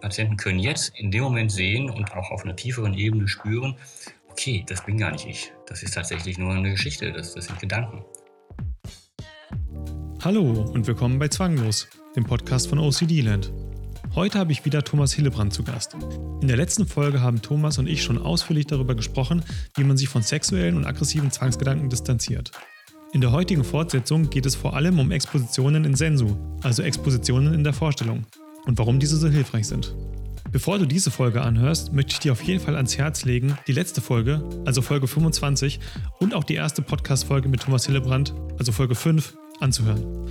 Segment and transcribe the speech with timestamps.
[0.00, 3.76] Patienten können jetzt in dem Moment sehen und auch auf einer tieferen Ebene spüren,
[4.30, 5.52] okay, das bin gar nicht ich.
[5.66, 8.04] Das ist tatsächlich nur eine Geschichte, das, das sind Gedanken.
[10.22, 13.52] Hallo und willkommen bei Zwanglos, dem Podcast von OCD Land.
[14.14, 15.94] Heute habe ich wieder Thomas Hillebrand zu Gast.
[16.40, 19.44] In der letzten Folge haben Thomas und ich schon ausführlich darüber gesprochen,
[19.76, 22.52] wie man sich von sexuellen und aggressiven Zwangsgedanken distanziert.
[23.12, 27.64] In der heutigen Fortsetzung geht es vor allem um Expositionen in Sensu, also Expositionen in
[27.64, 28.26] der Vorstellung,
[28.68, 29.94] und warum diese so hilfreich sind.
[30.52, 33.72] Bevor du diese Folge anhörst, möchte ich dir auf jeden Fall ans Herz legen, die
[33.72, 35.80] letzte Folge, also Folge 25,
[36.20, 40.30] und auch die erste Podcast-Folge mit Thomas Hillebrand, also Folge 5, anzuhören.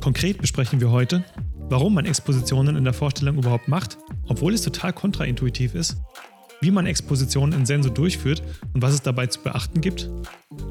[0.00, 1.24] Konkret besprechen wir heute,
[1.68, 3.98] warum man Expositionen in der Vorstellung überhaupt macht,
[4.28, 5.96] obwohl es total kontraintuitiv ist,
[6.60, 8.42] wie man Expositionen in Senso durchführt
[8.74, 10.08] und was es dabei zu beachten gibt,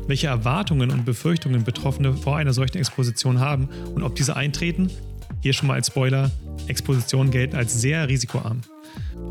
[0.07, 4.89] welche Erwartungen und Befürchtungen Betroffene vor einer solchen Exposition haben und ob diese eintreten.
[5.41, 6.31] Hier schon mal als Spoiler,
[6.67, 8.61] Expositionen gelten als sehr risikoarm.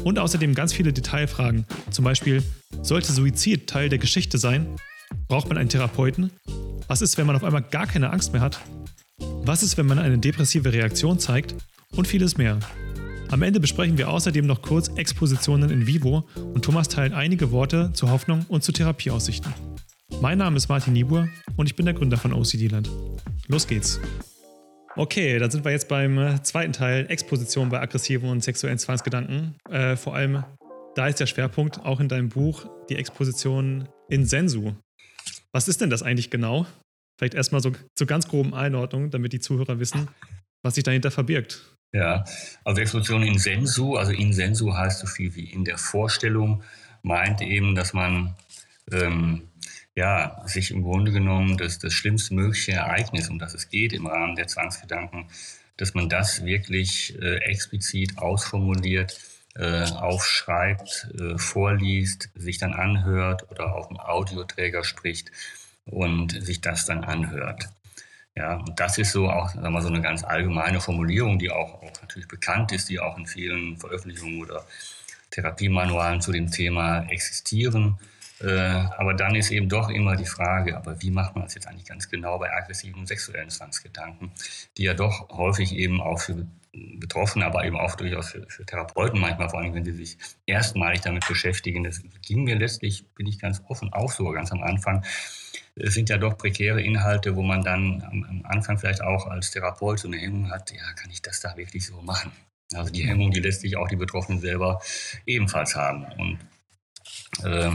[0.05, 2.43] Und außerdem ganz viele Detailfragen, zum Beispiel,
[2.83, 4.67] sollte Suizid Teil der Geschichte sein?
[5.29, 6.31] Braucht man einen Therapeuten?
[6.89, 8.61] Was ist, wenn man auf einmal gar keine Angst mehr hat?
[9.19, 11.55] Was ist, wenn man eine depressive Reaktion zeigt?
[11.97, 12.59] Und vieles mehr.
[13.31, 17.91] Am Ende besprechen wir außerdem noch kurz Expositionen in vivo und Thomas teilt einige Worte
[17.93, 19.53] zur Hoffnung und zu Therapieaussichten.
[20.21, 22.91] Mein Name ist Martin Niebuhr und ich bin der Gründer von OCD Land.
[23.49, 24.01] Los geht's!
[24.97, 29.57] Okay, dann sind wir jetzt beim äh, zweiten Teil, Exposition bei aggressiven und sexuellen Zwangsgedanken.
[29.69, 30.45] Äh, vor allem,
[30.95, 34.75] da ist der Schwerpunkt auch in deinem Buch die Exposition in Sensu.
[35.53, 36.67] Was ist denn das eigentlich genau?
[37.19, 40.09] Vielleicht erstmal so zur ganz groben Einordnung, damit die Zuhörer wissen,
[40.63, 41.77] was sich dahinter verbirgt.
[41.93, 42.25] Ja,
[42.65, 46.63] also Exposition in Sensu, also in Sensu heißt so viel wie in der Vorstellung,
[47.03, 48.37] meint eben, dass man
[48.93, 49.49] ähm,
[49.95, 54.07] ja, sich im Grunde genommen das, das schlimmste mögliche Ereignis, um das es geht im
[54.07, 55.27] Rahmen der Zwangsgedanken,
[55.77, 59.19] dass man das wirklich äh, explizit ausformuliert,
[59.57, 65.31] äh, aufschreibt, äh, vorliest, sich dann anhört oder auf dem Audioträger spricht
[65.87, 67.69] und sich das dann anhört.
[68.37, 71.83] Ja, und das ist so auch sagen wir, so eine ganz allgemeine Formulierung, die auch,
[71.83, 74.67] auch natürlich bekannt ist, die auch in vielen Veröffentlichungen oder
[75.31, 77.97] Therapiemanualen zu dem Thema existieren.
[78.41, 81.69] Äh, aber dann ist eben doch immer die Frage, aber wie macht man das jetzt
[81.69, 84.33] eigentlich ganz genau bei aggressiven sexuellen Zwangsgedanken,
[84.77, 86.47] die ja doch häufig eben auch für
[86.99, 91.01] Betroffene, aber eben auch durchaus für, für Therapeuten manchmal, vor allem wenn sie sich erstmalig
[91.03, 91.85] damit beschäftigen.
[91.85, 95.05] Das ging mir letztlich, bin ich ganz offen, auch so ganz am Anfang.
[95.77, 99.99] Es sind ja doch prekäre Inhalte, wo man dann am, Anfang vielleicht auch als Therapeut
[99.99, 102.33] so eine Hemmung hat, ja, kann ich das da wirklich so machen?
[102.73, 104.81] Also die Hemmung, die letztlich auch die Betroffenen selber
[105.27, 106.05] ebenfalls haben.
[106.19, 106.39] Und
[107.43, 107.71] äh,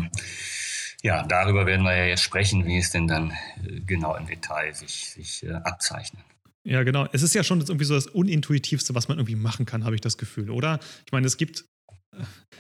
[1.02, 3.31] ja, darüber werden wir ja jetzt sprechen, wie es denn dann
[3.64, 6.24] äh, genau im Detail sich, sich äh, abzeichnet.
[6.64, 7.08] Ja, genau.
[7.14, 10.02] Es ist ja schon irgendwie so das Unintuitivste, was man irgendwie machen kann, habe ich
[10.02, 10.80] das Gefühl, oder?
[11.06, 11.64] Ich meine, es gibt,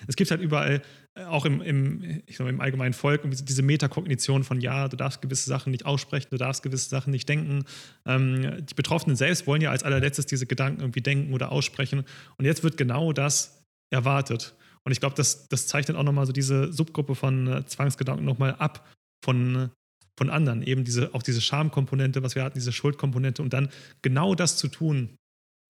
[0.07, 0.81] es gibt halt überall,
[1.15, 4.95] äh, auch im, im, ich sag mal, im allgemeinen Volk, diese Metakognition von, ja, du
[4.95, 7.65] darfst gewisse Sachen nicht aussprechen, du darfst gewisse Sachen nicht denken.
[8.05, 12.05] Ähm, die Betroffenen selbst wollen ja als allerletztes diese Gedanken irgendwie denken oder aussprechen.
[12.37, 13.61] Und jetzt wird genau das
[13.91, 14.55] erwartet.
[14.85, 18.55] Und ich glaube, das, das zeichnet auch nochmal so diese Subgruppe von äh, Zwangsgedanken nochmal
[18.55, 18.87] ab
[19.23, 19.69] von,
[20.17, 20.63] von anderen.
[20.63, 23.69] Eben diese, auch diese Schamkomponente, was wir hatten, diese Schuldkomponente und dann
[24.01, 25.15] genau das zu tun,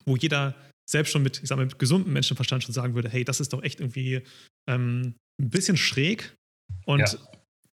[0.05, 0.55] wo jeder
[0.89, 3.53] selbst schon mit, ich sag mal, mit gesundem Menschenverstand schon sagen würde, hey, das ist
[3.53, 4.21] doch echt irgendwie
[4.67, 6.35] ähm, ein bisschen schräg.
[6.85, 7.19] Und ja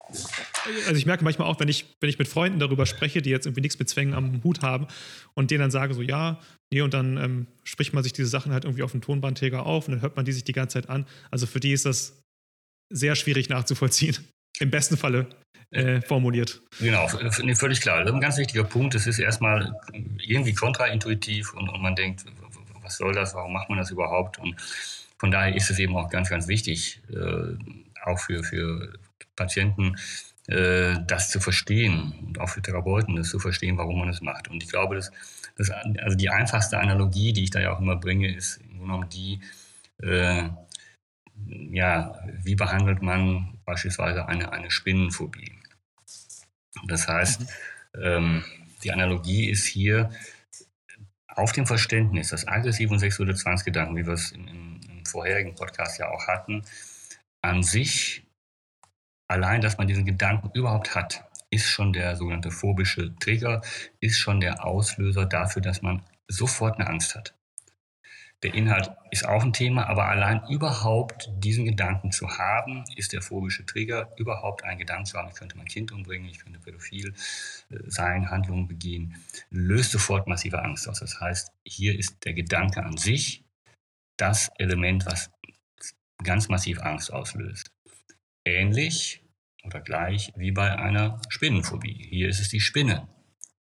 [0.08, 3.46] also ich merke manchmal auch, wenn ich, wenn ich mit Freunden darüber spreche, die jetzt
[3.46, 4.86] irgendwie nichts mit Zwängen am Hut haben
[5.34, 6.40] und denen dann sage so, ja,
[6.72, 9.88] nee, und dann ähm, spricht man sich diese Sachen halt irgendwie auf dem Tonbandträger auf
[9.88, 11.06] und dann hört man die sich die ganze Zeit an.
[11.30, 12.20] Also für die ist das
[12.92, 14.16] sehr schwierig nachzuvollziehen.
[14.60, 15.26] Im besten Falle
[15.70, 16.60] äh, formuliert.
[16.78, 17.08] Genau,
[17.42, 18.00] nee, völlig klar.
[18.00, 18.94] Das ist ein ganz wichtiger Punkt.
[18.94, 19.74] Es ist erstmal
[20.18, 22.24] irgendwie kontraintuitiv und, und man denkt,
[22.82, 24.38] was soll das, warum macht man das überhaupt?
[24.38, 24.54] Und
[25.18, 27.56] von daher ist es eben auch ganz, ganz wichtig, äh,
[28.04, 28.92] auch für, für
[29.36, 29.96] Patienten,
[30.46, 34.48] äh, das zu verstehen und auch für Therapeuten das zu verstehen, warum man es macht.
[34.48, 35.10] Und ich glaube, dass,
[35.56, 38.84] dass also die einfachste Analogie, die ich da ja auch immer bringe, ist im Grunde
[38.84, 39.40] genommen die,
[40.02, 40.48] äh,
[41.70, 45.52] ja, wie behandelt man beispielsweise eine, eine Spinnenphobie?
[46.86, 48.02] Das heißt, mhm.
[48.02, 48.44] ähm,
[48.82, 50.10] die Analogie ist hier
[51.28, 55.98] auf dem Verständnis, dass aggressive und sexuelle Zwangsgedanken, wie wir es im, im vorherigen Podcast
[55.98, 56.64] ja auch hatten,
[57.42, 58.23] an sich
[59.34, 63.62] allein, dass man diesen Gedanken überhaupt hat, ist schon der sogenannte phobische Trigger,
[64.00, 67.34] ist schon der Auslöser dafür, dass man sofort eine Angst hat.
[68.44, 73.22] Der Inhalt ist auch ein Thema, aber allein überhaupt diesen Gedanken zu haben, ist der
[73.22, 77.14] phobische Trigger, überhaupt einen Gedanken zu haben, ich könnte mein Kind umbringen, ich könnte pädophil
[77.70, 79.16] äh, sein, Handlungen begehen,
[79.50, 81.00] löst sofort massive Angst aus.
[81.00, 83.44] Das heißt, hier ist der Gedanke an sich
[84.16, 85.30] das Element, was
[86.22, 87.72] ganz massiv Angst auslöst.
[88.44, 89.23] Ähnlich
[89.64, 92.06] oder gleich wie bei einer Spinnenphobie.
[92.10, 93.08] Hier ist es die Spinne.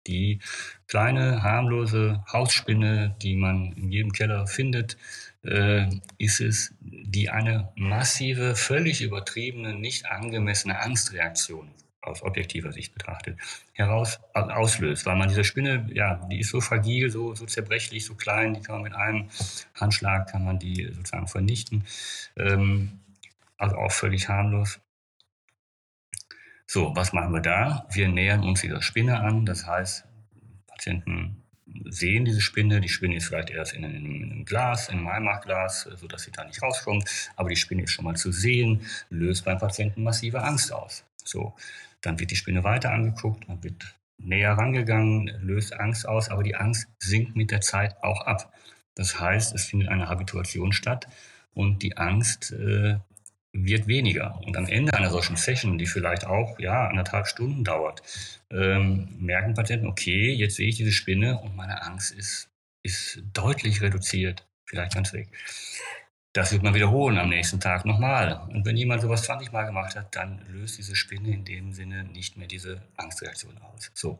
[0.07, 0.39] Die
[0.87, 4.97] kleine, harmlose Hausspinne, die man in jedem Keller findet,
[5.43, 11.69] äh, ist es, die eine massive, völlig übertriebene, nicht angemessene Angstreaktion
[12.03, 13.37] aus objektiver Sicht betrachtet,
[13.71, 18.15] heraus auslöst, weil man diese Spinne, ja, die ist so fragil, so, so zerbrechlich, so
[18.15, 19.29] klein, die kann man mit einem
[19.75, 21.85] Handschlag kann man die sozusagen vernichten,
[22.35, 22.99] ähm,
[23.57, 24.79] also auch völlig harmlos.
[26.65, 27.87] So, was machen wir da?
[27.91, 30.05] Wir nähern uns dieser Spinne an, das heißt,
[30.67, 31.43] Patienten
[31.89, 32.81] sehen diese Spinne.
[32.81, 36.31] Die Spinne ist vielleicht erst in einem, in einem Glas, in einem Einmachglas, sodass sie
[36.31, 37.05] da nicht rauskommt.
[37.35, 41.03] Aber die Spinne ist schon mal zu sehen, löst beim Patienten massive Angst aus.
[41.23, 41.55] So,
[42.01, 46.55] dann wird die Spinne weiter angeguckt, man wird näher rangegangen, löst Angst aus, aber die
[46.55, 48.53] Angst sinkt mit der Zeit auch ab.
[48.95, 51.07] Das heißt, es findet eine Habituation statt
[51.53, 52.97] und die Angst äh,
[53.53, 54.39] wird weniger.
[54.45, 58.01] Und am Ende einer solchen Session, die vielleicht auch ja, anderthalb Stunden dauert,
[58.49, 62.49] ähm, merken Patienten, okay, jetzt sehe ich diese Spinne und meine Angst ist,
[62.83, 65.29] ist deutlich reduziert, vielleicht ganz weg.
[66.33, 68.41] Das wird man wiederholen am nächsten Tag nochmal.
[68.49, 72.05] Und wenn jemand sowas 20 Mal gemacht hat, dann löst diese Spinne in dem Sinne
[72.05, 73.91] nicht mehr diese Angstreaktion aus.
[73.93, 74.19] So.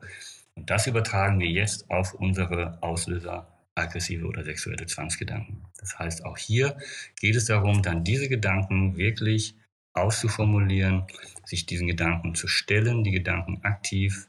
[0.54, 5.66] Und das übertragen wir jetzt auf unsere Auslöser aggressive oder sexuelle Zwangsgedanken.
[5.78, 6.78] Das heißt, auch hier
[7.20, 9.56] geht es darum, dann diese Gedanken wirklich
[9.94, 11.06] auszuformulieren,
[11.46, 14.28] sich diesen Gedanken zu stellen, die Gedanken aktiv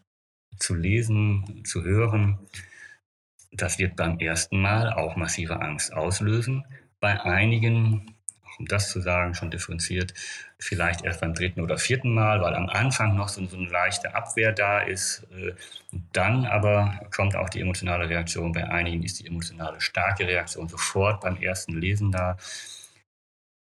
[0.59, 2.39] zu lesen, zu hören.
[3.53, 6.65] Das wird beim ersten Mal auch massive Angst auslösen
[7.01, 8.14] bei einigen,
[8.59, 10.15] um das zu sagen, schon differenziert,
[10.59, 14.15] vielleicht erst beim dritten oder vierten Mal, weil am Anfang noch so, so eine leichte
[14.15, 15.27] Abwehr da ist.
[15.33, 15.53] Äh,
[16.13, 18.53] dann aber kommt auch die emotionale Reaktion.
[18.53, 22.37] Bei einigen ist die emotionale starke Reaktion sofort beim ersten Lesen da.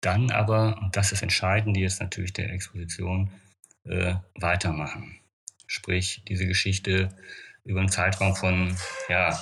[0.01, 3.31] Dann aber, und das ist entscheidend, die jetzt natürlich der Exposition,
[3.85, 5.19] äh, weitermachen.
[5.67, 7.09] Sprich, diese Geschichte
[7.63, 8.75] über einen Zeitraum von
[9.09, 9.39] ja,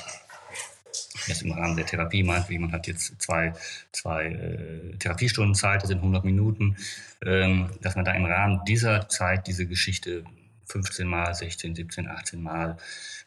[1.28, 3.54] jetzt im Rahmen der Therapie wie man hat jetzt zwei,
[3.92, 6.78] zwei äh, Therapiestunden Zeit, das sind 100 Minuten,
[7.26, 10.24] ähm, dass man da im Rahmen dieser Zeit diese Geschichte
[10.68, 12.78] 15 Mal, 16, 17, 18 Mal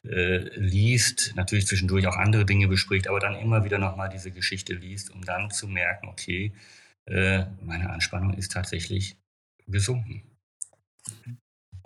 [0.05, 4.75] äh, liest, natürlich zwischendurch auch andere Dinge bespricht, aber dann immer wieder nochmal diese Geschichte
[4.75, 6.53] liest, um dann zu merken, okay,
[7.07, 9.17] äh, meine Anspannung ist tatsächlich
[9.67, 10.23] gesunken.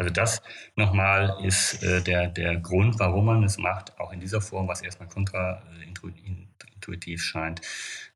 [0.00, 0.40] Also das
[0.76, 4.80] nochmal ist äh, der, der Grund, warum man es macht, auch in dieser Form, was
[4.80, 7.60] erstmal kontraintuitiv scheint.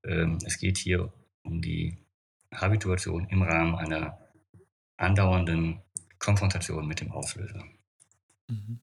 [0.03, 1.99] Ähm, es geht hier um die
[2.51, 4.19] Habituation im Rahmen einer
[4.97, 5.83] andauernden
[6.19, 7.63] Konfrontation mit dem Auslöser.
[8.49, 8.81] Mhm.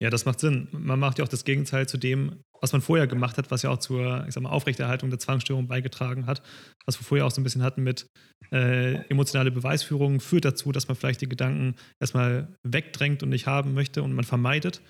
[0.00, 0.68] Ja, das macht Sinn.
[0.70, 3.70] Man macht ja auch das Gegenteil zu dem, was man vorher gemacht hat, was ja
[3.70, 6.42] auch zur ich sag mal, Aufrechterhaltung der Zwangsstörung beigetragen hat.
[6.86, 8.06] Was wir vorher auch so ein bisschen hatten mit
[8.52, 13.74] äh, emotionale Beweisführung, führt dazu, dass man vielleicht die Gedanken erstmal wegdrängt und nicht haben
[13.74, 14.80] möchte und man vermeidet.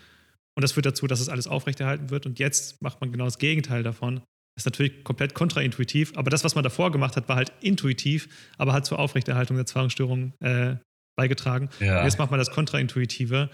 [0.54, 2.26] Und das führt dazu, dass es alles aufrechterhalten wird.
[2.26, 4.16] Und jetzt macht man genau das Gegenteil davon.
[4.56, 8.28] Das ist natürlich komplett kontraintuitiv, aber das, was man davor gemacht hat, war halt intuitiv,
[8.58, 10.74] aber hat zur Aufrechterhaltung der Zwangsstörung äh,
[11.16, 11.70] beigetragen.
[11.78, 12.02] Ja.
[12.04, 13.50] Jetzt macht man das Kontraintuitive.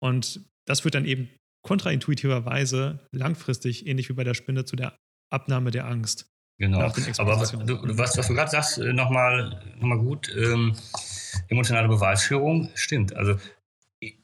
[0.00, 1.30] Und das führt dann eben
[1.62, 4.96] kontraintuitiverweise langfristig, ähnlich wie bei der Spinne, zu der
[5.30, 6.30] Abnahme der Angst.
[6.58, 6.80] Genau.
[6.80, 6.92] Aber
[7.64, 10.74] du, was, was du gerade sagst, äh, nochmal noch mal gut, ähm,
[11.48, 13.14] emotionale Beweisführung, stimmt.
[13.14, 13.36] Also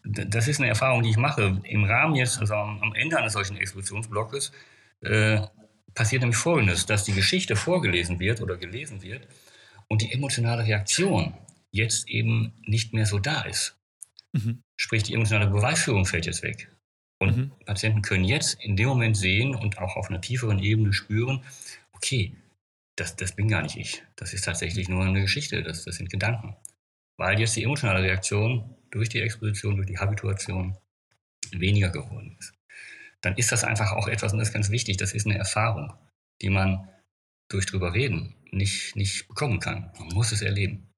[0.04, 1.60] das ist eine Erfahrung, die ich mache.
[1.64, 4.52] Im Rahmen jetzt, also am, am Ende eines solchen Expositionsblocks,
[5.02, 5.40] äh,
[5.94, 9.28] passiert nämlich Folgendes, dass die Geschichte vorgelesen wird oder gelesen wird
[9.88, 11.34] und die emotionale Reaktion
[11.70, 13.76] jetzt eben nicht mehr so da ist.
[14.34, 14.62] Mhm.
[14.76, 16.70] Sprich, die emotionale Beweisführung fällt jetzt weg.
[17.20, 17.52] Und mhm.
[17.64, 21.42] Patienten können jetzt in dem Moment sehen und auch auf einer tieferen Ebene spüren,
[21.92, 22.36] okay,
[22.96, 24.02] das, das bin gar nicht ich.
[24.16, 26.56] Das ist tatsächlich nur eine Geschichte, das, das sind Gedanken.
[27.16, 30.76] Weil jetzt die emotionale Reaktion durch die Exposition, durch die Habituation
[31.52, 32.52] weniger geworden ist.
[33.20, 35.94] Dann ist das einfach auch etwas, und das ist ganz wichtig, das ist eine Erfahrung,
[36.42, 36.88] die man
[37.48, 39.90] durch drüber reden nicht, nicht bekommen kann.
[39.98, 40.88] Man muss es erleben.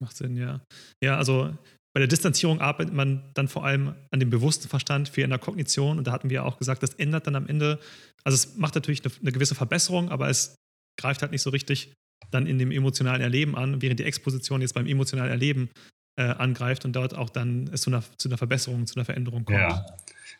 [0.00, 0.60] Macht Sinn, ja.
[1.02, 1.56] Ja, also
[1.94, 5.38] bei der Distanzierung arbeitet man dann vor allem an dem bewussten Verstand, viel in der
[5.38, 5.98] Kognition.
[5.98, 7.78] Und da hatten wir auch gesagt, das ändert dann am Ende,
[8.24, 10.56] also es macht natürlich eine, eine gewisse Verbesserung, aber es
[11.00, 11.92] greift halt nicht so richtig
[12.30, 15.70] dann in dem emotionalen Erleben an, während die Exposition jetzt beim emotionalen Erleben
[16.16, 19.44] äh, angreift und dort auch dann es zu einer, zu einer Verbesserung, zu einer Veränderung
[19.44, 19.58] kommt.
[19.58, 19.86] Ja,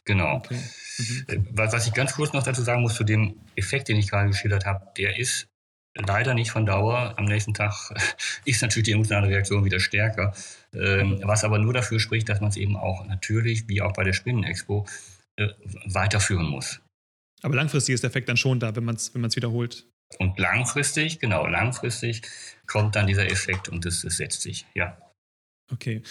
[0.04, 0.36] genau.
[0.36, 0.58] Okay.
[0.98, 1.24] Mhm.
[1.28, 4.28] Äh, was ich ganz kurz noch dazu sagen muss zu dem Effekt, den ich gerade
[4.28, 5.46] geschildert habe, der ist
[5.94, 7.14] leider nicht von Dauer.
[7.16, 7.90] Am nächsten Tag
[8.44, 10.34] ist natürlich die emotionale Reaktion wieder stärker.
[10.72, 14.04] Ähm, was aber nur dafür spricht, dass man es eben auch natürlich, wie auch bei
[14.04, 14.86] der Spinnenexpo,
[15.36, 15.48] äh,
[15.86, 16.80] weiterführen muss.
[17.42, 19.86] Aber langfristig ist der Effekt dann schon da, wenn man es wenn wiederholt.
[20.18, 22.22] Und langfristig, genau, langfristig
[22.66, 24.96] kommt dann dieser Effekt und es, es setzt sich, ja.
[25.72, 26.02] Okay,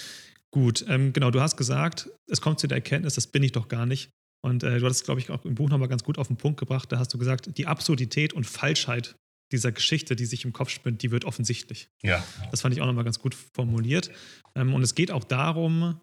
[0.52, 0.86] gut.
[0.88, 3.86] Ähm, genau, du hast gesagt, es kommt zu der Erkenntnis, das bin ich doch gar
[3.86, 4.12] nicht.
[4.46, 6.60] Und äh, du hattest, glaube ich, auch im Buch nochmal ganz gut auf den Punkt
[6.60, 6.92] gebracht.
[6.92, 9.16] Da hast du gesagt, die Absurdität und Falschheit
[9.54, 11.88] dieser Geschichte, die sich im Kopf spinnt, die wird offensichtlich.
[12.02, 12.24] Ja.
[12.52, 14.12] Das fand ich auch nochmal ganz gut formuliert.
[14.56, 16.00] Ähm, und es geht auch darum,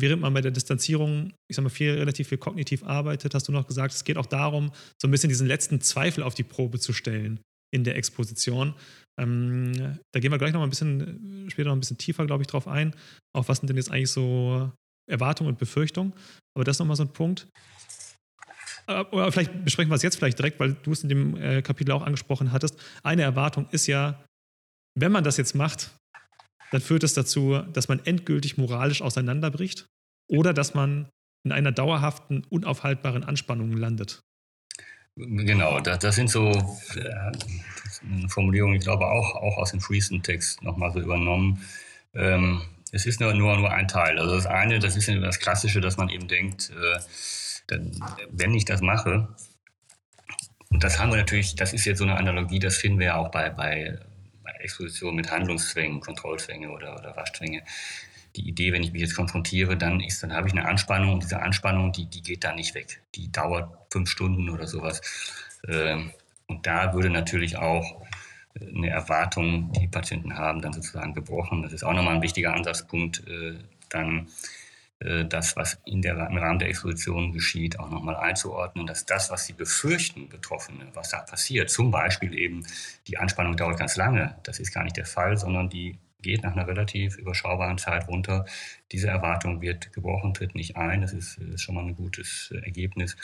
[0.00, 3.52] während man bei der Distanzierung, ich sag mal, viel, relativ viel kognitiv arbeitet, hast du
[3.52, 6.80] noch gesagt, es geht auch darum, so ein bisschen diesen letzten Zweifel auf die Probe
[6.80, 7.40] zu stellen
[7.72, 8.74] in der Exposition.
[9.20, 12.42] Ähm, da gehen wir gleich noch mal ein bisschen, später noch ein bisschen tiefer, glaube
[12.42, 12.94] ich, drauf ein.
[13.34, 14.70] Auf was sind denn jetzt eigentlich so
[15.10, 16.12] Erwartungen und Befürchtungen?
[16.54, 17.46] Aber das ist nochmal so ein Punkt.
[18.86, 21.62] Äh, oder vielleicht besprechen wir es jetzt vielleicht direkt, weil du es in dem äh,
[21.62, 22.76] Kapitel auch angesprochen hattest.
[23.02, 24.24] Eine Erwartung ist ja,
[24.94, 25.90] wenn man das jetzt macht,
[26.72, 29.86] dann führt es dazu, dass man endgültig moralisch auseinanderbricht
[30.28, 31.08] oder dass man
[31.44, 34.20] in einer dauerhaften, unaufhaltbaren Anspannung landet.
[35.16, 40.92] Genau, das, das sind so äh, Formulierungen, ich glaube auch, auch aus dem Friesen-Text nochmal
[40.92, 41.62] so übernommen.
[42.14, 42.62] Ähm,
[42.92, 44.18] es ist nur, nur, nur ein Teil.
[44.18, 46.98] Also das eine, das ist das Klassische, dass man eben denkt, äh,
[47.68, 49.28] wenn ich das mache,
[50.70, 53.16] und das haben wir natürlich, das ist jetzt so eine Analogie, das finden wir ja
[53.16, 53.98] auch bei, bei,
[54.42, 57.62] bei Exposition mit Handlungszwängen, Kontrollzwänge oder, oder Waschzwänge.
[58.34, 61.22] Die Idee, wenn ich mich jetzt konfrontiere, dann ist, dann habe ich eine Anspannung und
[61.22, 63.00] diese Anspannung, die, die geht da nicht weg.
[63.14, 65.00] Die dauert fünf Stunden oder sowas.
[65.66, 66.10] Ähm,
[66.46, 68.02] und da würde natürlich auch
[68.60, 71.62] eine Erwartung, die Patienten haben, dann sozusagen gebrochen.
[71.62, 73.54] Das ist auch nochmal ein wichtiger Ansatzpunkt, äh,
[73.88, 74.28] dann
[74.98, 79.44] das, was in der, im Rahmen der Exposition geschieht, auch nochmal einzuordnen, dass das, was
[79.44, 82.66] sie befürchten, Betroffene, was da passiert, zum Beispiel eben
[83.06, 86.52] die Anspannung dauert ganz lange, das ist gar nicht der Fall, sondern die geht nach
[86.52, 88.46] einer relativ überschaubaren Zeit runter.
[88.90, 92.64] Diese Erwartung wird gebrochen, tritt nicht ein, das ist, ist schon mal ein gutes äh,
[92.64, 93.16] Ergebnis.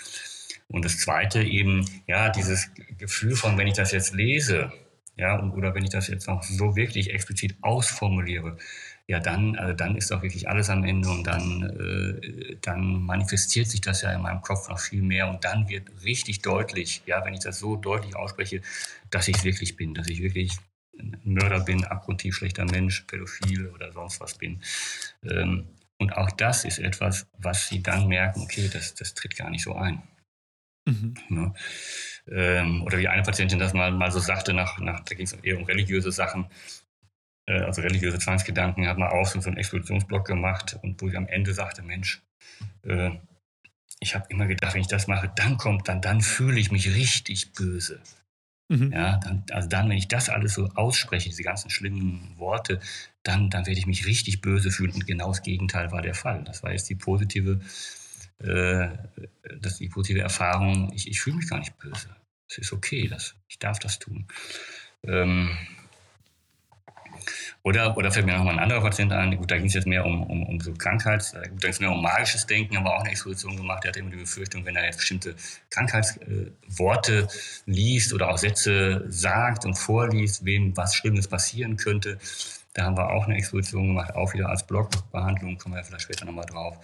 [0.68, 4.72] Und das Zweite eben, ja, dieses Gefühl von, wenn ich das jetzt lese,
[5.16, 8.56] ja, oder wenn ich das jetzt noch so wirklich explizit ausformuliere,
[9.12, 13.68] ja, dann, also dann ist doch wirklich alles am Ende und dann, äh, dann manifestiert
[13.68, 17.22] sich das ja in meinem Kopf noch viel mehr und dann wird richtig deutlich, ja,
[17.22, 18.62] wenn ich das so deutlich ausspreche,
[19.10, 20.56] dass ich es wirklich bin, dass ich wirklich
[20.98, 24.62] ein Mörder bin, abgrundtief schlechter Mensch, pädophil oder sonst was bin.
[25.30, 25.66] Ähm,
[25.98, 29.64] und auch das ist etwas, was sie dann merken, okay, das, das tritt gar nicht
[29.64, 30.02] so ein.
[30.86, 31.14] Mhm.
[31.28, 31.52] Ne?
[32.28, 35.34] Ähm, oder wie eine Patientin das mal, mal so sagte, nach, nach, da ging es
[35.34, 36.46] eher um religiöse Sachen,
[37.46, 41.26] also religiöse Zwangsgedanken, hat man auch so, so einen Explosionsblock gemacht und wo ich am
[41.26, 42.22] Ende sagte, Mensch,
[42.84, 43.10] äh,
[44.00, 46.94] ich habe immer gedacht, wenn ich das mache, dann kommt dann, dann fühle ich mich
[46.94, 48.00] richtig böse.
[48.68, 48.92] Mhm.
[48.92, 52.80] Ja, dann, also dann, wenn ich das alles so ausspreche, diese ganzen schlimmen Worte,
[53.22, 54.92] dann, dann werde ich mich richtig böse fühlen.
[54.92, 56.42] Und genau das Gegenteil war der Fall.
[56.44, 57.60] Das war jetzt die positive,
[58.38, 58.88] äh,
[59.60, 60.92] das die positive Erfahrung.
[60.94, 62.08] Ich, ich fühle mich gar nicht böse.
[62.48, 64.26] Es ist okay, das, ich darf das tun.
[65.04, 65.50] Ähm,
[67.62, 69.86] oder, oder fällt mir noch mal ein anderer Patient ein, gut, da ging es jetzt
[69.86, 72.76] mehr um, um, um so Krankheits, äh, gut, da ging es mehr um magisches Denken,
[72.76, 75.34] aber auch eine Exposition gemacht, der hatte immer die Befürchtung, wenn er jetzt bestimmte
[75.70, 82.18] Krankheitsworte äh, liest oder auch Sätze sagt und vorliest, wem was Schlimmes passieren könnte.
[82.74, 86.24] Da haben wir auch eine Exposition gemacht, auch wieder als Blockbehandlung, kommen wir vielleicht später
[86.24, 86.78] nochmal drauf,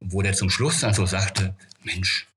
[0.00, 2.28] wo der zum Schluss dann so sagte, Mensch,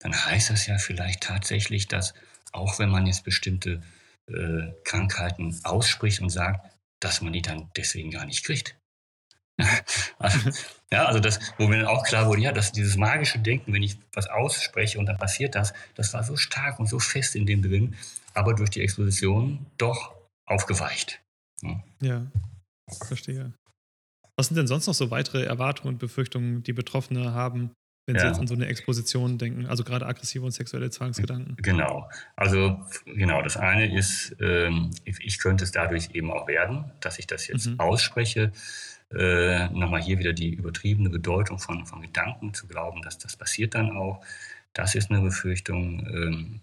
[0.00, 2.14] dann heißt das ja vielleicht tatsächlich, dass
[2.52, 3.82] auch wenn man jetzt bestimmte
[4.28, 6.66] äh, Krankheiten ausspricht und sagt,
[7.00, 8.76] dass man die dann deswegen gar nicht kriegt.
[10.18, 10.50] also,
[10.92, 13.82] ja, also das, wo mir dann auch klar wurde, ja, dass dieses magische Denken, wenn
[13.82, 17.46] ich was ausspreche und dann passiert das, das war so stark und so fest in
[17.46, 17.96] dem drin,
[18.34, 20.14] aber durch die Exposition doch
[20.46, 21.20] aufgeweicht.
[21.62, 22.26] Ja, ja
[23.06, 23.52] verstehe.
[24.36, 27.72] Was sind denn sonst noch so weitere Erwartungen und Befürchtungen, die Betroffene haben,
[28.06, 28.28] wenn Sie ja.
[28.28, 31.56] jetzt an so eine Exposition denken, also gerade aggressive und sexuelle Zwangsgedanken.
[31.56, 32.08] Genau.
[32.36, 37.26] Also genau, das eine ist, ähm, ich könnte es dadurch eben auch werden, dass ich
[37.26, 37.80] das jetzt mhm.
[37.80, 38.52] ausspreche.
[39.12, 43.74] Äh, nochmal hier wieder die übertriebene Bedeutung von, von Gedanken zu glauben, dass das passiert
[43.74, 44.24] dann auch.
[44.72, 46.06] Das ist eine Befürchtung.
[46.06, 46.60] Ähm,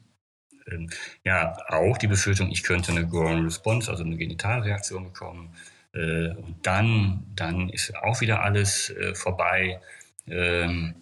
[0.72, 0.90] ähm,
[1.24, 5.54] ja, auch die Befürchtung, ich könnte eine Grown Response, also eine Genitalreaktion bekommen.
[5.94, 9.82] Äh, und dann, dann ist auch wieder alles äh, vorbei.
[10.30, 10.96] Ähm,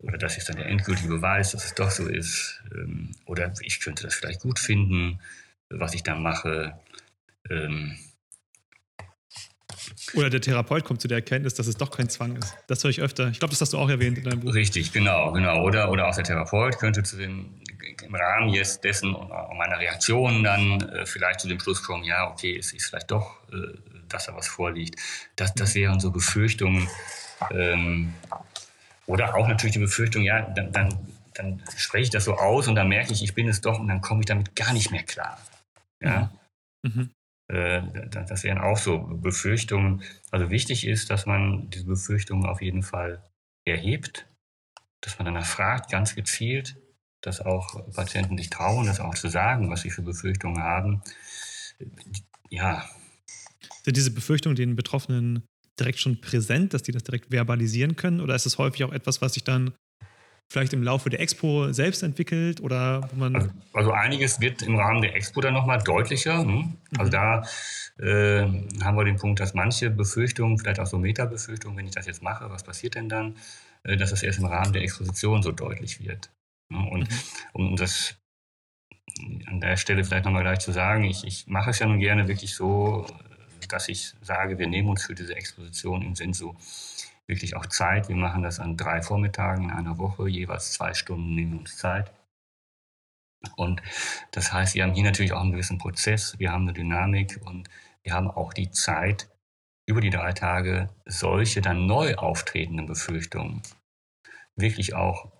[0.00, 2.62] oder das ist dann der endgültige Beweis, dass es doch so ist.
[2.74, 5.20] Ähm, oder ich könnte das vielleicht gut finden,
[5.68, 6.78] was ich da mache.
[7.50, 7.96] Ähm,
[10.14, 12.54] oder der Therapeut kommt zu der Erkenntnis, dass es doch kein Zwang ist.
[12.66, 13.28] Das höre ich öfter.
[13.28, 14.54] Ich glaube, das hast du auch erwähnt in deinem Buch.
[14.54, 15.62] Richtig, genau, genau.
[15.62, 17.60] Oder, oder auch der Therapeut könnte zu dem,
[18.02, 22.30] im Rahmen jetzt dessen und meiner Reaktion dann äh, vielleicht zu dem Schluss kommen, ja,
[22.30, 25.00] okay, es ist vielleicht doch, äh, dass da was vorliegt.
[25.34, 26.88] Das, das wären so Befürchtungen,
[27.50, 28.14] ähm,
[29.06, 30.98] oder auch natürlich die Befürchtung, ja, dann, dann,
[31.34, 33.88] dann spreche ich das so aus und dann merke ich, ich bin es doch und
[33.88, 35.38] dann komme ich damit gar nicht mehr klar.
[36.00, 36.30] Ja.
[36.82, 37.10] Mhm.
[37.48, 40.02] Äh, das wären auch so Befürchtungen.
[40.30, 43.22] Also wichtig ist, dass man diese Befürchtungen auf jeden Fall
[43.64, 44.26] erhebt,
[45.00, 46.76] dass man danach fragt, ganz gezielt,
[47.20, 51.02] dass auch Patienten sich trauen, das auch zu sagen, was sie für Befürchtungen haben.
[52.50, 52.88] Ja.
[53.84, 55.44] Sind diese Befürchtungen den Betroffenen
[55.78, 58.20] direkt schon präsent, dass die das direkt verbalisieren können?
[58.20, 59.72] Oder ist es häufig auch etwas, was sich dann
[60.48, 63.36] vielleicht im Laufe der Expo selbst entwickelt oder wo man.
[63.36, 66.38] Also, also einiges wird im Rahmen der Expo dann nochmal deutlicher.
[66.38, 66.76] Hm?
[66.96, 67.12] Also mhm.
[67.12, 67.42] da
[67.98, 68.42] äh,
[68.82, 72.22] haben wir den Punkt, dass manche Befürchtungen, vielleicht auch so Metabefürchtungen, wenn ich das jetzt
[72.22, 73.36] mache, was passiert denn dann,
[73.82, 76.30] äh, dass das erst im Rahmen der Exposition so deutlich wird.
[76.70, 76.78] Ne?
[76.90, 77.16] Und mhm.
[77.52, 78.16] um das
[79.46, 82.28] an der Stelle vielleicht nochmal gleich zu sagen, ich, ich mache es ja nun gerne
[82.28, 83.06] wirklich so,
[83.68, 86.54] dass ich sage, wir nehmen uns für diese Exposition im Sensu
[87.26, 88.08] wirklich auch Zeit.
[88.08, 91.76] Wir machen das an drei Vormittagen in einer Woche, jeweils zwei Stunden nehmen wir uns
[91.76, 92.12] Zeit.
[93.56, 93.82] Und
[94.32, 97.68] das heißt, wir haben hier natürlich auch einen gewissen Prozess, wir haben eine Dynamik und
[98.02, 99.28] wir haben auch die Zeit,
[99.88, 103.62] über die drei Tage solche dann neu auftretenden Befürchtungen
[104.56, 105.30] wirklich auch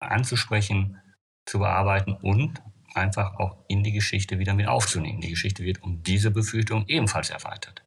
[0.00, 1.00] anzusprechen,
[1.46, 2.62] zu bearbeiten und
[2.94, 5.20] einfach auch in die Geschichte wieder mit aufzunehmen.
[5.20, 7.84] Die Geschichte wird um diese Befürchtung ebenfalls erweitert.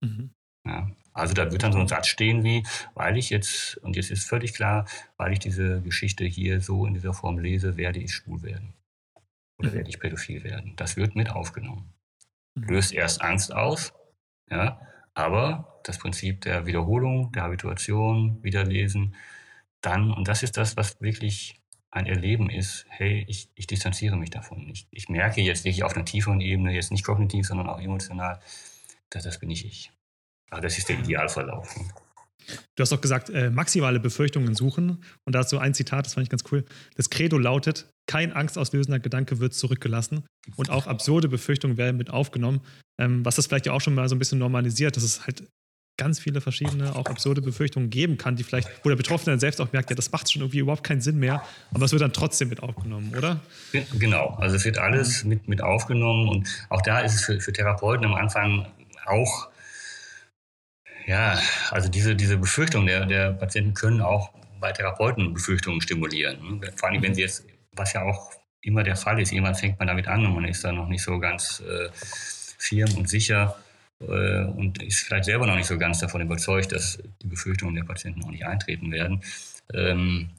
[0.00, 0.30] Mhm.
[0.66, 4.10] Ja, also da wird dann so ein Satz stehen wie, weil ich jetzt, und jetzt
[4.10, 4.86] ist völlig klar,
[5.16, 8.74] weil ich diese Geschichte hier so in dieser Form lese, werde ich schwul werden.
[9.58, 9.74] Oder mhm.
[9.74, 10.74] werde ich pädophil werden.
[10.76, 11.92] Das wird mit aufgenommen.
[12.54, 12.64] Mhm.
[12.64, 13.94] Löst erst Angst aus,
[14.50, 14.80] ja,
[15.14, 19.14] aber das Prinzip der Wiederholung, der Habituation, Wiederlesen,
[19.80, 21.62] dann, und das ist das, was wirklich
[21.96, 24.68] ein Erleben ist, hey, ich, ich distanziere mich davon.
[24.70, 28.38] Ich, ich merke jetzt wirklich auf einer tieferen Ebene, jetzt nicht kognitiv, sondern auch emotional,
[29.08, 29.90] dass das bin ich ich.
[30.50, 31.74] Aber das ist der Idealverlauf.
[32.76, 35.02] Du hast auch gesagt, äh, maximale Befürchtungen suchen.
[35.24, 36.66] Und da ist so ein Zitat, das fand ich ganz cool.
[36.96, 40.24] Das Credo lautet, kein angstauslösender Gedanke wird zurückgelassen.
[40.54, 42.60] Und auch absurde Befürchtungen werden mit aufgenommen.
[43.00, 45.44] Ähm, was das vielleicht ja auch schon mal so ein bisschen normalisiert, dass es halt
[45.96, 49.60] ganz viele verschiedene, auch absurde Befürchtungen geben kann, die vielleicht, wo der Betroffene dann selbst
[49.60, 52.12] auch merkt, ja, das macht schon irgendwie überhaupt keinen Sinn mehr, aber es wird dann
[52.12, 53.40] trotzdem mit aufgenommen, oder?
[53.98, 57.52] Genau, also es wird alles mit, mit aufgenommen und auch da ist es für, für
[57.52, 58.66] Therapeuten am Anfang
[59.06, 59.48] auch
[61.06, 61.38] ja,
[61.70, 66.58] also diese, diese Befürchtung der, der Patienten können auch bei Therapeuten Befürchtungen stimulieren.
[66.58, 66.72] Ne?
[66.74, 69.86] Vor allem, wenn sie jetzt, was ja auch immer der Fall ist, jemand fängt man
[69.86, 73.56] damit an und man ist da noch nicht so ganz äh, firm und sicher
[73.98, 78.22] und ist vielleicht selber noch nicht so ganz davon überzeugt, dass die Befürchtungen der Patienten
[78.24, 79.22] auch nicht eintreten werden.
[79.72, 80.30] Ähm,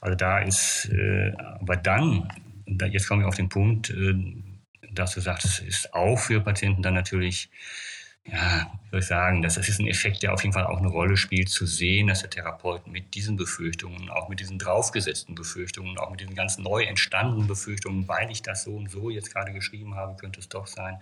[0.00, 2.28] also da ist, äh, aber dann,
[2.66, 4.14] da, jetzt kommen wir auf den Punkt, äh,
[4.92, 7.50] dass du sagst, es ist auch für Patienten dann natürlich
[8.24, 11.16] ja, soll ich sagen, das ist ein Effekt, der auf jeden Fall auch eine Rolle
[11.16, 16.10] spielt, zu sehen, dass der Therapeut mit diesen Befürchtungen, auch mit diesen draufgesetzten Befürchtungen, auch
[16.10, 19.96] mit diesen ganz neu entstandenen Befürchtungen, weil ich das so und so jetzt gerade geschrieben
[19.96, 21.00] habe, könnte es doch sein,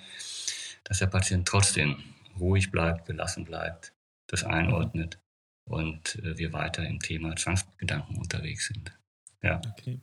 [0.85, 1.97] dass der Patient trotzdem
[2.39, 3.93] ruhig bleibt, gelassen bleibt,
[4.27, 5.19] das einordnet
[5.65, 8.93] und äh, wir weiter im Thema Zwangsgedanken unterwegs sind.
[9.43, 9.61] Ja.
[9.79, 10.01] Okay.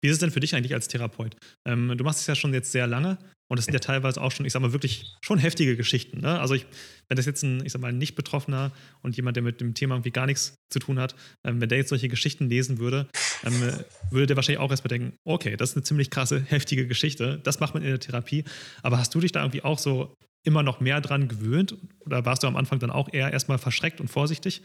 [0.00, 1.36] Wie ist es denn für dich eigentlich als Therapeut?
[1.66, 3.18] Ähm, du machst es ja schon jetzt sehr lange
[3.54, 6.22] und es sind ja teilweise auch schon, ich sag mal, wirklich schon heftige Geschichten.
[6.22, 6.40] Ne?
[6.40, 6.66] Also ich,
[7.08, 9.94] wenn das jetzt ein, ich sag mal, nicht Betroffener und jemand, der mit dem Thema
[9.94, 11.14] irgendwie gar nichts zu tun hat,
[11.44, 13.06] ähm, wenn der jetzt solche Geschichten lesen würde,
[13.44, 13.62] ähm,
[14.10, 17.38] würde der wahrscheinlich auch erstmal denken, okay, das ist eine ziemlich krasse, heftige Geschichte.
[17.44, 18.42] Das macht man in der Therapie.
[18.82, 21.76] Aber hast du dich da irgendwie auch so immer noch mehr dran gewöhnt?
[22.00, 24.62] Oder warst du am Anfang dann auch eher erstmal verschreckt und vorsichtig?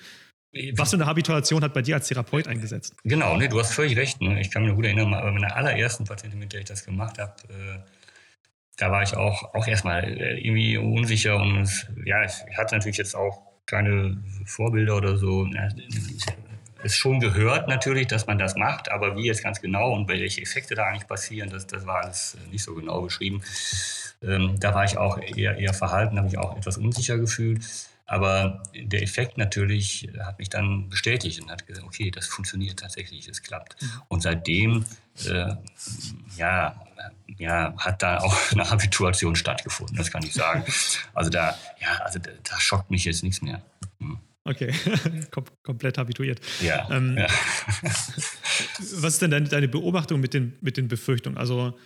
[0.73, 2.95] Was für eine Habituation hat bei dir als Therapeut eingesetzt?
[3.03, 4.19] Genau, ne, du hast völlig recht.
[4.19, 4.41] Ne?
[4.41, 7.35] Ich kann mich gut erinnern, bei meiner allerersten Patientin, mit der ich das gemacht habe,
[7.49, 7.77] äh,
[8.79, 12.97] da war ich auch, auch erstmal äh, irgendwie unsicher und es, ja, ich hatte natürlich
[12.97, 15.47] jetzt auch keine Vorbilder oder so.
[16.81, 20.41] Es schon gehört natürlich, dass man das macht, aber wie jetzt ganz genau und welche
[20.41, 23.41] Effekte da eigentlich passieren, das, das war alles nicht so genau beschrieben.
[24.23, 27.63] Ähm, da war ich auch eher, eher verhalten, habe ich auch etwas unsicher gefühlt.
[28.05, 33.27] Aber der Effekt natürlich hat mich dann bestätigt und hat gesagt, okay, das funktioniert tatsächlich,
[33.27, 33.79] es klappt.
[33.81, 34.01] Mhm.
[34.07, 34.85] Und seitdem,
[35.27, 35.53] äh,
[36.37, 36.81] ja,
[37.37, 40.63] ja, hat da auch eine Habituation stattgefunden, das kann ich sagen.
[41.13, 43.61] Also da, ja, also da, da schockt mich jetzt nichts mehr.
[43.99, 44.19] Hm.
[44.45, 44.73] Okay,
[45.31, 46.39] Kom komplett habituiert.
[46.61, 47.27] Ja, ähm, ja.
[47.81, 51.37] Was ist denn deine, deine Beobachtung mit den, mit den Befürchtungen?
[51.37, 51.77] Also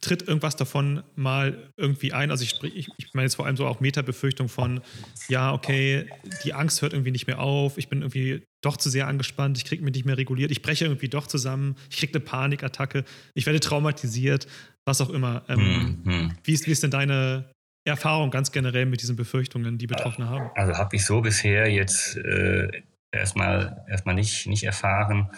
[0.00, 2.30] tritt irgendwas davon mal irgendwie ein?
[2.30, 4.80] Also ich, ich, ich meine jetzt vor allem so auch Metabefürchtung von,
[5.28, 6.06] ja, okay,
[6.44, 9.64] die Angst hört irgendwie nicht mehr auf, ich bin irgendwie doch zu sehr angespannt, ich
[9.64, 13.04] kriege mich nicht mehr reguliert, ich breche irgendwie doch zusammen, ich kriege eine Panikattacke,
[13.34, 14.46] ich werde traumatisiert,
[14.84, 15.44] was auch immer.
[15.48, 16.32] Ähm, mhm.
[16.42, 17.50] wie, ist, wie ist denn deine
[17.86, 20.50] Erfahrung ganz generell mit diesen Befürchtungen, die Betroffene haben?
[20.54, 25.30] Also habe ich so bisher jetzt äh, erstmal, erstmal nicht, nicht erfahren.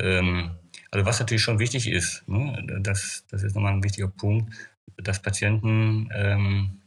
[0.00, 0.56] Ähm,
[0.92, 4.52] Also was natürlich schon wichtig ist, ne, das, das ist nochmal ein wichtiger Punkt,
[4.96, 6.80] dass Patienten ähm,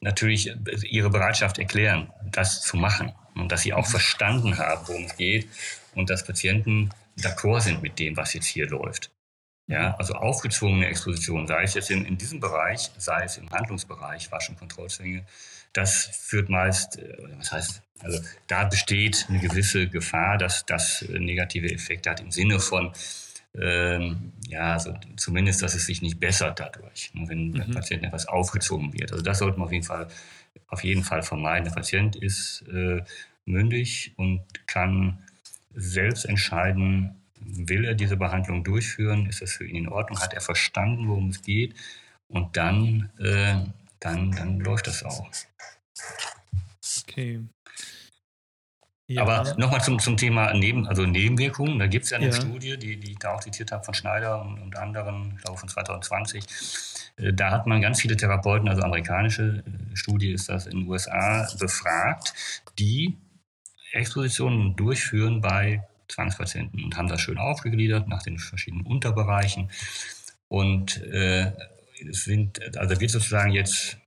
[0.00, 3.90] natürlich ihre Bereitschaft erklären, das zu machen und dass sie auch mhm.
[3.90, 5.48] verstanden haben, worum es geht
[5.94, 9.10] und dass Patienten d'accord sind mit dem, was jetzt hier läuft.
[9.66, 9.94] Ja, mhm.
[9.98, 14.56] also aufgezwungene Exposition, sei es jetzt in, in diesem Bereich, sei es im Handlungsbereich, Waschen,
[14.56, 15.24] Kontrollzwänge,
[15.72, 21.70] das führt meist, äh, was heißt, also da besteht eine gewisse Gefahr, dass das negative
[21.72, 22.92] Effekte hat im Sinne von,
[23.54, 27.54] ähm, ja, also zumindest, dass es sich nicht bessert dadurch, ne, wenn mhm.
[27.54, 29.12] dem Patienten etwas aufgezogen wird.
[29.12, 30.08] Also das sollte man auf jeden Fall,
[30.68, 31.64] auf jeden Fall vermeiden.
[31.64, 33.02] Der Patient ist äh,
[33.44, 35.18] mündig und kann
[35.74, 40.40] selbst entscheiden, will er diese Behandlung durchführen, ist das für ihn in Ordnung, hat er
[40.40, 41.74] verstanden, worum es geht
[42.28, 43.56] und dann, äh,
[44.02, 45.30] dann, dann läuft das auch.
[47.08, 47.40] Okay.
[49.06, 49.22] Ja.
[49.22, 51.78] Aber nochmal zum, zum Thema Neben, also Nebenwirkungen.
[51.78, 52.32] Da gibt es ja eine ja.
[52.32, 55.58] Studie, die, die ich da auch zitiert habe von Schneider und, und anderen, ich glaube
[55.58, 56.44] von 2020.
[57.16, 60.88] Äh, da hat man ganz viele Therapeuten, also amerikanische äh, Studie ist das in den
[60.88, 62.32] USA, befragt,
[62.78, 63.18] die
[63.92, 69.70] Expositionen durchführen bei Zwangspatienten und haben das schön aufgegliedert nach den verschiedenen Unterbereichen.
[70.48, 71.52] Und äh,
[72.10, 73.98] sind, also wird sozusagen jetzt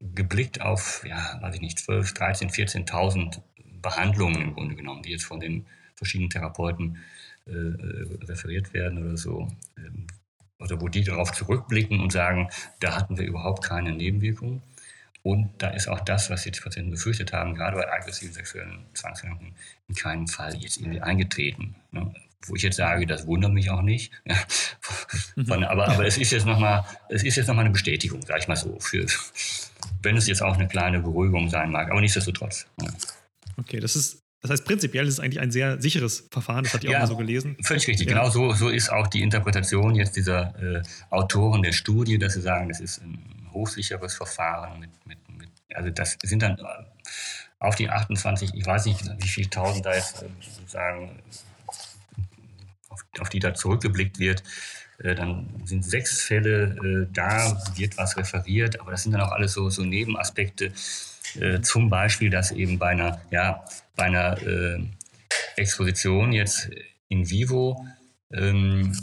[0.00, 3.40] geblickt auf, ja, weiß ich nicht, 12, 13, 14.000
[3.82, 6.98] Behandlungen im Grunde genommen, die jetzt von den verschiedenen Therapeuten
[7.46, 9.48] äh, äh, referiert werden oder so.
[9.76, 10.06] Ähm,
[10.58, 14.62] wo die darauf zurückblicken und sagen, da hatten wir überhaupt keine Nebenwirkungen.
[15.22, 19.54] Und da ist auch das, was jetzt Patienten befürchtet haben, gerade bei aggressiven sexuellen Zwangskranken,
[19.88, 21.76] in keinem Fall jetzt irgendwie eingetreten.
[21.92, 22.14] Ne?
[22.46, 24.12] Wo ich jetzt sage, das wundert mich auch nicht.
[25.46, 28.48] Von, aber, aber es ist jetzt nochmal, es ist jetzt nochmal eine Bestätigung, sag ich
[28.48, 29.06] mal so, für,
[30.02, 32.66] wenn es jetzt auch eine kleine Beruhigung sein mag, aber nichtsdestotrotz.
[32.80, 32.88] Ja.
[33.58, 36.84] Okay, das ist, das heißt, prinzipiell ist es eigentlich ein sehr sicheres Verfahren, das hat
[36.84, 37.56] ihr ja, auch mal so gelesen.
[37.62, 38.14] Völlig richtig, ja.
[38.14, 42.40] genau so, so ist auch die Interpretation jetzt dieser äh, Autoren der Studie, dass sie
[42.40, 46.58] sagen, das ist ein hochsicheres Verfahren mit, mit, mit also das sind dann
[47.58, 51.22] auf die 28, ich weiß nicht, wie viele tausend da jetzt äh, sozusagen
[53.18, 54.42] auf, die da zurückgeblickt wird,
[54.98, 59.54] äh, dann sind sechs Fälle, da wird was referiert, aber das sind dann auch alles
[59.54, 60.72] so, so Nebenaspekte,
[61.38, 63.64] äh, zum Beispiel, dass eben bei einer, ja,
[63.96, 64.80] bei einer äh,
[65.56, 66.70] Exposition jetzt
[67.08, 67.86] in vivo
[68.32, 68.96] ähm,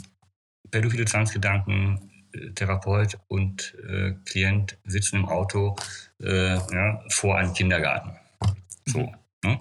[0.70, 5.76] pädophile Zwangsgedanken, äh, Therapeut und äh, Klient sitzen im Auto
[6.22, 8.16] äh, ja, vor einem Kindergarten.
[8.84, 9.00] So.
[9.00, 9.50] Mhm.
[9.50, 9.60] Ne?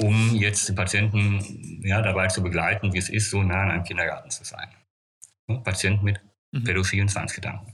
[0.00, 3.84] Um jetzt den Patienten ja, dabei zu begleiten, wie es ist, so nah an einem
[3.84, 4.68] Kindergarten zu sein.
[5.46, 5.60] Ne?
[5.62, 6.20] Patient mit
[6.52, 6.64] mhm.
[6.64, 7.72] pädophilen Zwangsgedanken.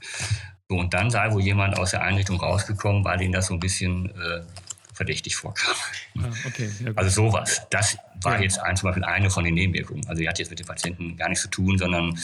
[0.69, 3.61] So, und dann sei wohl jemand aus der Einrichtung rausgekommen, weil ihnen das so ein
[3.61, 4.43] bisschen äh,
[4.93, 5.75] verdächtig vorkam.
[6.19, 7.67] Ah, okay, ja, also sowas.
[7.71, 8.43] Das war ja.
[8.43, 10.07] jetzt ein, zum Beispiel eine von den Nebenwirkungen.
[10.07, 12.19] Also die hat jetzt mit den Patienten gar nichts zu tun, sondern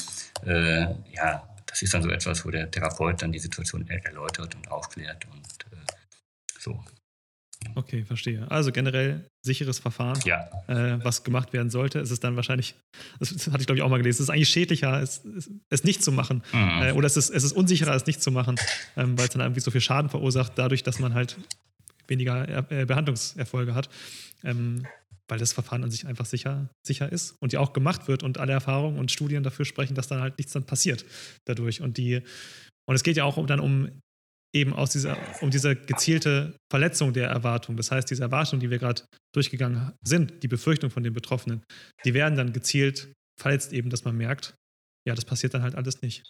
[0.45, 4.71] äh, ja, das ist dann so etwas, wo der Therapeut dann die Situation erläutert und
[4.71, 5.77] aufklärt und äh,
[6.59, 6.85] so.
[7.75, 8.51] Okay, verstehe.
[8.51, 10.49] Also generell sicheres Verfahren, ja.
[10.69, 11.99] äh, was gemacht werden sollte.
[12.01, 12.75] Es ist dann wahrscheinlich,
[13.19, 15.23] das hatte ich glaube ich auch mal gelesen, es ist eigentlich schädlicher, es,
[15.71, 16.43] es nicht zu machen.
[16.53, 16.83] Mhm.
[16.83, 18.57] Äh, oder es ist, es ist unsicherer, es nicht zu machen,
[18.97, 21.37] ähm, weil es dann irgendwie so viel Schaden verursacht, dadurch, dass man halt
[22.09, 23.89] weniger äh, Behandlungserfolge hat.
[24.45, 24.87] Ähm,
[25.29, 28.39] weil das Verfahren an sich einfach sicher, sicher ist und ja auch gemacht wird und
[28.39, 31.05] alle Erfahrungen und Studien dafür sprechen, dass dann halt nichts dann passiert
[31.47, 31.81] dadurch.
[31.81, 32.23] Und die,
[32.87, 33.91] und es geht ja auch dann um
[34.57, 37.77] eben aus dieser, um diese gezielte Verletzung der Erwartung.
[37.77, 39.03] Das heißt, diese Erwartungen, die wir gerade
[39.35, 41.63] durchgegangen sind, die Befürchtung von den Betroffenen,
[42.05, 44.55] die werden dann gezielt verletzt, eben, dass man merkt,
[45.07, 46.25] ja, das passiert dann halt alles nicht.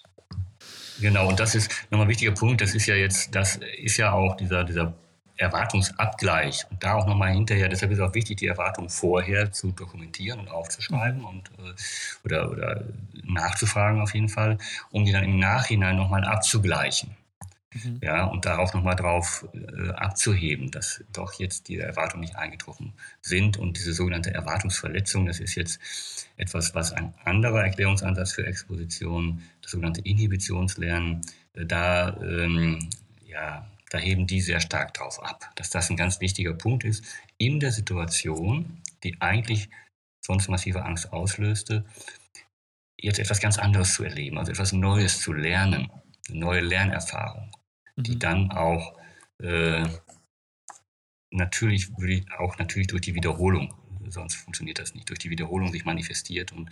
[1.00, 2.60] Genau, und das ist nochmal ein wichtiger Punkt.
[2.60, 4.94] Das ist ja jetzt, das ist ja auch dieser, dieser
[5.36, 6.64] Erwartungsabgleich.
[6.70, 10.40] Und da auch nochmal hinterher, deshalb ist es auch wichtig, die Erwartung vorher zu dokumentieren
[10.40, 11.72] und aufzuschreiben und, äh,
[12.24, 12.84] oder, oder
[13.24, 14.58] nachzufragen auf jeden Fall,
[14.90, 17.14] um die dann im Nachhinein nochmal abzugleichen.
[17.84, 18.00] Mhm.
[18.02, 23.56] Ja, und darauf nochmal drauf äh, abzuheben, dass doch jetzt die Erwartungen nicht eingetroffen sind.
[23.56, 25.80] Und diese sogenannte Erwartungsverletzung, das ist jetzt
[26.36, 31.22] etwas, was ein anderer Erklärungsansatz für Exposition, das sogenannte Inhibitionslernen,
[31.54, 32.88] äh, da, ähm,
[33.26, 37.04] ja, da heben die sehr stark drauf ab, dass das ein ganz wichtiger Punkt ist,
[37.38, 39.68] in der Situation, die eigentlich
[40.20, 41.84] sonst massive Angst auslöste,
[42.98, 45.90] jetzt etwas ganz anderes zu erleben, also etwas Neues zu lernen,
[46.28, 47.52] eine neue Lernerfahrung
[47.96, 48.18] die mhm.
[48.18, 48.98] dann auch
[49.42, 49.86] äh,
[51.30, 51.90] natürlich,
[52.38, 53.74] auch natürlich durch die Wiederholung,
[54.08, 56.70] sonst funktioniert das nicht, durch die Wiederholung sich manifestiert und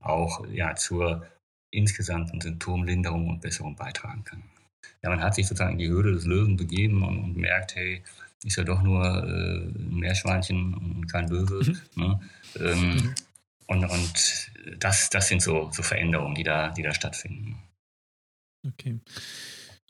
[0.00, 1.26] auch ja, zur
[1.70, 4.42] insgesamten Symptomlinderung und Besserung beitragen kann.
[5.02, 8.02] Ja, man hat sich sozusagen in die Höhle des Löwen begeben und, und merkt, hey,
[8.44, 11.64] ist ja doch nur äh, ein Meerschweinchen und kein Löwe.
[11.64, 12.02] Mhm.
[12.02, 12.20] Ne?
[12.60, 13.14] Ähm, mhm.
[13.66, 17.58] und, und das, das sind so, so Veränderungen, die da, die da stattfinden.
[18.66, 19.00] Okay.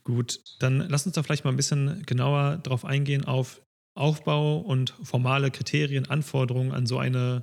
[0.07, 3.61] Gut, dann lass uns da vielleicht mal ein bisschen genauer drauf eingehen auf
[3.99, 7.43] Aufbau und formale Kriterien, Anforderungen an so eine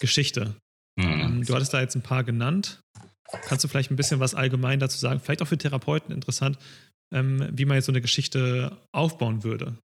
[0.00, 0.56] Geschichte.
[0.96, 1.44] Mhm.
[1.44, 2.80] Du hattest da jetzt ein paar genannt.
[3.44, 5.20] Kannst du vielleicht ein bisschen was allgemein dazu sagen?
[5.20, 6.58] Vielleicht auch für Therapeuten interessant,
[7.12, 9.76] ähm, wie man jetzt so eine Geschichte aufbauen würde.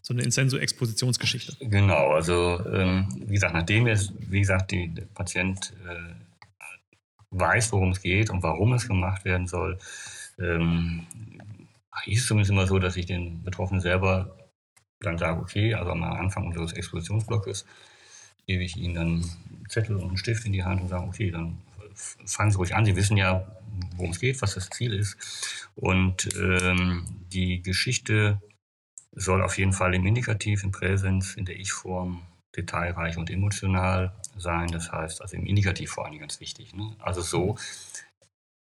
[0.00, 1.58] So eine Insenso-Expositionsgeschichte.
[1.60, 6.12] Genau, also ähm, wie gesagt, nachdem jetzt, wie gesagt, die, der Patient äh,
[7.30, 9.78] weiß, worum es geht und warum es gemacht werden soll,
[10.40, 11.06] ähm,
[12.06, 14.36] ist es zumindest immer so, dass ich den Betroffenen selber
[15.00, 17.66] dann sage, okay, also am Anfang unseres Expositionsblocks
[18.46, 21.30] gebe ich ihnen dann einen Zettel und einen Stift in die Hand und sage, okay,
[21.30, 21.58] dann
[21.94, 22.84] fangen Sie ruhig an.
[22.84, 23.46] Sie wissen ja,
[23.96, 25.16] worum es geht, was das Ziel ist.
[25.74, 28.40] Und ähm, die Geschichte
[29.12, 32.22] soll auf jeden Fall im Indikativ, im Präsens, in der Ich-Form
[32.56, 34.68] detailreich und emotional sein.
[34.68, 36.74] Das heißt, also im Indikativ vor allem ganz wichtig.
[36.74, 36.96] Ne?
[36.98, 37.56] Also so,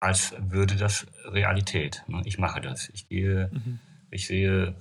[0.00, 2.02] als würde das Realität.
[2.08, 2.22] Ne?
[2.24, 2.88] Ich mache das.
[2.94, 3.78] Ich gehe, mhm.
[4.10, 4.74] ich sehe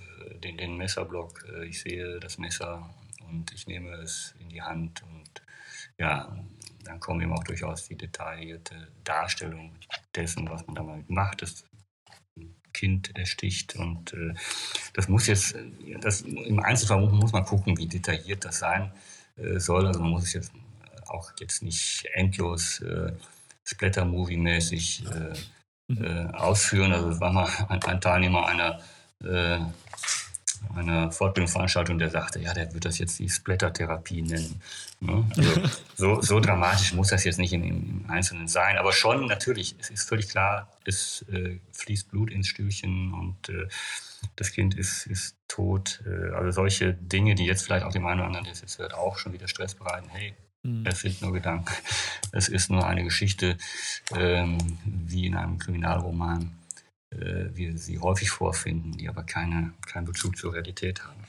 [0.44, 2.90] den, den Messerblock, äh, ich sehe das Messer
[3.28, 5.44] und ich nehme es in die Hand und
[5.98, 6.36] ja,
[6.86, 9.76] dann kommen eben auch durchaus die detaillierte Darstellung
[10.16, 11.42] dessen, was man damit macht.
[11.42, 11.66] Das
[12.72, 14.34] Kind ersticht und äh,
[14.94, 15.56] das muss jetzt,
[16.02, 18.94] das, im Einzelfall muss man gucken, wie detailliert das sein
[19.36, 19.86] äh, soll.
[19.86, 20.52] Also man muss es jetzt
[21.08, 23.12] auch jetzt nicht endlos äh,
[23.70, 26.04] Splatter-Movie-mäßig äh, mhm.
[26.04, 26.94] äh, ausführen.
[26.94, 28.80] Also es war mal ein, ein Teilnehmer einer
[29.24, 29.60] äh,
[30.76, 34.62] einer Fortbildungsveranstaltung, der sagte, ja, der wird das jetzt die Splatter-Therapie nennen.
[35.00, 35.26] Ne?
[35.36, 35.62] Also
[35.96, 39.90] so, so, dramatisch muss das jetzt nicht im, im, Einzelnen sein, aber schon natürlich, es
[39.90, 43.68] ist völlig klar, es äh, fließt Blut ins Stühlchen und äh,
[44.36, 46.04] das Kind ist, ist tot.
[46.06, 48.80] Äh, also solche Dinge, die jetzt vielleicht auch dem einen oder anderen, der es jetzt
[48.80, 50.10] hört, auch schon wieder Stress bereiten.
[50.10, 50.34] Hey.
[50.84, 51.74] Es sind nur Gedanken.
[52.32, 53.58] Es ist nur eine Geschichte,
[54.16, 56.52] ähm, wie in einem Kriminalroman
[57.12, 61.24] äh, wir sie häufig vorfinden, die aber keine, keinen Bezug zur Realität haben.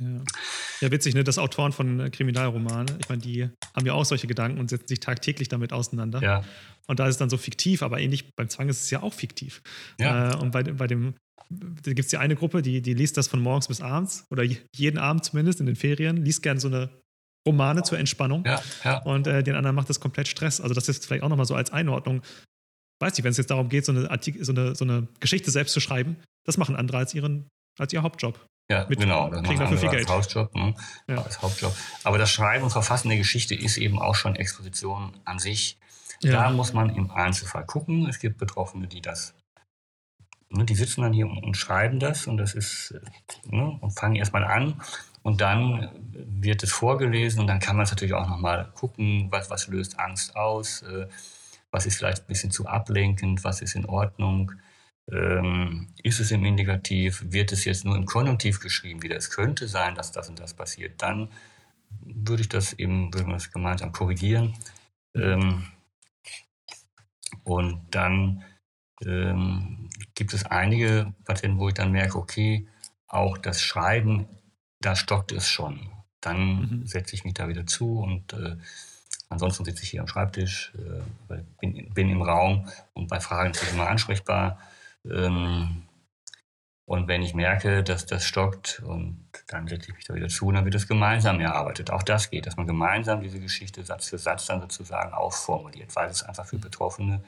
[0.00, 0.22] Ja.
[0.80, 1.24] ja, witzig, ne?
[1.24, 4.86] Das Autoren von äh, Kriminalromanen, ich meine, die haben ja auch solche Gedanken und setzen
[4.86, 6.22] sich tagtäglich damit auseinander.
[6.22, 6.44] Ja.
[6.86, 9.12] Und da ist es dann so fiktiv, aber ähnlich beim Zwang ist es ja auch
[9.12, 9.60] fiktiv.
[9.98, 10.32] Ja.
[10.32, 11.14] Äh, und bei, bei dem,
[11.50, 14.44] da gibt es ja eine Gruppe, die, die liest das von morgens bis abends oder
[14.74, 16.90] jeden Abend zumindest in den Ferien, liest gerne so eine
[17.46, 18.44] Romane zur Entspannung.
[18.44, 18.98] Ja, ja.
[19.02, 20.60] Und äh, den anderen macht das komplett Stress.
[20.60, 22.22] Also das ist vielleicht auch nochmal so als Einordnung
[23.00, 25.50] weiß nicht, wenn es jetzt darum geht, so eine, Artikel, so, eine, so eine Geschichte
[25.50, 27.48] selbst zu schreiben, das machen andere als, ihren,
[27.78, 28.44] als ihr Hauptjob.
[28.70, 29.30] Ja, Mit, genau.
[29.30, 30.10] Das kriegen dafür viel Geld.
[30.10, 30.74] Als Hauptjob, ne?
[31.08, 31.22] ja.
[31.22, 31.74] als Hauptjob.
[32.04, 35.78] Aber das Schreiben und Verfassen der Geschichte ist eben auch schon Exposition an sich.
[36.20, 36.32] Ja.
[36.32, 38.06] Da muss man im Einzelfall gucken.
[38.08, 39.34] Es gibt Betroffene, die das,
[40.50, 42.94] ne, die sitzen dann hier und, und schreiben das und das ist,
[43.46, 44.82] ne, und fangen erstmal an.
[45.22, 49.50] Und dann wird es vorgelesen und dann kann man es natürlich auch nochmal gucken, was,
[49.50, 50.82] was löst Angst aus.
[50.82, 51.08] Äh,
[51.70, 54.52] was ist vielleicht ein bisschen zu ablenkend, was ist in Ordnung,
[55.10, 59.68] ähm, ist es im Indikativ, wird es jetzt nur im Konjunktiv geschrieben, wieder es könnte
[59.68, 61.30] sein, dass das und das passiert, dann
[62.00, 64.54] würde ich das eben, würden wir das gemeinsam korrigieren.
[65.14, 65.66] Ähm,
[67.44, 68.44] und dann
[69.04, 72.68] ähm, gibt es einige Patienten, wo ich dann merke, okay,
[73.06, 74.26] auch das Schreiben,
[74.80, 75.90] da stockt es schon.
[76.20, 76.86] Dann mhm.
[76.86, 78.56] setze ich mich da wieder zu und äh,
[79.30, 83.60] Ansonsten sitze ich hier am Schreibtisch, äh, bin, bin, im Raum und bei Fragen bin
[83.62, 84.58] ich immer ansprechbar.
[85.04, 85.82] Ähm,
[86.86, 90.46] und wenn ich merke, dass das stockt, und dann setze ich mich da wieder zu
[90.46, 91.90] und dann wird es gemeinsam erarbeitet.
[91.90, 96.08] Auch das geht, dass man gemeinsam diese Geschichte Satz für Satz dann sozusagen aufformuliert, weil
[96.08, 97.22] es einfach für Betroffene,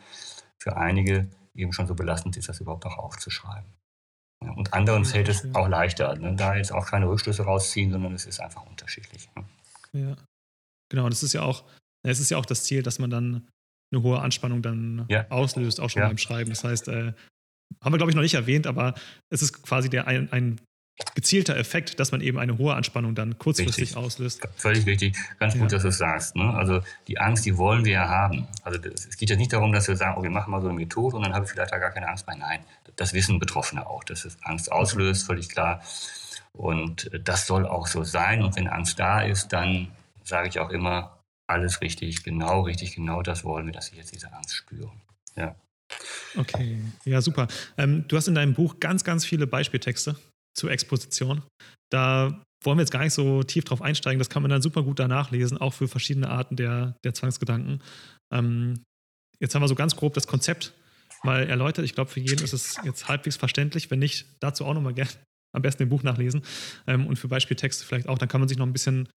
[0.58, 3.70] für einige eben schon so belastend ist, das überhaupt auch aufzuschreiben.
[4.40, 6.34] Und anderen fällt es auch leichter, ne?
[6.34, 9.28] da jetzt auch keine Rückschlüsse rausziehen, sondern es ist einfach unterschiedlich.
[9.36, 9.44] Ne?
[10.00, 10.16] Ja,
[10.88, 11.08] genau.
[11.08, 11.64] Das ist ja auch
[12.02, 13.48] es ist ja auch das Ziel, dass man dann
[13.92, 15.28] eine hohe Anspannung dann ja.
[15.30, 16.08] auslöst, auch schon ja.
[16.08, 16.50] beim Schreiben.
[16.50, 17.12] Das heißt, äh,
[17.82, 18.94] haben wir, glaube ich, noch nicht erwähnt, aber
[19.30, 20.60] es ist quasi der, ein, ein
[21.14, 23.96] gezielter Effekt, dass man eben eine hohe Anspannung dann kurzfristig richtig.
[23.96, 24.46] auslöst.
[24.56, 25.16] Völlig richtig.
[25.38, 25.68] Ganz gut, ja.
[25.68, 26.36] dass du es sagst.
[26.36, 26.52] Ne?
[26.54, 28.48] Also die Angst, die wollen wir ja haben.
[28.62, 30.68] Also das, es geht ja nicht darum, dass wir sagen, oh, wir machen mal so
[30.68, 32.36] eine Methode und dann habe ich vielleicht da gar keine Angst mehr.
[32.36, 32.60] Nein,
[32.96, 35.82] das wissen Betroffene auch, dass es Angst auslöst, völlig klar.
[36.52, 38.42] Und äh, das soll auch so sein.
[38.42, 39.88] Und wenn Angst da ist, dann
[40.24, 44.14] sage ich auch immer, alles richtig, genau richtig, genau das wollen wir, dass sie jetzt
[44.14, 45.00] diese Angst spüren.
[45.36, 45.56] Ja.
[46.36, 47.48] Okay, ja, super.
[47.76, 50.16] Ähm, du hast in deinem Buch ganz, ganz viele Beispieltexte
[50.54, 51.42] zur Exposition.
[51.90, 54.18] Da wollen wir jetzt gar nicht so tief drauf einsteigen.
[54.18, 57.82] Das kann man dann super gut danach lesen, auch für verschiedene Arten der, der Zwangsgedanken.
[58.32, 58.82] Ähm,
[59.40, 60.74] jetzt haben wir so ganz grob das Konzept
[61.22, 61.84] mal erläutert.
[61.84, 63.90] Ich glaube, für jeden ist es jetzt halbwegs verständlich.
[63.90, 65.10] Wenn nicht, dazu auch nochmal gerne
[65.52, 66.42] am besten im Buch nachlesen.
[66.86, 68.18] Ähm, und für Beispieltexte vielleicht auch.
[68.18, 69.08] Dann kann man sich noch ein bisschen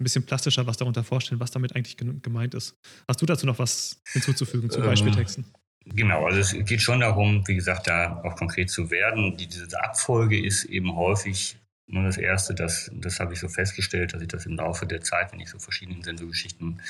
[0.00, 2.74] ein bisschen plastischer was darunter vorstellen, was damit eigentlich gemeint ist.
[3.08, 5.44] Hast du dazu noch was hinzuzufügen zu ähm, Beispieltexten?
[5.86, 9.36] Genau, also es geht schon darum, wie gesagt, da auch konkret zu werden.
[9.36, 14.14] Die, diese Abfolge ist eben häufig nur das Erste, das, das habe ich so festgestellt,
[14.14, 16.80] dass ich das im Laufe der Zeit, wenn ich so verschiedene Sensorgeschichten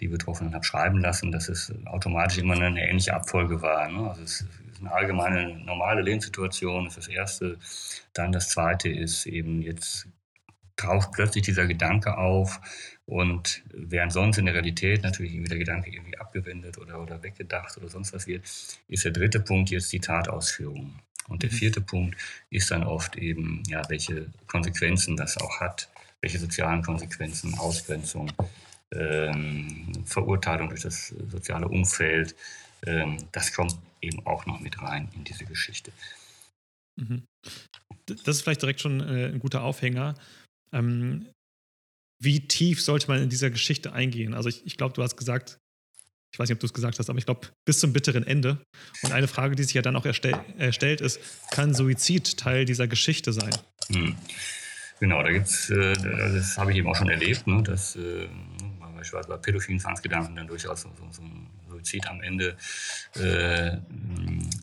[0.00, 3.88] die Betroffenen habe schreiben lassen, dass es automatisch immer eine ähnliche Abfolge war.
[3.90, 4.08] Ne?
[4.08, 7.58] Also es ist eine allgemeine normale Lebenssituation, ist das Erste.
[8.12, 10.06] Dann das Zweite ist eben jetzt
[10.76, 12.60] taucht plötzlich dieser Gedanke auf
[13.08, 17.78] und während sonst in der Realität natürlich irgendwie der Gedanke irgendwie abgewendet oder, oder weggedacht
[17.78, 18.44] oder sonst was wird,
[18.86, 20.94] ist der dritte Punkt jetzt die Tatausführung.
[21.26, 21.54] Und der mhm.
[21.54, 22.18] vierte Punkt
[22.50, 25.88] ist dann oft eben, ja, welche Konsequenzen das auch hat,
[26.20, 28.30] welche sozialen Konsequenzen, Ausgrenzung,
[28.92, 32.36] ähm, Verurteilung durch das soziale Umfeld,
[32.84, 35.92] ähm, das kommt eben auch noch mit rein in diese Geschichte.
[37.00, 37.24] Mhm.
[38.04, 40.14] Das ist vielleicht direkt schon äh, ein guter Aufhänger.
[40.74, 41.26] Ähm,
[42.20, 44.34] wie tief sollte man in dieser Geschichte eingehen?
[44.34, 45.58] Also ich, ich glaube, du hast gesagt,
[46.32, 48.60] ich weiß nicht, ob du es gesagt hast, aber ich glaube, bis zum bitteren Ende.
[49.02, 52.86] Und eine Frage, die sich ja dann auch erstell, erstellt, ist, kann Suizid Teil dieser
[52.86, 53.50] Geschichte sein?
[53.88, 54.16] Hm.
[55.00, 58.28] Genau, da gibt's, äh, das habe ich eben auch schon erlebt, ne, dass äh,
[58.98, 62.56] beispielsweise bei pädophilen Zwangsgedanken dann durchaus so, so, so ein Suizid am Ende
[63.14, 63.76] äh,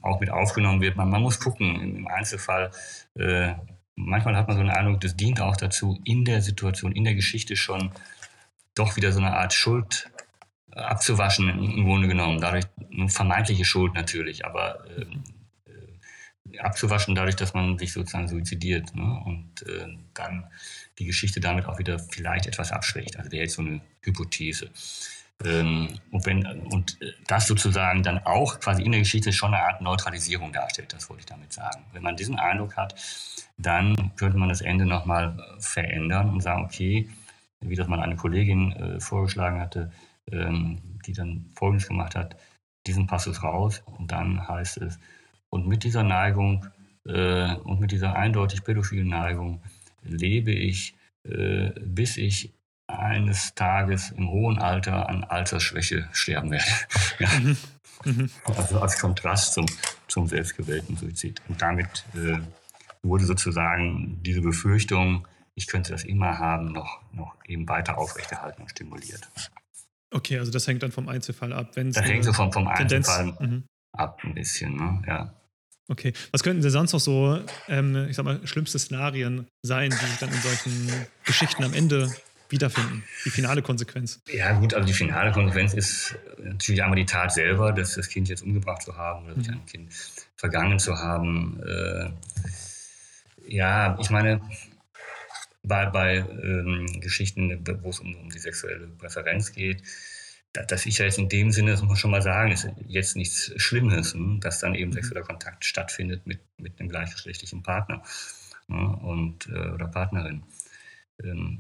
[0.02, 0.98] auch mit aufgenommen wird.
[0.98, 2.72] Man, man muss gucken, im Einzelfall
[3.16, 3.54] äh,
[3.96, 7.16] manchmal hat man so einen Eindruck, das dient auch dazu, in der Situation, in der
[7.16, 7.92] Geschichte schon
[8.76, 10.10] doch wieder so eine Art Schuld
[10.72, 12.40] äh, abzuwaschen, im Grunde genommen.
[12.42, 15.24] Dadurch eine vermeintliche Schuld natürlich, aber ähm,
[16.52, 19.22] äh, abzuwaschen dadurch, dass man sich sozusagen suizidiert ne?
[19.26, 20.46] und äh, dann
[21.00, 23.18] die Geschichte damit auch wieder vielleicht etwas abschwächt.
[23.18, 24.70] Also wäre jetzt so eine Hypothese.
[25.44, 29.64] Ähm, und, wenn, und äh, das sozusagen dann auch quasi in der Geschichte schon eine
[29.64, 31.84] Art Neutralisierung darstellt, das wollte ich damit sagen.
[31.92, 32.96] Wenn man diesen Eindruck hat,
[33.58, 37.10] dann könnte man das Ende nochmal äh, verändern und sagen, okay,
[37.62, 39.92] wie das mal eine Kollegin äh, vorgeschlagen hatte,
[40.32, 42.36] ähm, die dann Folgendes gemacht hat,
[42.88, 45.00] diesen Passus raus und dann heißt es,
[45.50, 46.66] und mit dieser Neigung
[47.06, 49.62] äh, und mit dieser eindeutig pädophilen Neigung
[50.04, 52.54] lebe ich, äh, bis ich
[52.88, 56.66] eines Tages im hohen Alter an Altersschwäche sterben werde.
[57.20, 57.30] ja.
[57.40, 57.58] Mhm.
[58.04, 58.30] Mhm.
[58.58, 59.66] Also als Kontrast zum,
[60.08, 61.42] zum selbstgewählten Suizid.
[61.48, 62.38] Und damit äh,
[63.06, 68.70] wurde sozusagen diese Befürchtung, ich könnte das immer haben, noch, noch eben weiter aufrechterhalten und
[68.70, 69.30] stimuliert.
[70.12, 71.72] Okay, also das hängt dann vom Einzelfall ab.
[71.76, 73.64] das hängt so vom, vom Einzelfall mhm.
[73.94, 75.02] ab ein bisschen, ne?
[75.08, 75.34] ja.
[75.88, 80.06] Okay, was könnten denn sonst noch so, ähm, ich sag mal, schlimmste Szenarien sein, die
[80.06, 80.90] sich dann in solchen
[81.26, 82.12] Geschichten am Ende
[82.50, 83.04] wiederfinden?
[83.24, 84.20] Die finale Konsequenz?
[84.28, 88.30] Ja, gut, also die finale Konsequenz ist natürlich einmal die Tat selber, dass das Kind
[88.30, 89.50] jetzt umgebracht zu haben oder mhm.
[89.50, 89.94] ein Kind
[90.36, 91.60] vergangen zu haben.
[91.62, 92.10] Äh,
[93.48, 94.42] ja, ich meine,
[95.64, 99.82] bei, bei ähm, Geschichten, wo es um, um, die sexuelle Präferenz geht,
[100.54, 103.16] das ist ja jetzt in dem Sinne, das muss man schon mal sagen, ist jetzt
[103.18, 104.96] nichts Schlimmes, hm, dass dann eben mhm.
[104.96, 108.04] sexueller Kontakt stattfindet mit, mit einem gleichgeschlechtlichen Partner
[108.68, 110.44] ne, und, äh, oder Partnerin.
[111.22, 111.60] Ähm,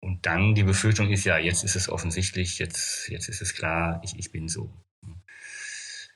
[0.00, 4.00] und dann die Befürchtung ist ja, jetzt ist es offensichtlich, jetzt, jetzt ist es klar,
[4.04, 4.70] ich, ich bin so.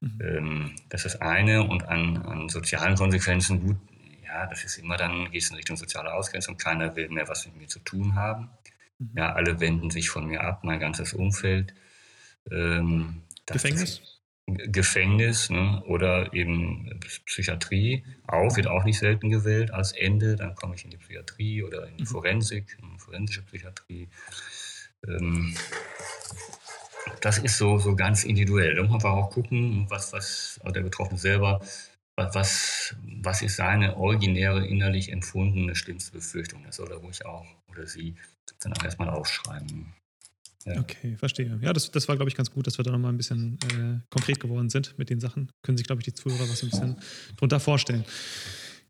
[0.00, 0.18] Mhm.
[0.22, 1.64] Ähm, das ist das eine.
[1.64, 3.76] Und an, an sozialen Konsequenzen, gut,
[4.30, 6.56] ja, das ist immer dann, geht es in Richtung soziale Ausgrenzung.
[6.56, 8.48] Keiner will mehr was mit mir zu tun haben.
[8.98, 9.10] Mhm.
[9.16, 11.74] Ja, alle wenden sich von mir ab, mein ganzes Umfeld.
[12.50, 14.20] Ähm, Gefängnis?
[14.46, 15.82] Gefängnis ne?
[15.86, 20.36] oder eben Psychiatrie auch, wird auch nicht selten gewählt als Ende.
[20.36, 22.08] Dann komme ich in die Psychiatrie oder in die mhm.
[22.08, 24.08] Forensik, in die forensische Psychiatrie.
[25.06, 25.56] Ähm,
[27.20, 28.76] das ist so, so ganz individuell.
[28.76, 31.60] Da muss man auch gucken, was, was der Betroffene selber,
[32.33, 36.62] was, was ist seine originäre, innerlich empfundene schlimmste Befürchtung.
[36.64, 38.14] Das soll er ruhig auch oder sie
[38.61, 39.92] dann auch erstmal aufschreiben.
[40.66, 40.78] Ja.
[40.78, 41.59] Okay, verstehe.
[41.62, 44.00] Ja, das, das war, glaube ich, ganz gut, dass wir da nochmal ein bisschen äh,
[44.11, 45.50] konkret geworden sind mit den Sachen.
[45.62, 46.96] Können sich, glaube ich, die Zuhörer was ein bisschen
[47.37, 48.04] drunter vorstellen.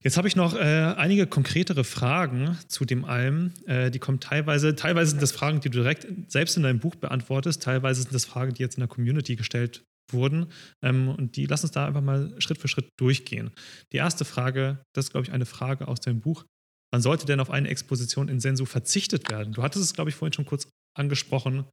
[0.03, 0.59] Jetzt habe ich noch äh,
[0.97, 3.53] einige konkretere Fragen zu dem Alm.
[3.67, 6.94] Äh, die kommen teilweise, teilweise sind das Fragen, die du direkt selbst in deinem Buch
[6.94, 10.46] beantwortest, teilweise sind das Fragen, die jetzt in der Community gestellt wurden.
[10.83, 13.51] Ähm, und die lassen uns da einfach mal Schritt für Schritt durchgehen.
[13.92, 16.44] Die erste Frage, das ist, glaube ich, eine Frage aus deinem Buch.
[16.92, 19.53] Wann sollte denn auf eine Exposition in Sensu verzichtet werden?
[19.53, 21.67] Du hattest es, glaube ich, vorhin schon kurz angesprochen.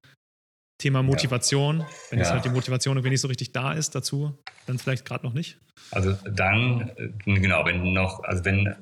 [0.78, 1.80] Thema Motivation.
[1.80, 1.88] Ja.
[2.10, 5.26] Wenn jetzt halt die Motivation irgendwie nicht so richtig da ist dazu, dann vielleicht gerade
[5.26, 5.58] noch nicht.
[5.92, 8.76] Also dann, äh, genau, wenn noch, also wenn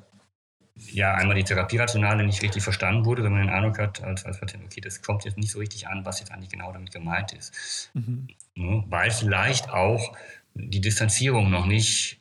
[0.76, 4.40] ja einmal die Therapierationale nicht richtig verstanden wurde, wenn man den Eindruck hat, als, als
[4.40, 7.32] Patient, okay, das kommt jetzt nicht so richtig an, was jetzt eigentlich genau damit gemeint
[7.32, 7.90] ist.
[7.94, 8.28] Mhm.
[8.54, 8.84] Ne?
[8.88, 10.16] Weil vielleicht auch
[10.54, 12.20] die Distanzierung noch nicht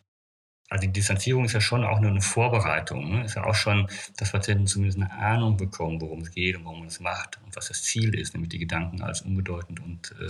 [0.70, 3.12] also die Distanzierung ist ja schon auch nur eine Vorbereitung.
[3.12, 3.26] Ne?
[3.26, 3.88] Ist ja auch schon,
[4.18, 7.56] dass Patienten zumindest eine Ahnung bekommen, worum es geht und warum man es macht und
[7.56, 10.28] was das Ziel ist, nämlich die Gedanken als unbedeutend und äh,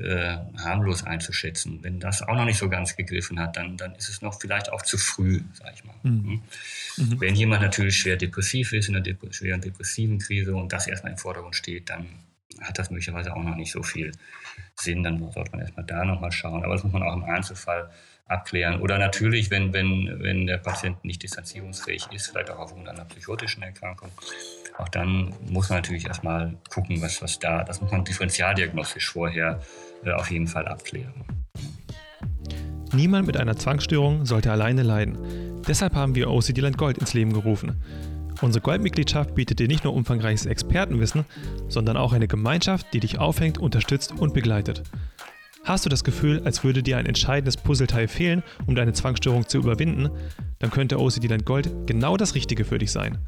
[0.00, 1.80] äh, harmlos einzuschätzen.
[1.82, 4.70] Wenn das auch noch nicht so ganz gegriffen hat, dann, dann ist es noch vielleicht
[4.72, 5.94] auch zu früh, sag ich mal.
[6.02, 6.24] Mhm.
[6.24, 6.42] Hm?
[6.96, 7.20] Mhm.
[7.20, 11.12] Wenn jemand natürlich schwer depressiv ist, in einer Dep schweren depressiven Krise und das erstmal
[11.12, 12.06] im Vordergrund steht, dann
[12.60, 14.12] hat das möglicherweise auch noch nicht so viel
[14.80, 15.02] Sinn.
[15.02, 16.64] Dann sollte man erstmal da nochmal schauen.
[16.64, 17.90] Aber das muss man auch im Einzelfall
[18.28, 18.80] abklären.
[18.80, 23.62] Oder natürlich, wenn, wenn, wenn der Patient nicht distanzierungsfähig ist, vielleicht auch aufgrund einer psychotischen
[23.62, 24.10] Erkrankung,
[24.76, 29.60] auch dann muss man natürlich erstmal gucken, was, was da, das muss man differentialdiagnostisch vorher
[30.04, 31.24] äh, auf jeden Fall abklären.
[32.92, 35.62] Niemand mit einer Zwangsstörung sollte alleine leiden.
[35.66, 37.82] Deshalb haben wir OCD Land Gold ins Leben gerufen.
[38.40, 41.24] Unsere Goldmitgliedschaft bietet dir nicht nur umfangreiches Expertenwissen,
[41.68, 44.82] sondern auch eine Gemeinschaft, die dich aufhängt, unterstützt und begleitet.
[45.64, 49.58] Hast du das Gefühl, als würde dir ein entscheidendes Puzzleteil fehlen, um deine Zwangsstörung zu
[49.58, 50.08] überwinden,
[50.60, 53.18] dann könnte OCD Land Gold genau das Richtige für dich sein.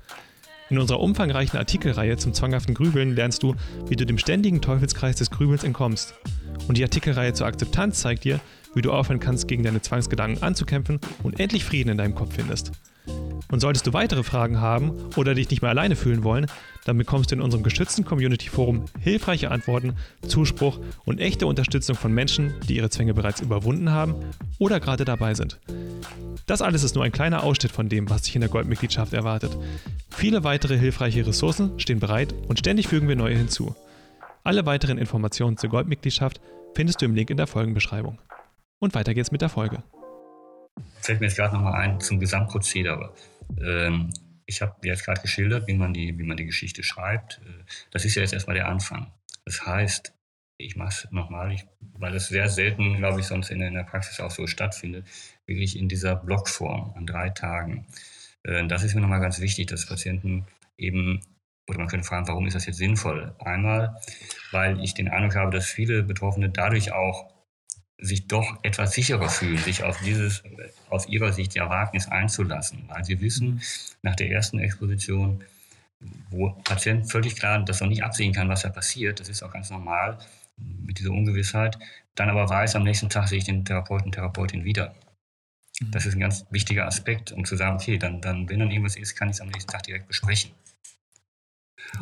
[0.71, 3.57] In unserer umfangreichen Artikelreihe zum zwanghaften Grübeln lernst du,
[3.89, 6.15] wie du dem ständigen Teufelskreis des Grübels entkommst.
[6.69, 8.39] Und die Artikelreihe zur Akzeptanz zeigt dir,
[8.75, 12.71] wie du aufhören kannst, gegen deine Zwangsgedanken anzukämpfen und endlich Frieden in deinem Kopf findest.
[13.51, 16.47] Und solltest du weitere Fragen haben oder dich nicht mehr alleine fühlen wollen,
[16.85, 19.95] dann bekommst du in unserem geschützten Community Forum hilfreiche Antworten,
[20.27, 24.15] Zuspruch und echte Unterstützung von Menschen, die ihre Zwänge bereits überwunden haben
[24.59, 25.59] oder gerade dabei sind.
[26.47, 29.57] Das alles ist nur ein kleiner Ausschnitt von dem, was dich in der Goldmitgliedschaft erwartet.
[30.09, 33.75] Viele weitere hilfreiche Ressourcen stehen bereit und ständig fügen wir neue hinzu.
[34.43, 36.41] Alle weiteren Informationen zur Goldmitgliedschaft
[36.75, 38.19] findest du im Link in der Folgenbeschreibung.
[38.79, 39.83] Und weiter geht's mit der Folge
[41.01, 43.15] fällt mir jetzt gerade nochmal ein zum Gesamtprozedere.
[43.61, 44.11] Ähm,
[44.47, 47.41] ich habe jetzt gerade geschildert, wie man, die, wie man die Geschichte schreibt.
[47.45, 49.13] Äh, das ist ja jetzt erstmal der Anfang.
[49.45, 50.13] Das heißt,
[50.59, 51.57] ich mache es nochmal,
[51.95, 55.07] weil es sehr selten, glaube ich, sonst in, in, der Praxis auch so stattfindet,
[55.47, 57.87] wirklich in dieser Blockform an drei Tagen.
[58.43, 61.21] Äh, das ist mir nochmal ganz wichtig, dass Patienten eben,
[61.69, 63.35] oder man könnte fragen, warum ist das jetzt sinnvoll?
[63.39, 64.01] Einmal,
[64.51, 67.30] weil ich den Eindruck habe, dass viele Betroffene dadurch auch
[68.01, 70.43] sich doch etwas sicherer fühlen, sich auf dieses
[70.89, 73.63] aus ihrer Sicht ja Wagnis einzulassen, weil sie wissen,
[74.03, 75.45] nach der ersten Exposition,
[76.31, 79.53] wo Patient völlig klar das noch nicht absehen kann, was da passiert, das ist auch
[79.53, 80.19] ganz normal
[80.57, 81.79] mit dieser Ungewissheit,
[82.15, 84.95] dann aber weiß, am nächsten Tag sehe ich den Therapeuten, Therapeutin wieder.
[85.81, 85.91] Mhm.
[85.91, 88.97] Das ist ein ganz wichtiger Aspekt, um zu sagen, okay, dann, dann wenn dann irgendwas
[88.97, 90.53] ist, kann ich es am nächsten Tag direkt besprechen.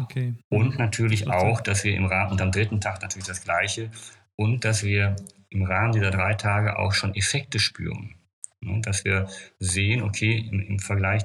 [0.00, 0.34] Okay.
[0.48, 3.90] Und natürlich auch, dass wir im Rahmen, und am dritten Tag natürlich das Gleiche,
[4.36, 5.16] und dass wir
[5.50, 8.14] im Rahmen dieser drei Tage auch schon Effekte spüren.
[8.60, 9.28] Ne, dass wir
[9.58, 11.22] sehen, okay, im, Vergleich,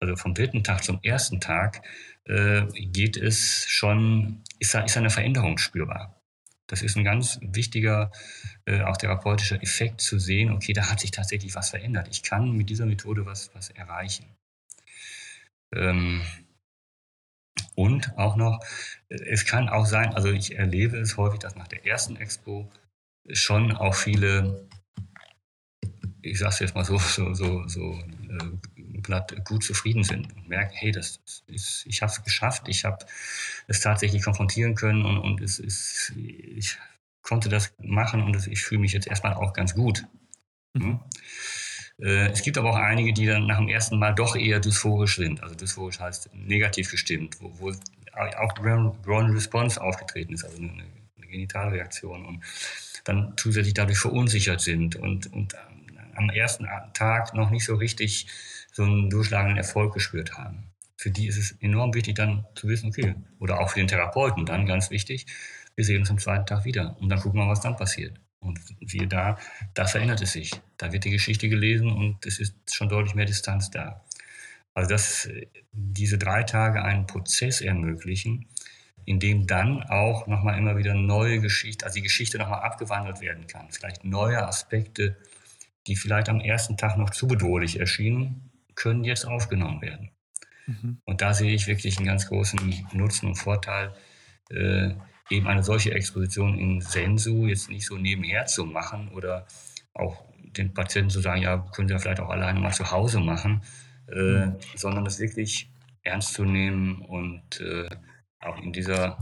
[0.00, 1.82] also vom dritten Tag zum ersten Tag,
[2.24, 6.20] äh, geht es schon, ist eine Veränderung spürbar.
[6.66, 8.10] Das ist ein ganz wichtiger,
[8.64, 12.08] äh, auch therapeutischer Effekt zu sehen, okay, da hat sich tatsächlich was verändert.
[12.10, 14.26] Ich kann mit dieser Methode was, was erreichen.
[15.74, 16.22] Ähm,
[17.74, 18.60] und auch noch,
[19.08, 22.70] es kann auch sein, also ich erlebe es häufig, dass nach der ersten Expo
[23.32, 24.68] schon auch viele,
[26.22, 30.72] ich sage es jetzt mal so, so, so, so äh, gut zufrieden sind und merken,
[30.74, 33.04] hey, das ist, ich habe es geschafft, ich habe
[33.66, 36.78] es tatsächlich konfrontieren können und, und es ist, ich
[37.22, 40.04] konnte das machen und es, ich fühle mich jetzt erstmal auch ganz gut.
[40.74, 41.00] Mhm.
[42.00, 45.16] Äh, es gibt aber auch einige, die dann nach dem ersten Mal doch eher dysphorisch
[45.16, 45.42] sind.
[45.42, 47.72] Also dysphorisch heißt negativ gestimmt, wo, wo
[48.12, 50.70] auch Ground Response aufgetreten ist, also eine,
[51.16, 52.24] eine Genitalreaktion.
[52.24, 52.44] Und
[53.04, 55.54] dann zusätzlich dadurch verunsichert sind und, und
[56.14, 58.26] am ersten Tag noch nicht so richtig
[58.72, 60.70] so einen durchschlagenden Erfolg gespürt haben.
[60.96, 64.46] Für die ist es enorm wichtig, dann zu wissen, okay, oder auch für den Therapeuten
[64.46, 65.26] dann ganz wichtig,
[65.76, 68.18] wir sehen uns am zweiten Tag wieder und dann gucken wir, was dann passiert.
[68.38, 69.38] Und siehe da,
[69.72, 70.52] da verändert es sich.
[70.76, 74.04] Da wird die Geschichte gelesen und es ist schon deutlich mehr Distanz da.
[74.74, 75.28] Also dass
[75.72, 78.46] diese drei Tage einen Prozess ermöglichen,
[79.04, 83.46] in dem dann auch nochmal immer wieder neue Geschichte, also die Geschichte nochmal abgewandelt werden
[83.46, 83.66] kann.
[83.70, 85.16] Vielleicht neue Aspekte,
[85.86, 90.10] die vielleicht am ersten Tag noch zu bedrohlich erschienen, können jetzt aufgenommen werden.
[90.66, 90.98] Mhm.
[91.04, 93.94] Und da sehe ich wirklich einen ganz großen Nutzen und Vorteil,
[94.50, 94.94] äh,
[95.30, 99.46] eben eine solche Exposition in Sensu jetzt nicht so nebenher zu machen oder
[99.94, 103.20] auch den Patienten zu sagen, ja, können Sie ja vielleicht auch alleine mal zu Hause
[103.20, 103.62] machen,
[104.08, 104.56] äh, mhm.
[104.76, 105.70] sondern das wirklich
[106.02, 107.88] ernst zu nehmen und äh,
[108.44, 109.18] auch in dieser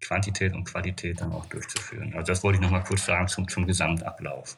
[0.00, 2.14] Quantität und Qualität dann auch durchzuführen.
[2.14, 4.56] Also das wollte ich noch mal kurz sagen zum, zum Gesamtablauf.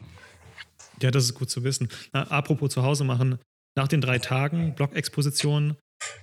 [1.01, 1.89] Ja, das ist gut zu wissen.
[2.12, 3.39] Na, apropos zu Hause machen,
[3.76, 5.76] nach den drei Tagen Blockexposition,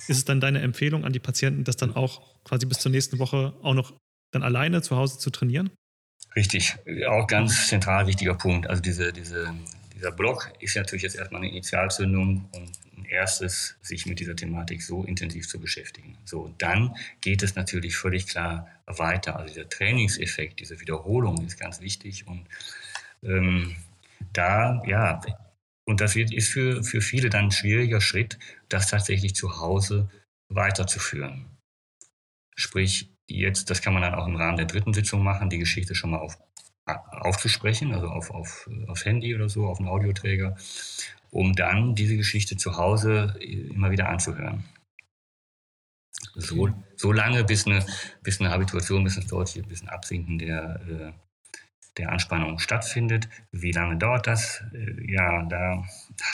[0.07, 3.19] ist es dann deine Empfehlung an die Patienten, das dann auch quasi bis zur nächsten
[3.19, 3.93] Woche auch noch
[4.31, 5.71] dann alleine zu Hause zu trainieren?
[6.35, 6.75] Richtig,
[7.07, 8.67] auch ganz zentral wichtiger Punkt.
[8.67, 9.53] Also diese, diese,
[9.95, 12.71] dieser Blog ist natürlich jetzt erstmal eine Initialzündung und
[13.09, 16.17] erstes, sich mit dieser Thematik so intensiv zu beschäftigen.
[16.25, 19.37] So, dann geht es natürlich völlig klar weiter.
[19.37, 22.45] Also dieser Trainingseffekt, diese Wiederholung ist ganz wichtig und
[23.23, 23.75] ähm,
[24.33, 25.21] da, ja,
[25.85, 28.37] und das wird, ist für, für viele dann ein schwieriger Schritt,
[28.69, 30.09] das tatsächlich zu Hause
[30.49, 31.45] weiterzuführen.
[32.55, 35.95] Sprich, jetzt, das kann man dann auch im Rahmen der dritten Sitzung machen, die Geschichte
[35.95, 36.37] schon mal auf,
[36.85, 40.57] aufzusprechen, also auf, auf, aufs Handy oder so, auf einen Audioträger,
[41.31, 44.63] um dann diese Geschichte zu Hause immer wieder anzuhören.
[46.35, 47.85] So, so lange, bis eine,
[48.23, 51.11] bis eine Habituation, bis, dort hier, bis ein Absinken der, äh,
[51.97, 53.29] der Anspannung stattfindet.
[53.51, 54.63] Wie lange dauert das?
[54.73, 55.83] Äh, ja, da,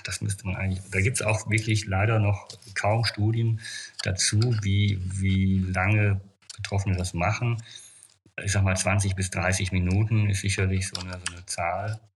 [0.03, 3.61] das müsste man eigentlich, da gibt es auch wirklich leider noch kaum Studien
[4.03, 6.21] dazu, wie, wie lange
[6.55, 7.61] Betroffene das machen.
[8.43, 12.14] Ich sag mal 20 bis 30 Minuten ist sicherlich so eine, so eine Zahl äh,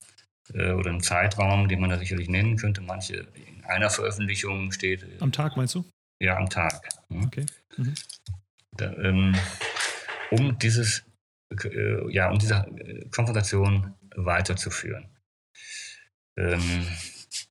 [0.54, 2.82] oder ein Zeitraum, den man da sicherlich nennen könnte.
[2.82, 5.04] Manche in einer Veröffentlichung steht.
[5.04, 5.86] Äh, am Tag meinst du?
[6.22, 6.90] Ja, am Tag.
[7.10, 7.26] Hm?
[7.26, 7.46] Okay.
[7.78, 7.94] Mhm.
[8.78, 9.36] Da, ähm,
[10.32, 11.06] um dieses
[11.52, 15.08] äh, ja, um diese äh, Konfrontation weiterzuführen.
[16.38, 16.86] Ähm,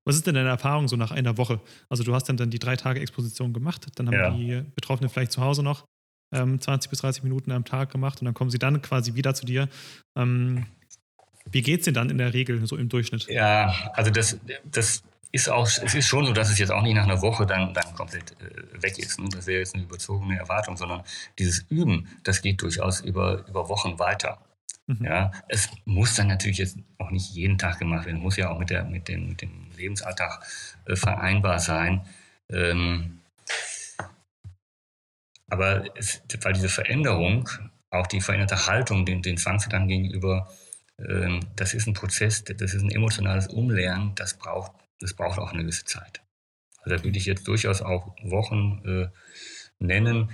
[0.04, 1.60] was ist denn deine Erfahrung so nach einer Woche?
[1.88, 4.30] Also du hast dann, dann die drei Tage Exposition gemacht, dann haben ja.
[4.30, 5.86] die Betroffenen vielleicht zu Hause noch
[6.32, 9.34] ähm, 20 bis 30 Minuten am Tag gemacht und dann kommen sie dann quasi wieder
[9.34, 9.68] zu dir.
[10.16, 10.66] Ähm,
[11.50, 13.26] wie geht es denn dann in der Regel so im Durchschnitt?
[13.28, 16.94] Ja, also das, das ist auch, es ist schon so, dass es jetzt auch nicht
[16.94, 19.20] nach einer Woche dann, dann komplett äh, weg ist.
[19.20, 19.28] Ne?
[19.30, 21.02] Das wäre jetzt eine überzogene Erwartung, sondern
[21.38, 24.38] dieses Üben, das geht durchaus über, über Wochen weiter.
[24.86, 25.04] Mhm.
[25.04, 28.58] Ja, es muss dann natürlich jetzt auch nicht jeden Tag gemacht werden, muss ja auch
[28.58, 30.42] mit, der, mit, dem, mit dem Lebensalltag
[30.86, 32.06] äh, vereinbar sein.
[32.50, 33.18] Ähm,
[35.50, 37.48] aber es, weil diese Veränderung,
[37.90, 40.50] auch die veränderte Haltung den, den Zwangsgedanken gegenüber,
[40.98, 45.62] das ist ein Prozess, das ist ein emotionales Umlernen, das braucht das braucht auch eine
[45.62, 46.22] gewisse Zeit.
[46.82, 49.08] Also da würde ich jetzt durchaus auch Wochen äh,
[49.78, 50.30] nennen,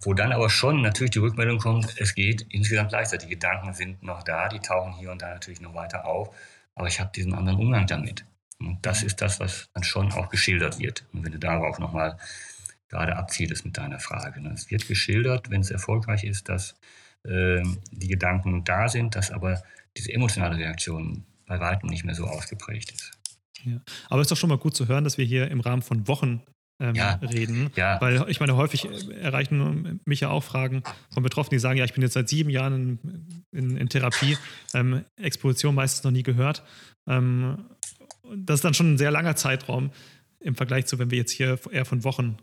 [0.00, 3.16] wo dann aber schon natürlich die Rückmeldung kommt, es geht insgesamt leichter.
[3.16, 6.34] Die Gedanken sind noch da, die tauchen hier und da natürlich noch weiter auf,
[6.74, 8.24] aber ich habe diesen anderen Umgang damit.
[8.58, 11.06] Und das ist das, was dann schon auch geschildert wird.
[11.12, 12.18] Und wenn du darauf nochmal
[12.88, 14.40] gerade abzielst mit deiner Frage.
[14.40, 14.52] Ne?
[14.52, 16.76] Es wird geschildert, wenn es erfolgreich ist, dass
[17.24, 19.62] äh, die Gedanken da sind, dass aber
[19.96, 23.12] diese emotionale Reaktion bei weitem nicht mehr so ausgeprägt ist.
[23.64, 23.80] Ja.
[24.08, 26.06] Aber es ist doch schon mal gut zu hören, dass wir hier im Rahmen von
[26.08, 26.42] Wochen
[26.80, 27.14] ähm, ja.
[27.14, 27.70] reden.
[27.76, 28.00] Ja.
[28.00, 30.82] Weil ich meine, häufig erreichen mich ja auch Fragen
[31.12, 34.36] von Betroffenen, die sagen, ja, ich bin jetzt seit sieben Jahren in, in, in Therapie,
[34.74, 36.62] ähm, Exposition meistens noch nie gehört.
[37.08, 37.64] Ähm,
[38.36, 39.92] das ist dann schon ein sehr langer Zeitraum
[40.40, 42.36] im Vergleich zu, wenn wir jetzt hier eher von Wochen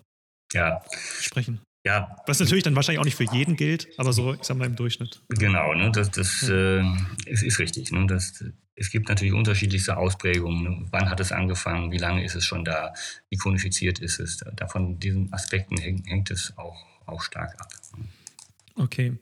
[0.54, 0.82] ja.
[1.20, 1.62] sprechen.
[1.84, 2.16] Ja.
[2.28, 4.76] Was natürlich dann wahrscheinlich auch nicht für jeden gilt, aber so, ich sag mal, im
[4.76, 5.22] Durchschnitt.
[5.30, 6.80] Genau, ne, das, das ja.
[6.80, 6.86] äh,
[7.26, 7.92] ist, ist, richtig.
[7.92, 8.44] Ne, das,
[8.76, 10.64] es gibt natürlich unterschiedlichste Ausprägungen.
[10.64, 10.88] Ne.
[10.92, 11.92] Wann hat es angefangen?
[11.92, 12.94] Wie lange ist es schon da?
[13.30, 14.38] Wie chronifiziert ist es?
[14.56, 17.70] Davon diesen Aspekten hängt, hängt es auch, auch stark ab.
[18.76, 19.18] Okay.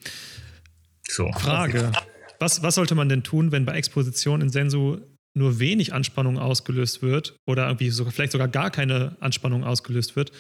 [1.07, 1.32] So.
[1.32, 1.91] Frage.
[2.39, 4.99] Was, was sollte man denn tun, wenn bei Exposition in Sensu
[5.34, 10.32] nur wenig Anspannung ausgelöst wird oder irgendwie sogar, vielleicht sogar gar keine Anspannung ausgelöst wird,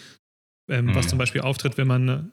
[0.69, 0.95] ähm, mhm.
[0.95, 2.31] was zum Beispiel auftritt, wenn man,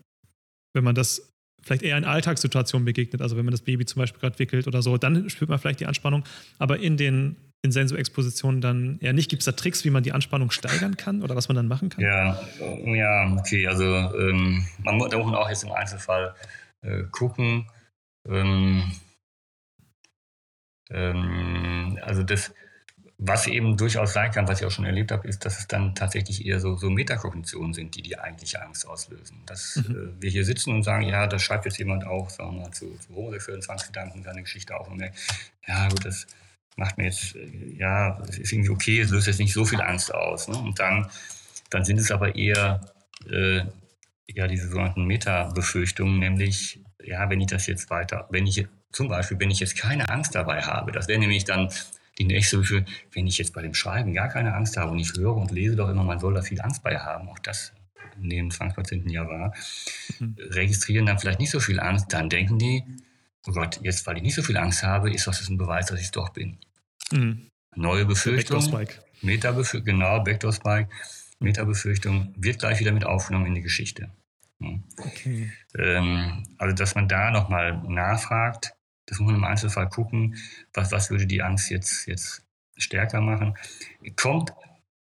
[0.75, 1.33] wenn man das
[1.63, 4.83] vielleicht eher in Alltagssituationen begegnet, also wenn man das Baby zum Beispiel gerade wickelt oder
[4.83, 6.25] so, dann spürt man vielleicht die Anspannung,
[6.59, 9.29] aber in den in Sensoexpositionen dann eher nicht.
[9.29, 11.89] Gibt es da Tricks, wie man die Anspannung steigern kann oder was man dann machen
[11.89, 12.05] kann?
[12.05, 12.41] Ja,
[12.85, 16.35] ja okay, also ähm, man muss, da muss man auch jetzt im Einzelfall
[16.83, 17.69] äh, gucken.
[18.29, 18.93] Ähm,
[20.91, 22.55] ähm, also das,
[23.19, 25.95] was eben durchaus sein kann, was ich auch schon erlebt habe, ist, dass es dann
[25.95, 29.43] tatsächlich eher so, so Metakognitionen sind, die die eigentliche Angst auslösen.
[29.47, 30.17] Dass mhm.
[30.19, 32.71] äh, wir hier sitzen und sagen, ja, da schreibt jetzt jemand auch, sagen wir mal,
[32.73, 35.19] zu, zu homosexuellen Zwangsgedanken seine Geschichte auf und merkt,
[35.67, 36.27] ja gut, das
[36.77, 39.81] macht mir jetzt, äh, ja, es ist irgendwie okay, es löst jetzt nicht so viel
[39.81, 40.49] Angst aus.
[40.49, 40.57] Ne?
[40.59, 41.11] Und dann,
[41.71, 42.83] dann sind es aber eher
[43.31, 43.63] äh,
[44.29, 49.39] ja, diese sogenannten Meta-Befürchtungen, nämlich, ja, wenn ich das jetzt weiter, wenn ich zum Beispiel,
[49.41, 51.71] wenn ich jetzt keine Angst dabei habe, das wäre nämlich dann
[52.19, 55.13] die nächste für, wenn ich jetzt bei dem Schreiben gar keine Angst habe und ich
[55.17, 57.73] höre und lese doch immer, man soll da viel Angst bei haben, auch das
[58.19, 59.55] nehmen Zwangspatienten ja wahr,
[60.19, 60.37] mhm.
[60.39, 62.83] registrieren dann vielleicht nicht so viel Angst, dann denken die,
[63.47, 65.99] oh Gott, jetzt weil ich nicht so viel Angst habe, ist das ein Beweis, dass
[65.99, 66.59] ich es doch bin.
[67.13, 67.51] Mhm.
[67.75, 68.65] Neue Befürchtung,
[69.21, 70.89] Meta-Befürchtung, genau, Backdoor-Spike,
[71.41, 74.09] Meta-Befürchtung wird gleich wieder mit aufgenommen in die Geschichte.
[74.99, 75.53] Okay.
[75.77, 78.76] Ähm, also, dass man da nochmal nachfragt,
[79.07, 80.37] das muss man im Einzelfall gucken,
[80.75, 82.45] was, was würde die Angst jetzt, jetzt
[82.77, 83.57] stärker machen.
[84.17, 84.53] Kommt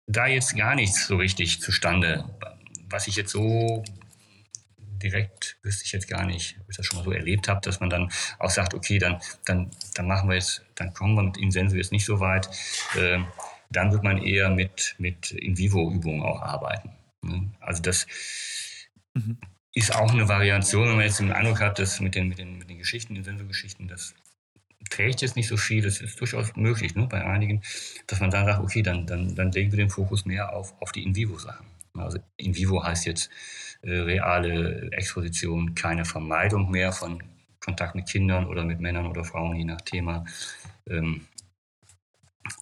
[0.07, 2.25] da jetzt gar nichts so richtig zustande,
[2.89, 3.83] was ich jetzt so
[4.99, 7.79] direkt wüsste ich jetzt gar nicht, ob ich das schon mal so erlebt habe, dass
[7.79, 11.37] man dann auch sagt, okay, dann, dann, dann machen wir jetzt, dann kommen wir mit
[11.37, 12.49] Insenso jetzt nicht so weit.
[12.95, 13.19] Äh,
[13.69, 16.91] dann wird man eher mit, mit In-vivo-Übungen auch arbeiten.
[17.21, 17.51] Ne?
[17.59, 18.07] Also das
[19.13, 19.37] mhm.
[19.73, 22.57] Ist auch eine Variation, wenn man jetzt den Eindruck hat, dass mit den, mit den,
[22.57, 24.15] mit den Geschichten, den Sensorgeschichten, das
[24.89, 27.61] trägt jetzt nicht so viel, das ist durchaus möglich ne, bei einigen,
[28.07, 30.91] dass man dann sagt, okay, dann, dann, dann legen wir den Fokus mehr auf, auf
[30.91, 31.65] die In-vivo-Sachen.
[31.95, 33.29] Also In-vivo heißt jetzt
[33.81, 37.21] äh, reale Exposition, keine Vermeidung mehr von
[37.59, 40.25] Kontakt mit Kindern oder mit Männern oder Frauen, je nach Thema.
[40.87, 41.27] Ähm,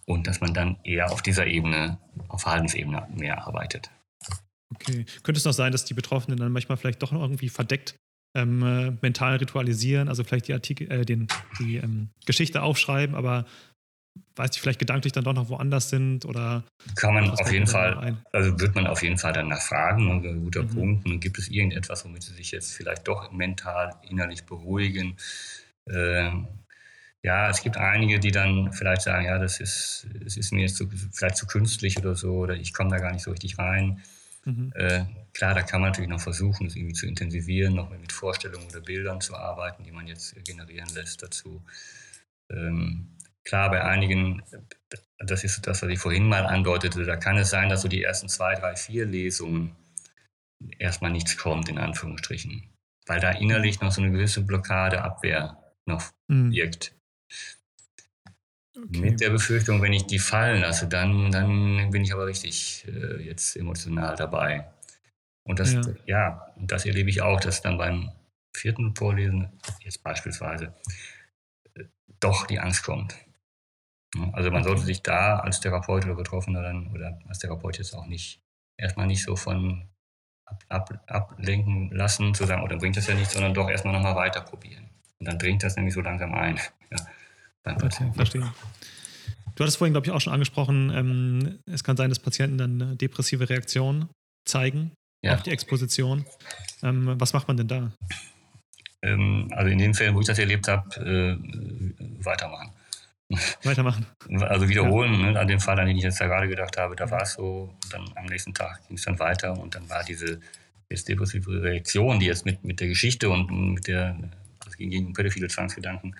[0.06, 1.98] und dass man dann eher auf dieser Ebene,
[2.28, 3.90] auf Verhaltensebene mehr arbeitet.
[4.76, 5.06] Okay.
[5.24, 7.96] Könnte es noch sein, dass die Betroffenen dann manchmal vielleicht doch noch irgendwie verdeckt
[8.36, 11.28] ähm, äh, mental ritualisieren, also vielleicht die Artikel, äh, den,
[11.60, 13.46] die ähm, Geschichte aufschreiben, aber
[14.36, 16.64] weiß ich, vielleicht gedanklich dann doch noch woanders sind oder
[16.96, 20.34] kann man auf jeden Fall, also wird man auf jeden Fall danach fragen, ein ne,
[20.36, 20.70] guter mhm.
[20.70, 21.06] Punkt.
[21.06, 25.18] Und gibt es irgendetwas, womit sie sich jetzt vielleicht doch mental, innerlich beruhigen?
[25.90, 26.48] Ähm,
[27.24, 30.78] ja, es gibt einige, die dann vielleicht sagen, ja, das ist, es ist mir jetzt
[30.78, 34.02] zu, vielleicht zu künstlich oder so, oder ich komme da gar nicht so richtig rein.
[34.48, 34.72] Mhm.
[34.76, 38.68] Äh, klar, da kann man natürlich noch versuchen, es irgendwie zu intensivieren, noch mit Vorstellungen
[38.68, 41.66] oder Bildern zu arbeiten, die man jetzt generieren lässt dazu.
[42.50, 43.10] Ähm,
[43.44, 44.42] klar, bei einigen,
[45.20, 48.04] das ist das, was ich vorhin mal andeutete, da kann es sein, dass so die
[48.04, 49.76] ersten zwei, drei, vier Lesungen
[50.80, 52.70] erstmal nichts kommt, in Anführungsstrichen.
[53.06, 56.52] Weil da innerlich noch so eine gewisse Blockade, Abwehr noch mhm.
[56.52, 56.96] wirkt.
[58.78, 59.00] Okay.
[59.00, 63.24] Mit der Befürchtung, wenn ich die fallen lasse, dann, dann bin ich aber richtig äh,
[63.24, 64.68] jetzt emotional dabei.
[65.44, 65.82] Und das, ja.
[66.06, 68.12] ja, das erlebe ich auch, dass dann beim
[68.56, 69.50] vierten Vorlesen,
[69.80, 70.74] jetzt beispielsweise,
[71.76, 71.86] äh,
[72.20, 73.16] doch die Angst kommt.
[74.34, 78.06] Also man sollte sich da als Therapeut oder Betroffener dann oder als Therapeut jetzt auch
[78.06, 78.42] nicht
[78.78, 79.88] erstmal nicht so von
[80.46, 83.94] ab, ab, ablenken lassen, zu sagen, oh, dann bringt das ja nichts, sondern doch erstmal
[83.94, 84.90] nochmal weiter probieren.
[85.20, 86.60] Und dann dringt das nämlich so langsam ein.
[86.90, 86.98] Ja,
[87.76, 88.54] Okay, verstehe.
[89.56, 92.98] Du hattest vorhin, glaube ich, auch schon angesprochen, ähm, es kann sein, dass Patienten dann
[92.98, 94.08] depressive Reaktionen
[94.46, 94.92] zeigen
[95.24, 95.34] ja.
[95.34, 96.26] auf die Exposition.
[96.84, 97.92] Ähm, was macht man denn da?
[99.02, 102.72] Ähm, also in den Fällen, wo ich das erlebt habe, äh, weitermachen.
[103.64, 104.06] Weitermachen.
[104.40, 105.32] Also wiederholen, ja.
[105.32, 107.34] ne, an dem Fall, an den ich jetzt da gerade gedacht habe, da war es
[107.34, 110.40] so, dann am nächsten Tag ging es dann weiter und dann war diese
[110.90, 114.18] jetzt depressive Reaktion, die jetzt mit, mit der Geschichte und mit der,
[114.64, 116.16] das ging gegen pädophile Zwangsgedanken.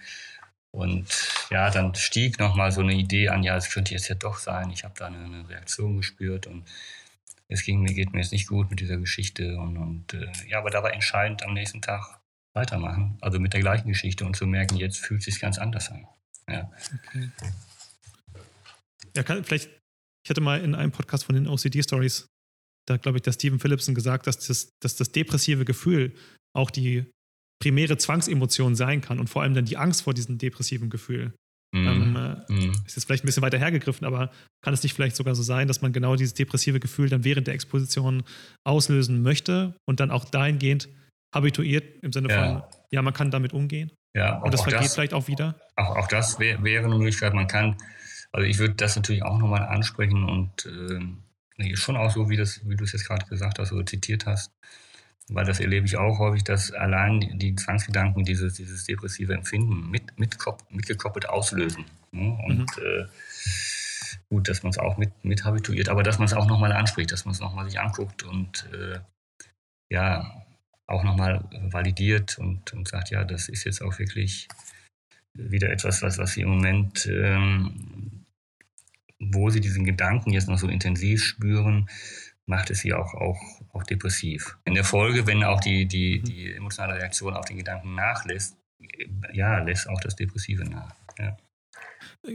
[0.78, 1.08] Und
[1.50, 4.70] ja, dann stieg nochmal so eine Idee an, ja, es könnte jetzt ja doch sein,
[4.70, 6.68] ich habe da eine, eine, Reaktion gespürt und
[7.48, 10.60] es ging mir, geht mir jetzt nicht gut mit dieser Geschichte und, und äh, ja,
[10.60, 12.20] aber da war entscheidend am nächsten Tag
[12.54, 15.90] weitermachen, also mit der gleichen Geschichte und zu merken, jetzt fühlt es sich ganz anders
[15.90, 16.06] an.
[16.48, 16.72] Ja.
[17.08, 17.32] Okay.
[19.16, 19.72] Ja, kann, vielleicht,
[20.24, 22.28] ich hatte mal in einem Podcast von den OCD Stories,
[22.88, 26.16] da glaube ich, der Steven Phillipson gesagt, dass das, dass das depressive Gefühl
[26.56, 27.10] auch die
[27.60, 31.34] primäre Zwangsemotion sein kann und vor allem dann die Angst vor diesem depressiven Gefühl.
[31.74, 31.88] Mm.
[31.88, 32.72] Ähm, äh, mm.
[32.86, 34.32] Ist jetzt vielleicht ein bisschen weiter hergegriffen, aber
[34.64, 37.48] kann es nicht vielleicht sogar so sein, dass man genau dieses depressive Gefühl dann während
[37.48, 38.24] der Exposition
[38.64, 40.88] auslösen möchte und dann auch dahingehend
[41.34, 42.46] habituiert im Sinne ja.
[42.46, 43.92] von, ja, man kann damit umgehen?
[44.16, 45.60] Ja, und das vergeht das, vielleicht auch wieder?
[45.76, 47.34] Auch, auch das wär, wäre eine Möglichkeit.
[47.34, 47.78] Man kann,
[48.32, 52.68] also ich würde das natürlich auch nochmal ansprechen und äh, schon auch so, wie, das,
[52.68, 54.52] wie du es jetzt gerade gesagt hast oder zitiert hast,
[55.30, 60.18] weil das erlebe ich auch häufig, dass allein die, Zwangsgedanken dieses, dieses depressive Empfinden mit,
[60.18, 60.38] mit,
[60.70, 61.86] mitgekoppelt auslösen.
[62.12, 62.38] Ne?
[62.46, 62.84] Und mhm.
[62.84, 63.06] äh,
[64.30, 67.12] gut, dass man es auch mit, mit habituiert, aber dass man es auch nochmal anspricht,
[67.12, 69.00] dass man es nochmal sich anguckt und äh,
[69.90, 70.46] ja,
[70.86, 74.48] auch nochmal validiert und, und sagt, ja, das ist jetzt auch wirklich
[75.34, 78.26] wieder etwas, was, was sie im Moment, ähm,
[79.20, 81.90] wo sie diesen Gedanken jetzt noch so intensiv spüren,
[82.48, 83.40] macht es sie auch, auch,
[83.74, 84.58] auch depressiv.
[84.66, 86.24] In der Folge, wenn auch die, die, mhm.
[86.26, 88.58] die emotionale Reaktion auf den Gedanken nachlässt,
[89.34, 90.96] ja, lässt auch das Depressive nach.
[91.20, 91.38] Ja.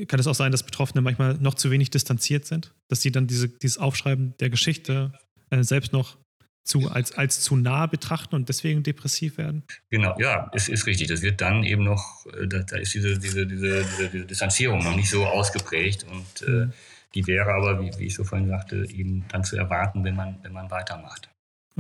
[0.07, 2.75] Kann es auch sein, dass Betroffene manchmal noch zu wenig distanziert sind?
[2.89, 5.13] Dass sie dann diese, dieses Aufschreiben der Geschichte
[5.51, 6.19] äh, selbst noch
[6.65, 9.65] zu, als, als zu nah betrachten und deswegen depressiv werden?
[9.91, 11.09] Genau, ja, es ist richtig.
[11.09, 14.97] Das wird dann eben noch, äh, da, da ist diese, diese, diese, diese, Distanzierung noch
[14.97, 16.73] nicht so ausgeprägt und äh, mhm.
[17.15, 20.39] Die wäre aber, wie, wie, ich so vorhin sagte, eben dann zu erwarten, wenn man,
[20.43, 21.29] wenn man weitermacht.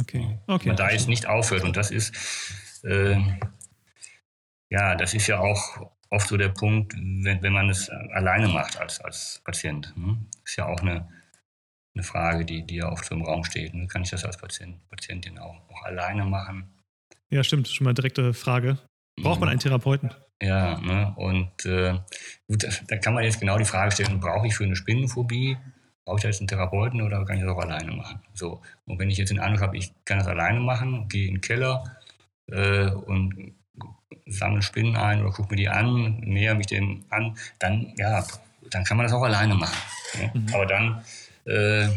[0.00, 0.38] Okay.
[0.46, 0.68] okay.
[0.68, 2.14] Man da jetzt nicht aufhört und das ist,
[2.84, 3.16] äh,
[4.70, 8.78] ja, das ist ja auch oft so der Punkt, wenn, wenn man es alleine macht
[8.78, 9.92] als, als Patient.
[9.94, 10.26] Hm?
[10.44, 11.08] Ist ja auch eine
[11.94, 13.74] eine Frage, die, die ja oft so im Raum steht.
[13.74, 13.86] Ne?
[13.86, 16.72] Kann ich das als Patient, Patientin auch, auch alleine machen?
[17.30, 17.68] Ja, stimmt.
[17.68, 18.78] Schon mal eine direkte Frage.
[19.20, 20.10] Braucht man einen Therapeuten?
[20.42, 21.12] Ja, ne?
[21.16, 21.94] und äh,
[22.48, 25.56] gut, da kann man jetzt genau die Frage stellen, brauche ich für eine Spinnenphobie,
[26.04, 28.20] brauche ich da jetzt einen Therapeuten oder kann ich das auch alleine machen?
[28.34, 31.34] So, und wenn ich jetzt den Eindruck habe, ich kann das alleine machen, gehe in
[31.36, 31.84] den Keller
[32.48, 33.54] äh, und
[34.26, 38.26] sammle Spinnen ein oder gucke mir die an, näher mich dem an, dann ja,
[38.70, 39.78] dann kann man das auch alleine machen.
[40.20, 40.30] Ja?
[40.34, 40.54] Mhm.
[40.54, 41.04] Aber dann,
[41.44, 41.88] äh,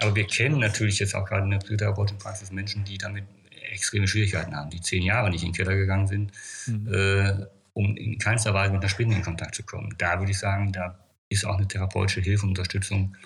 [0.00, 3.24] aber wir kennen natürlich jetzt auch gerade in der psychotherapeutischen Praxis Menschen, die damit
[3.70, 6.32] extreme Schwierigkeiten haben, die zehn Jahre nicht in den Keller gegangen sind,
[6.66, 7.46] mhm.
[7.74, 9.94] Um in keinster Weise mit einer Spinne in Kontakt zu kommen.
[9.98, 10.98] Da würde ich sagen, da
[11.28, 13.16] ist auch eine therapeutische Hilfe und Unterstützung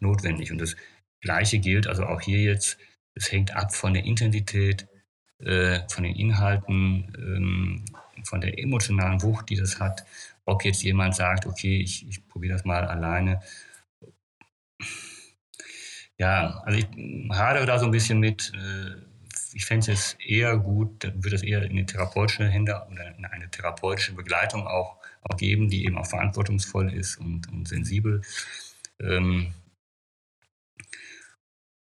[0.00, 0.50] notwendig.
[0.50, 0.76] Und das
[1.20, 2.78] Gleiche gilt also auch hier jetzt,
[3.14, 4.86] es hängt ab von der Intensität,
[5.40, 7.84] äh, von den Inhalten, ähm,
[8.24, 10.04] von der emotionalen Wucht, die das hat.
[10.44, 13.42] Ob jetzt jemand sagt, okay, ich, ich probiere das mal alleine.
[16.18, 16.86] Ja, also ich
[17.30, 18.52] hadere da so ein bisschen mit.
[18.54, 19.09] Äh,
[19.52, 23.24] ich fände es eher gut, dann würde es eher in die therapeutische Hände oder in
[23.24, 28.22] eine therapeutische Begleitung auch, auch geben, die eben auch verantwortungsvoll ist und, und sensibel.
[29.00, 29.54] Ähm,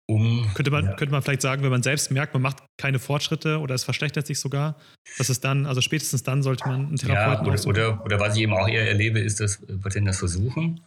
[0.09, 0.93] um, könnte, man, ja.
[0.95, 4.25] könnte man vielleicht sagen, wenn man selbst merkt, man macht keine Fortschritte oder es verschlechtert
[4.25, 4.77] sich sogar,
[5.19, 8.37] dass es dann, also spätestens dann sollte man einen Therapeuten ja, oder, oder, oder, was
[8.37, 10.81] ich eben auch eher erlebe, ist, dass Patienten das versuchen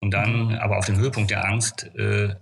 [0.00, 0.54] und dann mhm.
[0.54, 2.34] aber auf dem Höhepunkt der Angst äh,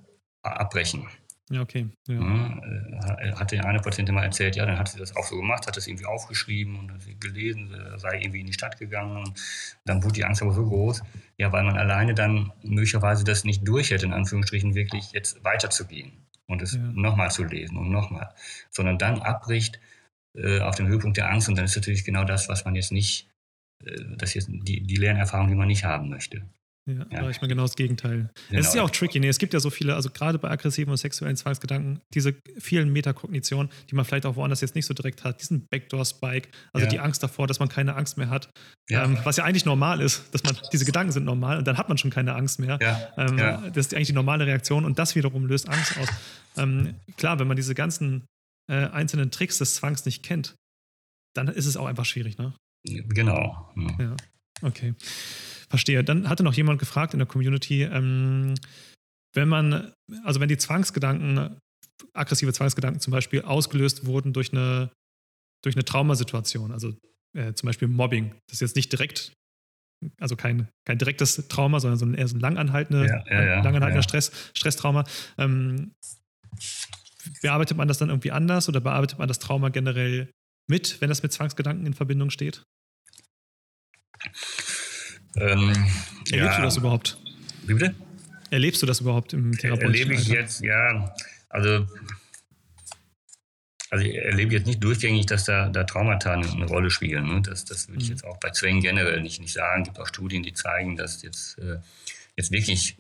[0.43, 1.07] abbrechen.
[1.51, 1.89] Ja, okay.
[2.09, 2.15] Ja.
[2.15, 5.67] Ja, äh, hatte eine Patientin mal erzählt, ja, dann hat sie das auch so gemacht,
[5.67, 9.35] hat das irgendwie aufgeschrieben und hat gelesen, sei irgendwie in die Stadt gegangen und
[9.85, 11.03] dann wurde die Angst aber so groß,
[11.37, 16.13] ja, weil man alleine dann möglicherweise das nicht durch hätte, in Anführungsstrichen wirklich jetzt weiterzugehen
[16.47, 16.81] und es ja.
[16.81, 18.35] nochmal zu lesen und nochmal,
[18.71, 19.81] sondern dann abbricht
[20.35, 22.93] äh, auf dem Höhepunkt der Angst und dann ist natürlich genau das, was man jetzt
[22.93, 23.29] nicht,
[23.85, 26.43] äh, das jetzt die, die Lernerfahrung, die man nicht haben möchte.
[26.87, 27.31] Ja, ja.
[27.31, 28.31] ich mal genau das Gegenteil.
[28.49, 28.61] Genau.
[28.61, 29.19] Es ist ja auch tricky.
[29.19, 32.93] Nee, es gibt ja so viele, also gerade bei aggressiven und sexuellen Zwangsgedanken, diese vielen
[32.93, 36.91] Metakognitionen, die man vielleicht auch woanders jetzt nicht so direkt hat, diesen Backdoor-Spike, also ja.
[36.91, 38.51] die Angst davor, dass man keine Angst mehr hat,
[38.91, 39.05] ja.
[39.05, 41.89] ähm, was ja eigentlich normal ist, dass man, diese Gedanken sind normal und dann hat
[41.89, 42.79] man schon keine Angst mehr.
[43.17, 43.37] Ähm,
[43.73, 46.09] das ist eigentlich die normale Reaktion und das wiederum löst Angst aus.
[46.59, 48.27] Ähm, klar, wenn man diese ganzen
[48.71, 50.55] äh, einzelnen Tricks des Zwangs nicht kennt,
[51.35, 52.53] dann ist es auch einfach schwierig, ne?
[52.85, 53.73] Genau.
[53.99, 54.17] Ja.
[54.63, 54.95] Okay.
[55.69, 56.05] Verstehe.
[56.05, 58.55] Dann hatte noch jemand gefragt in der Community, ähm,
[59.35, 59.93] wenn man,
[60.23, 61.59] also wenn die Zwangsgedanken,
[62.13, 64.91] aggressive Zwangsgedanken zum Beispiel ausgelöst wurden durch eine,
[65.63, 66.95] durch eine Traumasituation, also
[67.37, 69.33] äh, zum Beispiel Mobbing, das ist jetzt nicht direkt,
[70.19, 73.63] also kein, kein direktes Trauma, sondern so ein, eher so ein langanhaltender, ja, ja, ja,
[73.63, 75.05] langanhaltender Stress, Stresstrauma.
[75.39, 75.93] Ähm,
[77.43, 80.31] bearbeitet man das dann irgendwie anders oder bearbeitet man das Trauma generell
[80.69, 82.63] mit, wenn das mit Zwangsgedanken in Verbindung steht?
[85.37, 85.73] Ähm,
[86.31, 86.57] Erlebst ja.
[86.57, 87.19] du das überhaupt?
[87.67, 87.95] Wie bitte?
[88.51, 91.15] Erlebst du das überhaupt im therapeutischen Erlebe ich jetzt, ja.
[91.49, 91.87] Also,
[93.91, 97.27] also ich erlebe jetzt nicht durchgängig, dass da, da Traumata eine, Rolle spielen.
[97.27, 97.43] Ne?
[97.43, 98.15] Das, das würde ich mhm.
[98.15, 99.83] jetzt auch bei Zwängen generell nicht, nicht sagen.
[99.83, 101.79] Es gibt auch Studien, die zeigen, dass jetzt, äh,
[102.37, 102.97] jetzt wirklich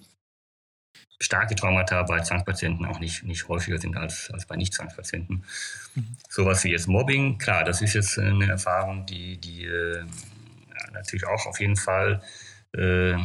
[1.20, 5.44] starke Traumata bei Zwangspatienten auch nicht, nicht häufiger sind als, als bei Nicht-Zwangspatienten.
[5.94, 6.16] Mhm.
[6.28, 10.04] Sowas wie jetzt Mobbing, klar, das ist jetzt eine Erfahrung, die, die äh,
[10.92, 12.22] natürlich auch auf jeden Fall
[12.72, 13.16] äh,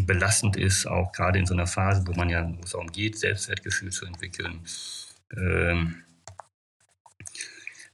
[0.00, 3.90] belastend ist, auch gerade in so einer Phase, wo man ja, es darum geht, Selbstwertgefühl
[3.90, 4.60] zu entwickeln.
[5.36, 6.02] Ähm,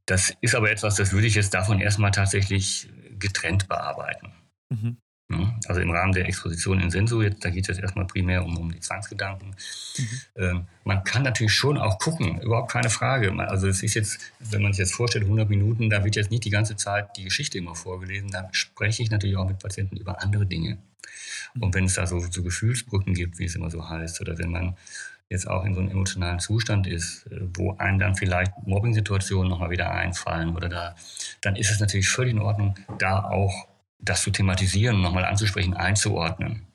[0.06, 4.32] das ist aber etwas, das würde ich jetzt davon erstmal tatsächlich getrennt bearbeiten.
[4.70, 4.96] Mhm.
[5.66, 8.56] Also im Rahmen der Exposition in Senso, jetzt, da geht es jetzt erstmal primär um,
[8.56, 9.54] um die Zwangsgedanken.
[9.98, 10.08] Mhm.
[10.36, 13.30] Ähm, man kann natürlich schon auch gucken, überhaupt keine Frage.
[13.38, 16.44] Also es ist jetzt, wenn man sich jetzt vorstellt, 100 Minuten, da wird jetzt nicht
[16.44, 18.30] die ganze Zeit die Geschichte immer vorgelesen.
[18.30, 20.78] Da spreche ich natürlich auch mit Patienten über andere Dinge.
[21.52, 21.62] Mhm.
[21.62, 24.50] Und wenn es da so, so Gefühlsbrücken gibt, wie es immer so heißt, oder wenn
[24.50, 24.76] man
[25.28, 29.70] jetzt auch in so einem emotionalen Zustand ist, äh, wo einem dann vielleicht Mobbing-Situationen nochmal
[29.70, 30.96] wieder einfallen oder da,
[31.42, 33.67] dann ist es natürlich völlig in Ordnung, da auch
[33.98, 36.66] das zu thematisieren, nochmal anzusprechen, einzuordnen.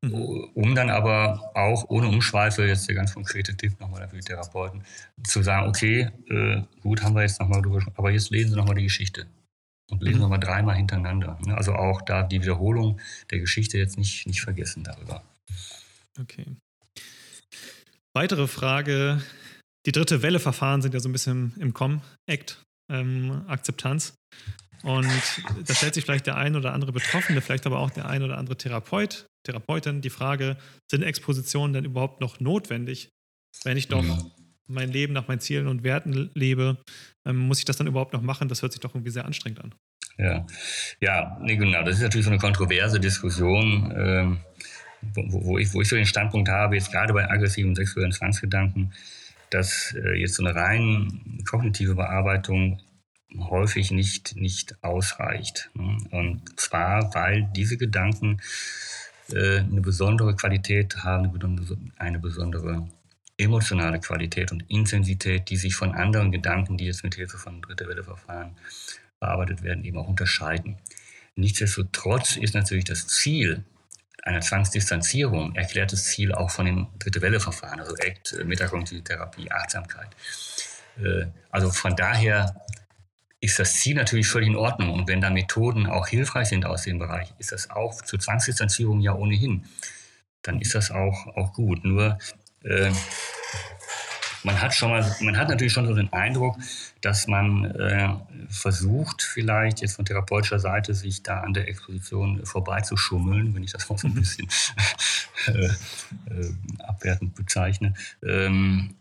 [0.00, 0.14] Mhm.
[0.54, 4.84] Um dann aber auch ohne Umschweife, jetzt der ganz konkrete Tipp nochmal für die Therapeuten,
[5.24, 8.76] zu sagen, okay, äh, gut, haben wir jetzt nochmal drüber aber jetzt lesen Sie nochmal
[8.76, 9.26] die Geschichte.
[9.90, 10.22] Und lesen mhm.
[10.22, 11.38] nochmal dreimal hintereinander.
[11.44, 11.56] Ne?
[11.56, 15.24] Also auch da die Wiederholung der Geschichte jetzt nicht, nicht vergessen darüber.
[16.20, 16.44] Okay.
[18.14, 19.22] Weitere Frage.
[19.86, 24.14] Die dritte Welle Verfahren sind ja so ein bisschen im Com-Act, ähm, Akzeptanz.
[24.82, 25.08] Und
[25.64, 28.38] da stellt sich vielleicht der ein oder andere Betroffene, vielleicht aber auch der ein oder
[28.38, 30.56] andere Therapeut, Therapeutin die Frage,
[30.90, 33.10] sind Expositionen denn überhaupt noch notwendig,
[33.64, 34.30] wenn ich doch mhm.
[34.66, 36.78] mein Leben nach meinen Zielen und Werten lebe?
[37.26, 38.48] Ähm, muss ich das dann überhaupt noch machen?
[38.48, 39.74] Das hört sich doch irgendwie sehr anstrengend an.
[40.18, 40.46] Ja,
[41.00, 41.82] ja nee, genau.
[41.82, 44.40] Das ist natürlich so eine kontroverse Diskussion, ähm,
[45.14, 48.92] wo, wo, ich, wo ich so den Standpunkt habe, jetzt gerade bei aggressiven sexuellen Zwangsgedanken,
[49.50, 52.80] dass äh, jetzt so eine rein kognitive Bearbeitung
[53.36, 55.70] häufig nicht, nicht ausreicht.
[55.74, 55.98] Ne?
[56.10, 58.40] Und zwar, weil diese Gedanken
[59.32, 61.30] äh, eine besondere Qualität haben,
[61.98, 62.88] eine besondere
[63.36, 67.86] emotionale Qualität und Intensität, die sich von anderen Gedanken, die jetzt mit Hilfe von Dritte
[67.86, 68.56] Welle Verfahren
[69.20, 70.76] bearbeitet werden, eben auch unterscheiden.
[71.36, 73.64] nichtsdestotrotz ist natürlich das Ziel
[74.24, 80.08] einer Zwangsdistanzierung erklärtes Ziel auch von den Dritte Welle Verfahren, also ACT, Metakognitive Therapie, Achtsamkeit.
[81.02, 82.60] Äh, also von daher
[83.40, 84.90] ist das Ziel natürlich völlig in Ordnung.
[84.90, 89.00] Und wenn da Methoden auch hilfreich sind aus dem Bereich, ist das auch zur Zwangsdistanzierung
[89.00, 89.64] ja ohnehin.
[90.42, 91.84] Dann ist das auch, auch gut.
[91.84, 92.18] Nur
[92.64, 92.90] äh,
[94.44, 96.56] man hat schon mal, man hat natürlich schon so den Eindruck,
[97.00, 98.08] dass man äh,
[98.48, 103.88] versucht, vielleicht jetzt von therapeutischer Seite sich da an der Exposition vorbeizuschummeln, wenn ich das
[103.90, 104.48] auch so ein bisschen
[105.46, 107.94] äh, äh, abwertend bezeichne.
[108.22, 108.96] Ähm,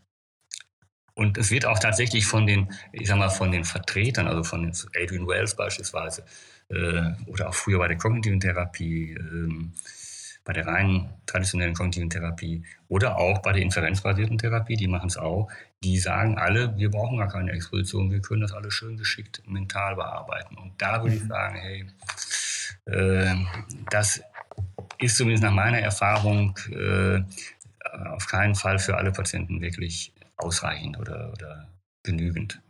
[1.18, 4.72] und es wird auch tatsächlich von den, ich sag mal, von den Vertretern, also von
[4.96, 6.24] Adrian Wells beispielsweise,
[6.70, 9.74] äh, oder auch früher bei der kognitiven Therapie, ähm,
[10.46, 15.18] bei der rein traditionellen kognitiven Therapie oder auch bei der inferenzbasierten Therapie, die machen es
[15.18, 15.50] auch,
[15.84, 19.96] die sagen alle, wir brauchen gar keine Exposition, wir können das alles schön geschickt mental
[19.96, 20.56] bearbeiten.
[20.56, 21.30] Und da würde ich mhm.
[21.30, 21.86] sagen, hey,
[22.86, 23.36] äh,
[23.90, 24.22] das
[25.00, 27.24] ist zumindest nach meiner Erfahrung äh,
[28.10, 31.68] auf keinen Fall für alle Patienten wirklich ausreichend oder, oder
[32.04, 32.62] genügend.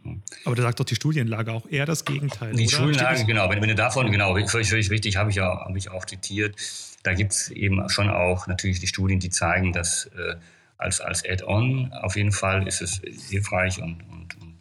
[0.46, 2.54] Aber da sagt doch die Studienlage auch eher das Gegenteil.
[2.54, 2.76] Die oder?
[2.76, 3.50] Studienlage, genau.
[3.50, 6.56] Wenn, wenn du davon, genau, völlig, völlig richtig, habe ich, ja, habe ich auch zitiert.
[7.04, 10.36] Da gibt es eben schon auch natürlich die Studien, die zeigen, dass äh,
[10.78, 14.58] als, als Add-on auf jeden Fall ist es hilfreich und, und, und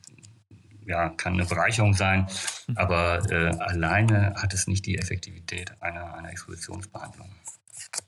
[0.86, 2.28] ja, kann eine Bereicherung sein.
[2.66, 2.76] Mhm.
[2.76, 7.30] Aber äh, alleine hat es nicht die Effektivität einer, einer Expositionsbehandlung.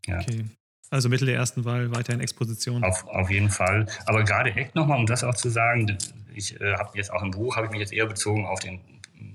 [0.07, 0.21] Ja.
[0.21, 0.45] Okay.
[0.91, 2.83] Also Mittel der ersten Wahl, weiterhin Exposition.
[2.83, 3.87] Auf, auf jeden Fall.
[4.07, 5.99] Aber gerade ACT nochmal, um das auch zu sagen,
[6.35, 8.81] ich äh, habe jetzt auch im Buch, habe ich mich jetzt eher bezogen auf den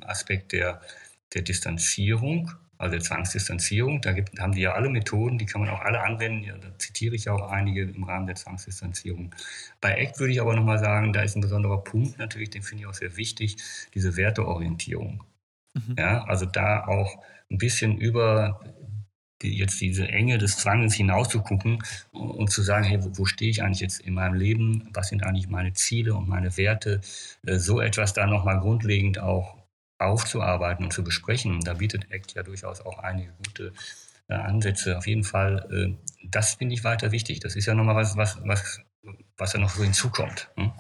[0.01, 0.81] Aspekt der,
[1.33, 4.01] der Distanzierung, also der Zwangsdistanzierung.
[4.01, 6.43] Da gibt, haben die ja alle Methoden, die kann man auch alle anwenden.
[6.43, 9.33] Ja, da zitiere ich auch einige im Rahmen der Zwangsdistanzierung.
[9.79, 12.83] Bei ACT würde ich aber nochmal sagen, da ist ein besonderer Punkt natürlich, den finde
[12.83, 13.57] ich auch sehr wichtig,
[13.93, 15.23] diese Werteorientierung.
[15.75, 15.95] Mhm.
[15.97, 18.61] Ja, also da auch ein bisschen über
[19.43, 23.79] jetzt diese Enge des Zwanges hinauszugucken und zu sagen, hey, wo, wo stehe ich eigentlich
[23.79, 24.89] jetzt in meinem Leben?
[24.93, 27.01] Was sind eigentlich meine Ziele und meine Werte?
[27.45, 29.57] Äh, so etwas da nochmal grundlegend auch
[29.99, 31.61] aufzuarbeiten und zu besprechen.
[31.61, 33.73] Da bietet ACT ja durchaus auch einige gute
[34.27, 34.97] äh, Ansätze.
[34.97, 37.39] Auf jeden Fall, äh, das finde ich weiter wichtig.
[37.39, 38.81] Das ist ja nochmal was, was, was,
[39.37, 40.49] was da noch so hinzukommt.
[40.55, 40.71] Hm?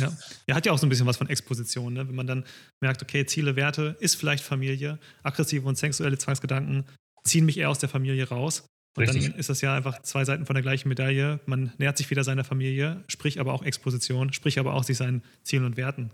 [0.00, 0.12] Ja.
[0.46, 2.08] Er hat ja auch so ein bisschen was von Exposition, ne?
[2.08, 2.44] wenn man dann
[2.80, 6.86] merkt, okay, Ziele, Werte ist vielleicht Familie, aggressive und sexuelle Zwangsgedanken
[7.26, 8.66] ziehen mich eher aus der Familie raus.
[8.96, 9.30] Und Richtig.
[9.30, 11.40] dann ist das ja einfach zwei Seiten von der gleichen Medaille.
[11.44, 15.22] Man nähert sich wieder seiner Familie, sprich aber auch Exposition, sprich aber auch sich seinen
[15.42, 16.10] Zielen und Werten.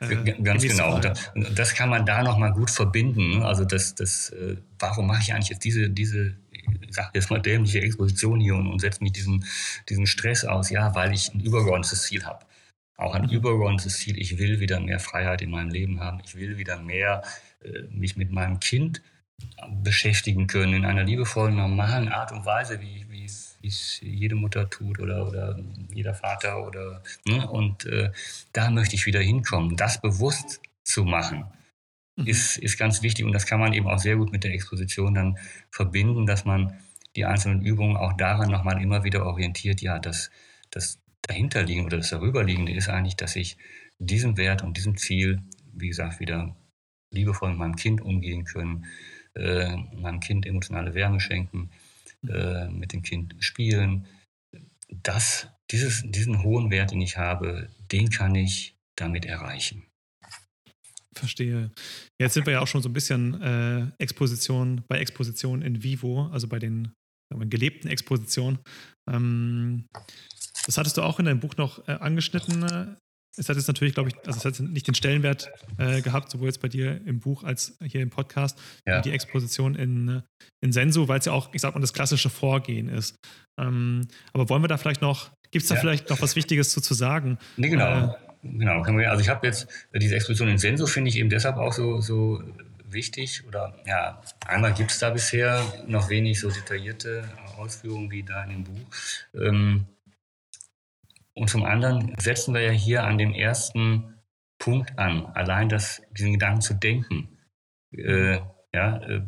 [0.00, 0.96] Äh, Ganz genau.
[0.96, 3.42] Und das kann man da nochmal gut verbinden.
[3.42, 7.40] Also das, das, äh, warum mache ich eigentlich jetzt diese, diese, ich sag jetzt mal
[7.40, 9.44] dämliche Exposition hier und, und setze mich diesen,
[9.88, 10.70] diesen Stress aus?
[10.70, 12.44] Ja, weil ich ein übergeordnetes Ziel habe.
[12.96, 13.30] Auch ein mhm.
[13.30, 14.18] übergeordnetes Ziel.
[14.18, 16.20] Ich will wieder mehr Freiheit in meinem Leben haben.
[16.24, 17.22] Ich will wieder mehr
[17.64, 19.02] äh, mich mit meinem Kind
[19.82, 23.24] beschäftigen können in einer liebevollen, normalen Art und Weise, wie, wie
[23.66, 25.58] es jede Mutter tut oder, oder
[25.92, 27.48] jeder Vater oder ne?
[27.48, 28.10] und äh,
[28.52, 29.76] da möchte ich wieder hinkommen.
[29.76, 31.44] Das bewusst zu machen,
[32.16, 32.26] mhm.
[32.26, 35.14] ist, ist ganz wichtig und das kann man eben auch sehr gut mit der Exposition
[35.14, 35.38] dann
[35.70, 36.78] verbinden, dass man
[37.16, 40.30] die einzelnen Übungen auch daran nochmal immer wieder orientiert, ja, das,
[40.70, 43.56] das dahinterliegende oder das darüberliegende ist eigentlich, dass ich
[43.98, 46.56] diesem Wert und diesem Ziel, wie gesagt, wieder
[47.10, 48.86] liebevoll mit meinem Kind umgehen können,
[49.40, 51.70] äh, meinem Kind emotionale Wärme schenken,
[52.28, 54.06] äh, mit dem Kind spielen.
[55.02, 59.84] Das, dieses, diesen hohen Wert, den ich habe, den kann ich damit erreichen.
[61.14, 61.70] Verstehe.
[62.20, 66.28] Jetzt sind wir ja auch schon so ein bisschen äh, Exposition bei Exposition in vivo,
[66.32, 66.92] also bei den
[67.30, 68.58] gelebten Expositionen.
[69.08, 69.86] Ähm,
[70.66, 72.96] das hattest du auch in deinem Buch noch äh, angeschnitten.
[73.40, 76.48] Es hat jetzt natürlich, glaube ich, also es hat nicht den Stellenwert äh, gehabt, sowohl
[76.48, 79.00] jetzt bei dir im Buch als hier im Podcast, ja.
[79.00, 80.22] die Exposition in,
[80.60, 83.16] in Sensu, weil es ja auch, ich sag mal, das klassische Vorgehen ist.
[83.58, 85.80] Ähm, aber wollen wir da vielleicht noch, gibt es da ja.
[85.80, 87.38] vielleicht noch was Wichtiges zu, zu sagen?
[87.56, 88.14] Nee, genau.
[88.42, 88.82] Äh, genau.
[88.82, 92.42] Also ich habe jetzt diese Exposition in Sensu, finde ich eben deshalb auch so, so
[92.90, 93.44] wichtig.
[93.48, 97.24] Oder ja, einmal gibt es da bisher noch wenig so detaillierte
[97.56, 98.86] Ausführungen wie da in dem Buch.
[99.34, 99.86] Ähm,
[101.40, 104.14] und zum anderen setzen wir ja hier an dem ersten
[104.58, 105.24] Punkt an.
[105.24, 107.30] Allein das, diesen Gedanken zu denken,
[107.92, 108.40] äh,
[108.74, 109.22] ja, äh,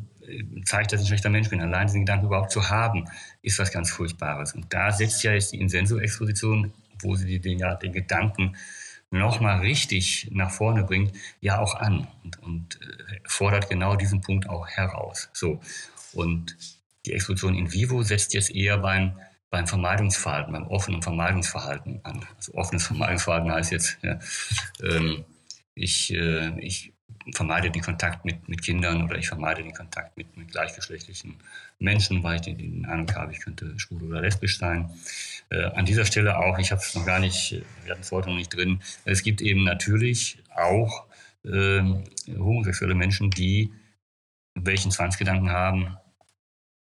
[0.66, 1.62] zeigt, dass ich ein schlechter Mensch bin.
[1.62, 3.06] Allein diesen Gedanken überhaupt zu haben,
[3.40, 4.52] ist was ganz Furchtbares.
[4.52, 8.56] Und da setzt ja jetzt die Insenso-Exposition, wo sie den, ja, den Gedanken
[9.10, 14.50] nochmal richtig nach vorne bringt, ja auch an und, und äh, fordert genau diesen Punkt
[14.50, 15.30] auch heraus.
[15.32, 15.62] So.
[16.12, 16.58] Und
[17.06, 19.18] die Exposition in vivo setzt jetzt eher beim
[19.52, 22.24] beim Vermeidungsverhalten, beim offenen Vermeidungsverhalten an.
[22.36, 24.18] Also offenes Vermeidungsverhalten heißt jetzt, ja,
[24.82, 25.24] ähm,
[25.74, 26.94] ich, äh, ich
[27.34, 31.36] vermeide den Kontakt mit, mit Kindern oder ich vermeide den Kontakt mit, mit gleichgeschlechtlichen
[31.78, 34.90] Menschen, weil ich den, den Ahnung habe, ich könnte schwul oder lesbisch sein.
[35.50, 38.30] Äh, an dieser Stelle auch, ich habe es noch gar nicht, wir hatten es heute
[38.30, 41.04] noch nicht drin, es gibt eben natürlich auch
[41.44, 41.82] äh,
[42.38, 43.70] homosexuelle Menschen, die
[44.54, 45.98] welchen Zwangsgedanken haben,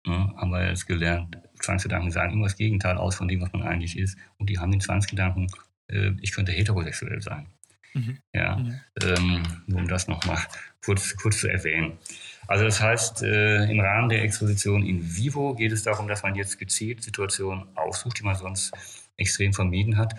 [0.06, 3.62] ne, haben wir jetzt gelernt, Zwangsgedanken sagen immer das Gegenteil aus von dem, was man
[3.62, 4.18] eigentlich ist.
[4.38, 5.48] Und die haben den Zwangsgedanken,
[5.88, 7.46] äh, ich könnte heterosexuell sein.
[7.94, 8.18] Mhm.
[8.32, 8.80] Ja, mhm.
[9.02, 10.38] Ähm, nur um das nochmal
[10.84, 11.98] kurz, kurz zu erwähnen.
[12.46, 16.34] Also das heißt, äh, im Rahmen der Exposition in vivo geht es darum, dass man
[16.34, 18.72] jetzt gezielt Situationen aussucht, die man sonst
[19.16, 20.14] extrem vermieden hat.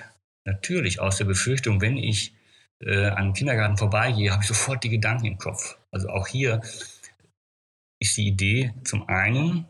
[0.45, 2.34] Natürlich aus der Befürchtung, wenn ich
[2.79, 5.77] äh, an einem Kindergarten vorbeigehe, habe ich sofort die Gedanken im Kopf.
[5.91, 6.61] Also auch hier
[7.99, 9.65] ist die Idee zum einen,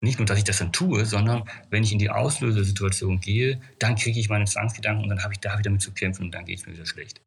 [0.00, 3.96] nicht nur, dass ich das dann tue, sondern wenn ich in die Auslösesituation gehe, dann
[3.96, 6.44] kriege ich meine Zwangsgedanken und dann habe ich da wieder mit zu kämpfen und dann
[6.44, 7.20] geht es mir wieder schlecht.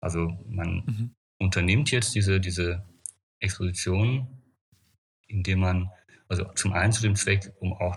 [0.00, 1.14] Also man mhm.
[1.38, 2.84] unternimmt jetzt diese, diese
[3.38, 4.26] Exposition,
[5.28, 5.90] indem man,
[6.28, 7.96] also zum einen zu dem Zweck, um auch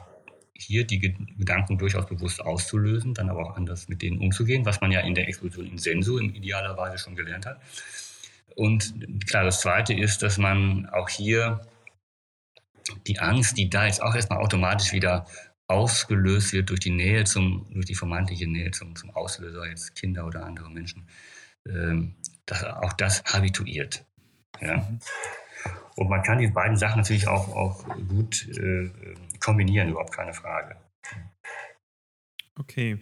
[0.54, 4.92] hier die Gedanken durchaus bewusst auszulösen, dann aber auch anders mit denen umzugehen, was man
[4.92, 7.62] ja in der Exposition in Senso in idealer Weise schon gelernt hat.
[8.56, 8.94] Und
[9.28, 11.68] klar, das Zweite ist, dass man auch hier
[13.08, 15.26] die Angst, die da jetzt auch erstmal automatisch wieder
[15.68, 20.26] ausgelöst wird durch die Nähe zum, durch die vermeintliche Nähe zum, zum Auslöser, jetzt Kinder
[20.26, 21.08] oder andere Menschen,
[21.68, 22.16] ähm,
[22.46, 24.06] das, auch das habituiert.
[24.62, 24.88] Ja.
[25.96, 28.92] Und man kann die beiden Sachen natürlich auch, auch gut äh,
[29.40, 30.76] kombinieren, überhaupt keine Frage.
[32.60, 33.00] Okay.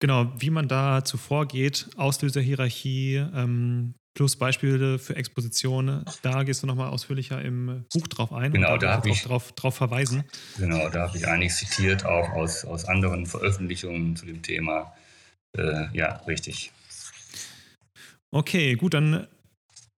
[0.00, 6.66] Genau, wie man da zuvor geht, Auslöserhierarchie, ähm, plus Beispiele für Expositionen, da gehst du
[6.66, 8.52] nochmal ausführlicher im Buch drauf ein.
[8.52, 10.24] Genau, da, da habe ich drauf, drauf verweisen.
[10.56, 14.94] Genau, da habe ich einiges zitiert, auch aus, aus anderen Veröffentlichungen zu dem Thema.
[15.56, 16.72] Äh, ja, richtig.
[18.30, 19.26] Okay, gut, dann,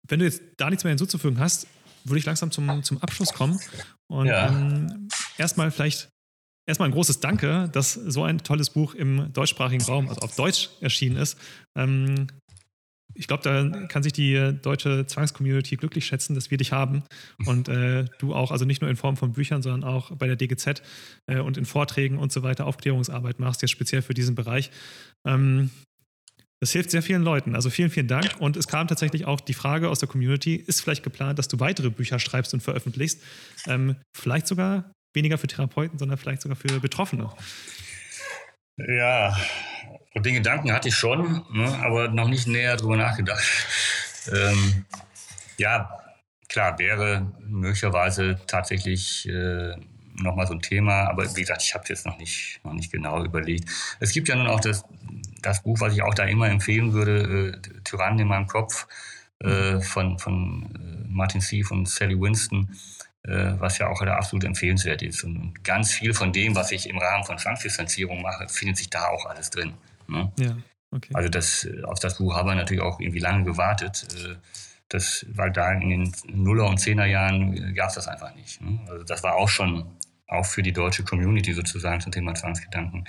[0.08, 1.66] wenn du jetzt da nichts mehr hinzuzufügen hast,
[2.04, 3.58] würde ich langsam zum, zum Abschluss kommen.
[4.06, 4.48] Und ja.
[4.48, 6.08] ähm, erstmal vielleicht
[6.66, 10.70] erstmal ein großes Danke, dass so ein tolles Buch im deutschsprachigen Raum, also auf Deutsch
[10.80, 11.38] erschienen ist.
[11.76, 12.28] Ähm,
[13.14, 17.02] ich glaube, da kann sich die deutsche Zwangscommunity glücklich schätzen, dass wir dich haben
[17.46, 20.36] und äh, du auch, also nicht nur in Form von Büchern, sondern auch bei der
[20.36, 20.82] DGZ
[21.26, 24.70] äh, und in Vorträgen und so weiter Aufklärungsarbeit machst, jetzt speziell für diesen Bereich.
[25.26, 25.70] Ähm,
[26.60, 27.54] das hilft sehr vielen Leuten.
[27.54, 28.36] Also vielen, vielen Dank.
[28.38, 31.60] Und es kam tatsächlich auch die Frage aus der Community, ist vielleicht geplant, dass du
[31.60, 33.22] weitere Bücher schreibst und veröffentlichst?
[33.66, 37.30] Ähm, vielleicht sogar weniger für Therapeuten, sondern vielleicht sogar für Betroffene.
[38.76, 39.34] Ja,
[40.14, 43.42] den Gedanken hatte ich schon, ne, aber noch nicht näher drüber nachgedacht.
[44.30, 44.84] Ähm,
[45.56, 45.98] ja,
[46.48, 49.76] klar, wäre möglicherweise tatsächlich äh,
[50.14, 52.92] nochmal so ein Thema, aber wie gesagt, ich habe es jetzt noch nicht, noch nicht
[52.92, 53.68] genau überlegt.
[54.00, 54.84] Es gibt ja nun auch das,
[55.40, 58.86] das Buch, was ich auch da immer empfehlen würde, äh, Tyrannen in meinem Kopf
[59.40, 62.76] äh, von, von äh, Martin Steve und Sally Winston,
[63.26, 65.24] was ja auch absolut empfehlenswert ist.
[65.24, 69.08] Und ganz viel von dem, was ich im Rahmen von Zwangsdistanzierung mache, findet sich da
[69.08, 69.74] auch alles drin.
[70.08, 70.32] Ne?
[70.38, 70.56] Ja,
[70.90, 71.10] okay.
[71.14, 74.06] Also das, auf das Buch haben wir natürlich auch irgendwie lange gewartet.
[74.14, 74.36] Äh,
[74.88, 78.60] das, weil da in den Nuller- und Zehnerjahren gab es das einfach nicht.
[78.60, 78.78] Ne?
[78.88, 79.84] Also das war auch schon,
[80.28, 83.04] auch für die deutsche Community sozusagen zum Thema Zwangsgedanken,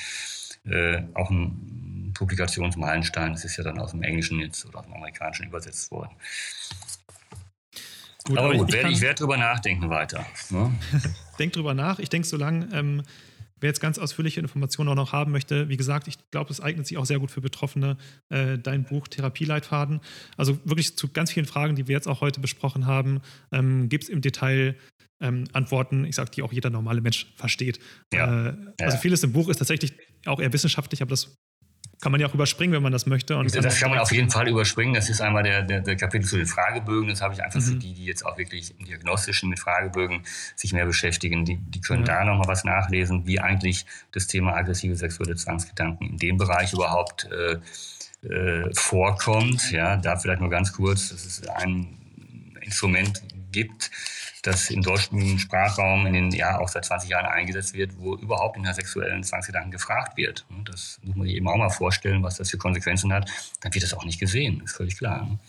[0.65, 3.34] äh, auch ein Publikationsmeilenstein.
[3.34, 6.15] Das ist ja dann aus dem Englischen jetzt oder aus dem Amerikanischen übersetzt worden.
[8.28, 10.25] Gut, aber, gut, ich, ich, ich werde drüber nachdenken weiter.
[10.49, 10.73] Ne?
[11.39, 11.99] Denk drüber nach.
[11.99, 13.03] Ich denke, solange ähm,
[13.59, 16.88] wer jetzt ganz ausführliche Informationen auch noch haben möchte, wie gesagt, ich glaube, es eignet
[16.88, 17.97] sich auch sehr gut für Betroffene,
[18.30, 20.01] äh, dein Buch Therapieleitfaden.
[20.36, 23.21] Also wirklich zu ganz vielen Fragen, die wir jetzt auch heute besprochen haben,
[23.51, 24.75] ähm, gibt es im Detail
[25.19, 27.80] ähm, Antworten, ich sage, die auch jeder normale Mensch versteht.
[28.13, 28.49] Ja.
[28.49, 29.93] Äh, also vieles im Buch ist tatsächlich
[30.25, 31.38] auch eher wissenschaftlich, aber das
[31.99, 33.37] kann man ja auch überspringen, wenn man das möchte.
[33.37, 34.93] Und das kann man auf jeden Fall überspringen.
[34.93, 37.09] Das ist einmal der, der, der Kapitel zu den Fragebögen.
[37.09, 37.65] Das habe ich einfach mhm.
[37.65, 40.23] für die, die jetzt auch wirklich im Diagnostischen mit Fragebögen
[40.55, 41.43] sich mehr beschäftigen.
[41.45, 42.19] Die, die können ja.
[42.19, 47.27] da nochmal was nachlesen, wie eigentlich das Thema aggressive sexuelle Zwangsgedanken in dem Bereich überhaupt
[47.31, 47.57] äh,
[48.27, 49.71] äh, vorkommt.
[49.71, 51.09] Ja, da vielleicht nur ganz kurz.
[51.09, 51.97] Das ist ein
[52.61, 53.89] Instrument gibt,
[54.47, 58.55] das im deutschen Sprachraum in den ja auch seit 20 Jahren eingesetzt wird, wo überhaupt
[58.55, 60.45] in der sexuellen Zwangsgedanken gefragt wird.
[60.63, 63.29] Das muss man sich eben auch mal vorstellen, was das für Konsequenzen hat.
[63.61, 65.25] Dann wird das auch nicht gesehen, ist völlig klar.
[65.25, 65.39] Mhm.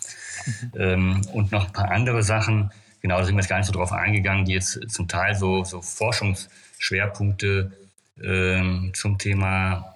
[0.77, 2.71] Ähm, und noch ein paar andere Sachen,
[3.01, 5.65] genau, da sind wir jetzt gar nicht so drauf eingegangen, die jetzt zum Teil so,
[5.65, 7.73] so Forschungsschwerpunkte
[8.23, 9.95] ähm, zum Thema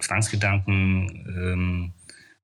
[0.00, 1.92] Zwangsgedanken ähm,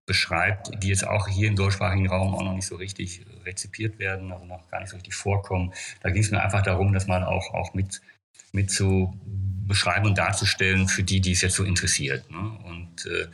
[0.08, 4.32] beschreibt, die jetzt auch hier im deutschsprachigen Raum auch noch nicht so richtig rezipiert werden,
[4.32, 5.72] also noch gar nicht so richtig vorkommen.
[6.00, 8.00] Da ging es mir einfach darum, das mal auch, auch mit,
[8.52, 9.14] mit zu
[9.66, 12.28] beschreiben und darzustellen für die, die es jetzt so interessiert.
[12.30, 12.38] Ne?
[12.38, 13.28] Und äh,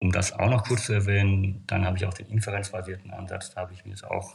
[0.00, 3.62] um das auch noch kurz zu erwähnen, dann habe ich auch den inferenzbasierten Ansatz, da
[3.62, 4.34] habe ich mir jetzt auch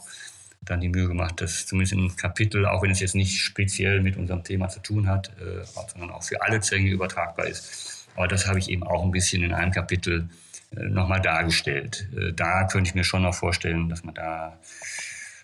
[0.62, 4.16] dann die Mühe gemacht, dass zumindest im Kapitel, auch wenn es jetzt nicht speziell mit
[4.16, 8.08] unserem Thema zu tun hat, äh, sondern auch für alle Zwänge übertragbar ist.
[8.16, 12.08] Aber das habe ich eben auch ein bisschen in einem Kapitel äh, nochmal dargestellt.
[12.16, 14.58] Äh, da könnte ich mir schon noch vorstellen, dass man da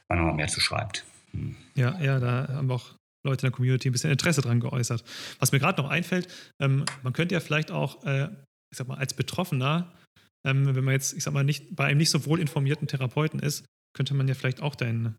[0.08, 1.04] mal mehr zu schreibt.
[1.32, 1.56] Hm.
[1.74, 5.04] Ja, ja, da haben auch Leute in der Community ein bisschen Interesse dran geäußert.
[5.38, 6.28] Was mir gerade noch einfällt,
[6.60, 8.28] ähm, man könnte ja vielleicht auch, äh,
[8.70, 9.92] ich sag mal, als Betroffener,
[10.46, 13.40] ähm, wenn man jetzt, ich sag mal, nicht bei einem nicht so wohl informierten Therapeuten
[13.40, 13.64] ist,
[13.94, 15.16] könnte man ja vielleicht auch dein,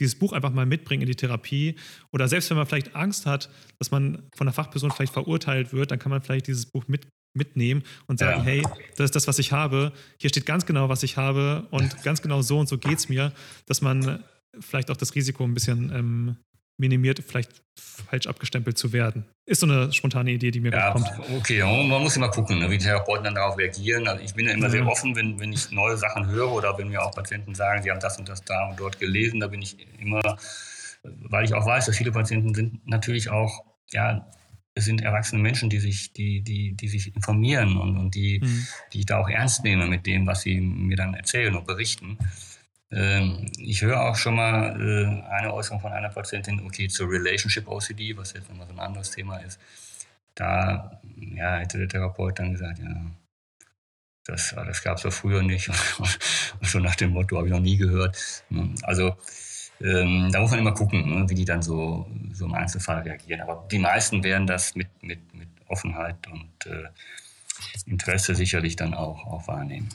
[0.00, 1.76] dieses Buch einfach mal mitbringen in die Therapie.
[2.12, 5.92] Oder selbst wenn man vielleicht Angst hat, dass man von der Fachperson vielleicht verurteilt wird,
[5.92, 8.44] dann kann man vielleicht dieses Buch mit, mitnehmen und sagen, ja.
[8.44, 8.62] hey,
[8.96, 9.92] das ist das, was ich habe.
[10.18, 13.08] Hier steht ganz genau, was ich habe und ganz genau so und so geht es
[13.08, 13.32] mir,
[13.66, 14.24] dass man
[14.60, 16.36] vielleicht auch das Risiko ein bisschen ähm,
[16.78, 19.24] minimiert, vielleicht falsch abgestempelt zu werden.
[19.46, 21.06] Ist so eine spontane Idee, die mir ja, kommt.
[21.36, 24.08] Okay, man muss immer gucken, ne, wie die Therapeuten dann darauf reagieren.
[24.08, 24.70] Also ich bin ja immer ja.
[24.70, 27.90] sehr offen, wenn, wenn ich neue Sachen höre oder wenn mir auch Patienten sagen, sie
[27.90, 30.38] haben das und das da und dort gelesen, da bin ich immer,
[31.02, 34.26] weil ich auch weiß, dass viele Patienten sind natürlich auch, ja,
[34.74, 38.66] es sind erwachsene Menschen, die sich, die, die, die sich informieren und, und die, mhm.
[38.92, 42.18] die ich da auch ernst nehme mit dem, was sie mir dann erzählen und berichten.
[42.90, 47.68] Ähm, ich höre auch schon mal äh, eine Äußerung von einer Patientin, okay, zur Relationship
[47.68, 49.60] OCD, was jetzt nochmal so ein anderes Thema ist.
[50.34, 53.06] Da ja, hätte der Therapeut dann gesagt, ja,
[54.26, 55.68] das, das gab es ja früher nicht.
[55.98, 58.44] Und so nach dem Motto habe ich noch nie gehört.
[58.82, 59.16] Also
[59.80, 63.40] ähm, da muss man immer gucken, ne, wie die dann so, so im Einzelfall reagieren.
[63.40, 66.88] Aber die meisten werden das mit, mit, mit Offenheit und äh,
[67.86, 69.88] Interesse sicherlich dann auch, auch wahrnehmen.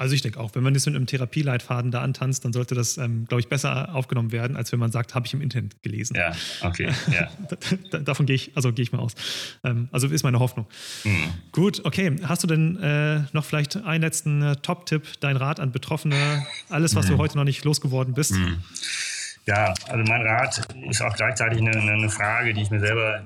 [0.00, 2.96] Also ich denke auch, wenn man das mit einem Therapieleitfaden da antanzt, dann sollte das,
[2.96, 6.16] ähm, glaube ich, besser aufgenommen werden, als wenn man sagt, habe ich im Internet gelesen.
[6.16, 6.90] Ja, okay.
[7.12, 7.98] Ja.
[7.98, 9.14] Davon gehe ich, also gehe ich mal aus.
[9.62, 10.66] Ähm, also ist meine Hoffnung.
[11.04, 11.34] Mhm.
[11.52, 12.16] Gut, okay.
[12.22, 16.94] Hast du denn äh, noch vielleicht einen letzten äh, Top-Tipp, dein Rat an Betroffene, alles,
[16.94, 17.10] was mhm.
[17.10, 18.32] du heute noch nicht losgeworden bist?
[18.32, 18.56] Mhm.
[19.46, 23.22] Ja, also mein Rat ist auch gleichzeitig eine, eine Frage, die ich mir selber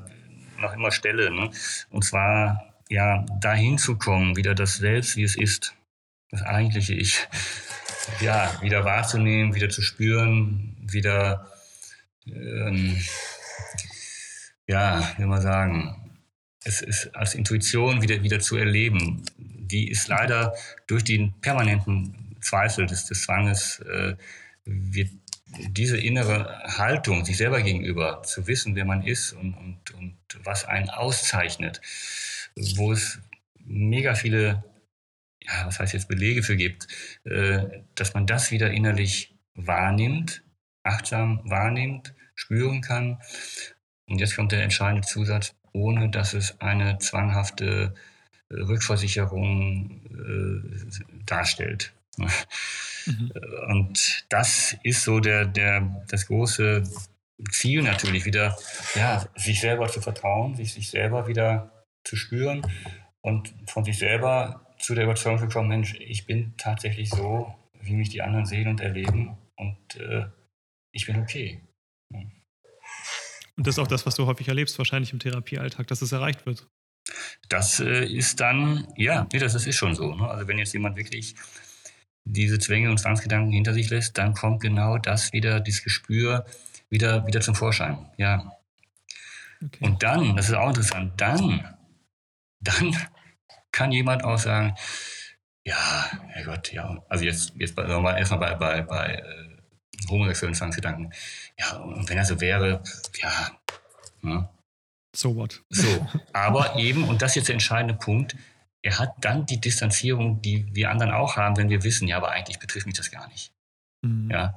[0.58, 1.30] noch immer stelle.
[1.30, 1.50] Ne?
[1.90, 5.74] Und zwar, ja, dahin zu kommen, wieder das Selbst, wie es ist
[6.30, 7.28] das eigentliche Ich,
[8.20, 11.46] ja, wieder wahrzunehmen, wieder zu spüren, wieder,
[12.26, 13.00] ähm,
[14.66, 16.18] ja, wie man sagen,
[16.64, 19.22] es ist als Intuition wieder, wieder zu erleben.
[19.36, 20.54] Die ist leider
[20.86, 24.16] durch den permanenten Zweifel des, des Zwanges, äh,
[24.64, 25.10] wird
[25.68, 30.64] diese innere Haltung, sich selber gegenüber, zu wissen, wer man ist und, und, und was
[30.64, 31.80] einen auszeichnet,
[32.56, 33.20] wo es
[33.64, 34.62] mega viele
[35.46, 36.88] ja, was heißt jetzt Belege für gibt,
[37.24, 40.42] äh, dass man das wieder innerlich wahrnimmt,
[40.82, 43.20] achtsam wahrnimmt, spüren kann.
[44.06, 47.94] Und jetzt kommt der entscheidende Zusatz, ohne dass es eine zwanghafte
[48.50, 51.92] Rückversicherung äh, darstellt.
[52.18, 53.32] Mhm.
[53.68, 56.84] Und das ist so der, der, das große
[57.50, 58.56] Ziel natürlich wieder,
[58.94, 62.62] ja, sich selber zu vertrauen, sich, sich selber wieder zu spüren
[63.20, 68.10] und von sich selber zu der Überzeugung gekommen, Mensch, ich bin tatsächlich so, wie mich
[68.10, 70.26] die anderen sehen und erleben und äh,
[70.92, 71.60] ich bin okay.
[72.12, 72.20] Ja.
[73.56, 76.44] Und das ist auch das, was du häufig erlebst, wahrscheinlich im Therapiealltag, dass es erreicht
[76.46, 76.66] wird.
[77.48, 80.14] Das äh, ist dann, ja, nee, das, das ist schon so.
[80.14, 80.28] Ne?
[80.28, 81.34] Also wenn jetzt jemand wirklich
[82.24, 86.46] diese Zwänge und Zwangsgedanken hinter sich lässt, dann kommt genau das wieder, dieses Gespür
[86.90, 87.98] wieder, wieder zum Vorschein.
[88.16, 88.52] Ja.
[89.64, 89.84] Okay.
[89.84, 91.76] Und dann, das ist auch interessant, dann,
[92.60, 92.96] dann
[93.72, 94.74] kann jemand auch sagen,
[95.64, 101.12] ja, Herrgott, ja, also jetzt, jetzt mal erstmal bei, bei, bei äh, homosexuellen Zwangsgedanken,
[101.58, 102.82] ja, und wenn er so wäre,
[103.16, 103.50] ja,
[104.20, 104.48] ne?
[105.16, 105.62] So what?
[105.70, 108.36] So, aber eben, und das ist jetzt der entscheidende Punkt,
[108.84, 112.30] er hat dann die Distanzierung, die wir anderen auch haben, wenn wir wissen, ja, aber
[112.30, 113.50] eigentlich betrifft mich das gar nicht.
[114.02, 114.30] Mhm.
[114.30, 114.54] Ja,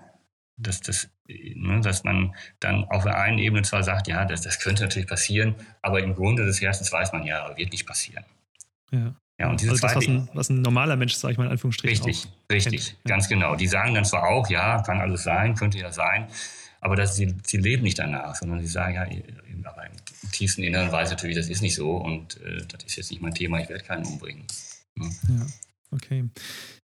[0.57, 4.59] dass, das, ne, dass man dann auf der einen Ebene zwar sagt, ja, das, das
[4.59, 8.25] könnte natürlich passieren, aber im Grunde des Herzens weiß man ja, wird nicht passieren.
[8.91, 9.15] Ja.
[9.39, 11.51] Ja, und diese also das, was ein, was ein normaler Mensch, sage ich mal in
[11.51, 12.03] Anführungsstrichen.
[12.03, 13.05] Richtig, richtig, kennt.
[13.05, 13.55] ganz genau.
[13.55, 16.27] Die sagen dann zwar auch, ja, kann alles sein, könnte ja sein,
[16.81, 19.91] aber das, sie, sie leben nicht danach, sondern sie sagen, ja, aber im
[20.31, 23.33] tiefsten Inneren weiß natürlich, das ist nicht so und äh, das ist jetzt nicht mein
[23.33, 24.45] Thema, ich werde keinen umbringen.
[24.97, 25.05] Ja.
[25.05, 25.47] ja,
[25.91, 26.25] okay.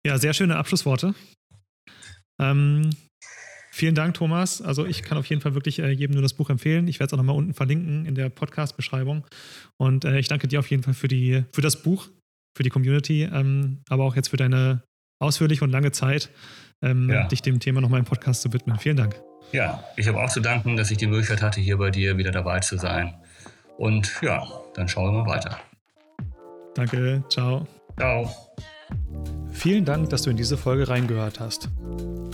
[0.06, 1.14] Ja, sehr schöne Abschlussworte.
[2.40, 2.90] Ähm,
[3.74, 4.60] Vielen Dank, Thomas.
[4.60, 6.86] Also ich kann auf jeden Fall wirklich äh, jedem nur das Buch empfehlen.
[6.88, 9.26] Ich werde es auch nochmal unten verlinken in der Podcast-Beschreibung.
[9.80, 12.09] Und äh, ich danke dir auf jeden Fall für, die, für das Buch,
[12.54, 14.82] für die Community, ähm, aber auch jetzt für deine
[15.22, 16.28] ausführliche und lange Zeit,
[16.84, 17.26] ähm, ja.
[17.28, 18.78] dich dem Thema nochmal im Podcast zu widmen.
[18.78, 19.18] Vielen Dank.
[19.52, 22.30] Ja, ich habe auch zu danken, dass ich die Möglichkeit hatte, hier bei dir wieder
[22.30, 23.14] dabei zu sein.
[23.78, 25.59] Und ja, dann schauen wir mal weiter.
[26.74, 27.66] Danke, ciao.
[27.99, 28.31] Ciao.
[29.51, 31.69] Vielen Dank, dass du in diese Folge reingehört hast.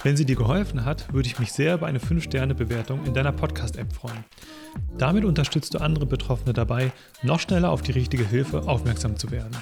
[0.03, 3.93] Wenn sie dir geholfen hat, würde ich mich sehr über eine 5-Sterne-Bewertung in deiner Podcast-App
[3.93, 4.25] freuen.
[4.97, 6.93] Damit unterstützt du andere Betroffene dabei,
[7.23, 9.57] noch schneller auf die richtige Hilfe aufmerksam zu werden.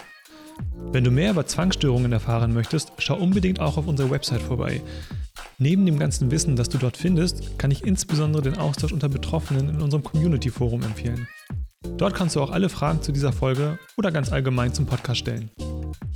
[0.92, 4.82] Wenn du mehr über Zwangsstörungen erfahren möchtest, schau unbedingt auch auf unserer Website vorbei.
[5.58, 9.68] Neben dem ganzen Wissen, das du dort findest, kann ich insbesondere den Austausch unter Betroffenen
[9.70, 11.26] in unserem Community-Forum empfehlen.
[11.96, 15.50] Dort kannst du auch alle Fragen zu dieser Folge oder ganz allgemein zum Podcast stellen.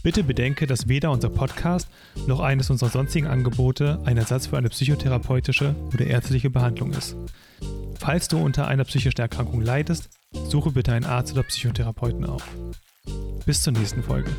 [0.03, 1.89] Bitte bedenke, dass weder unser Podcast
[2.27, 7.17] noch eines unserer sonstigen Angebote ein Ersatz für eine psychotherapeutische oder ärztliche Behandlung ist.
[7.99, 12.47] Falls du unter einer psychischen Erkrankung leidest, suche bitte einen Arzt oder Psychotherapeuten auf.
[13.45, 14.31] Bis zur nächsten Folge.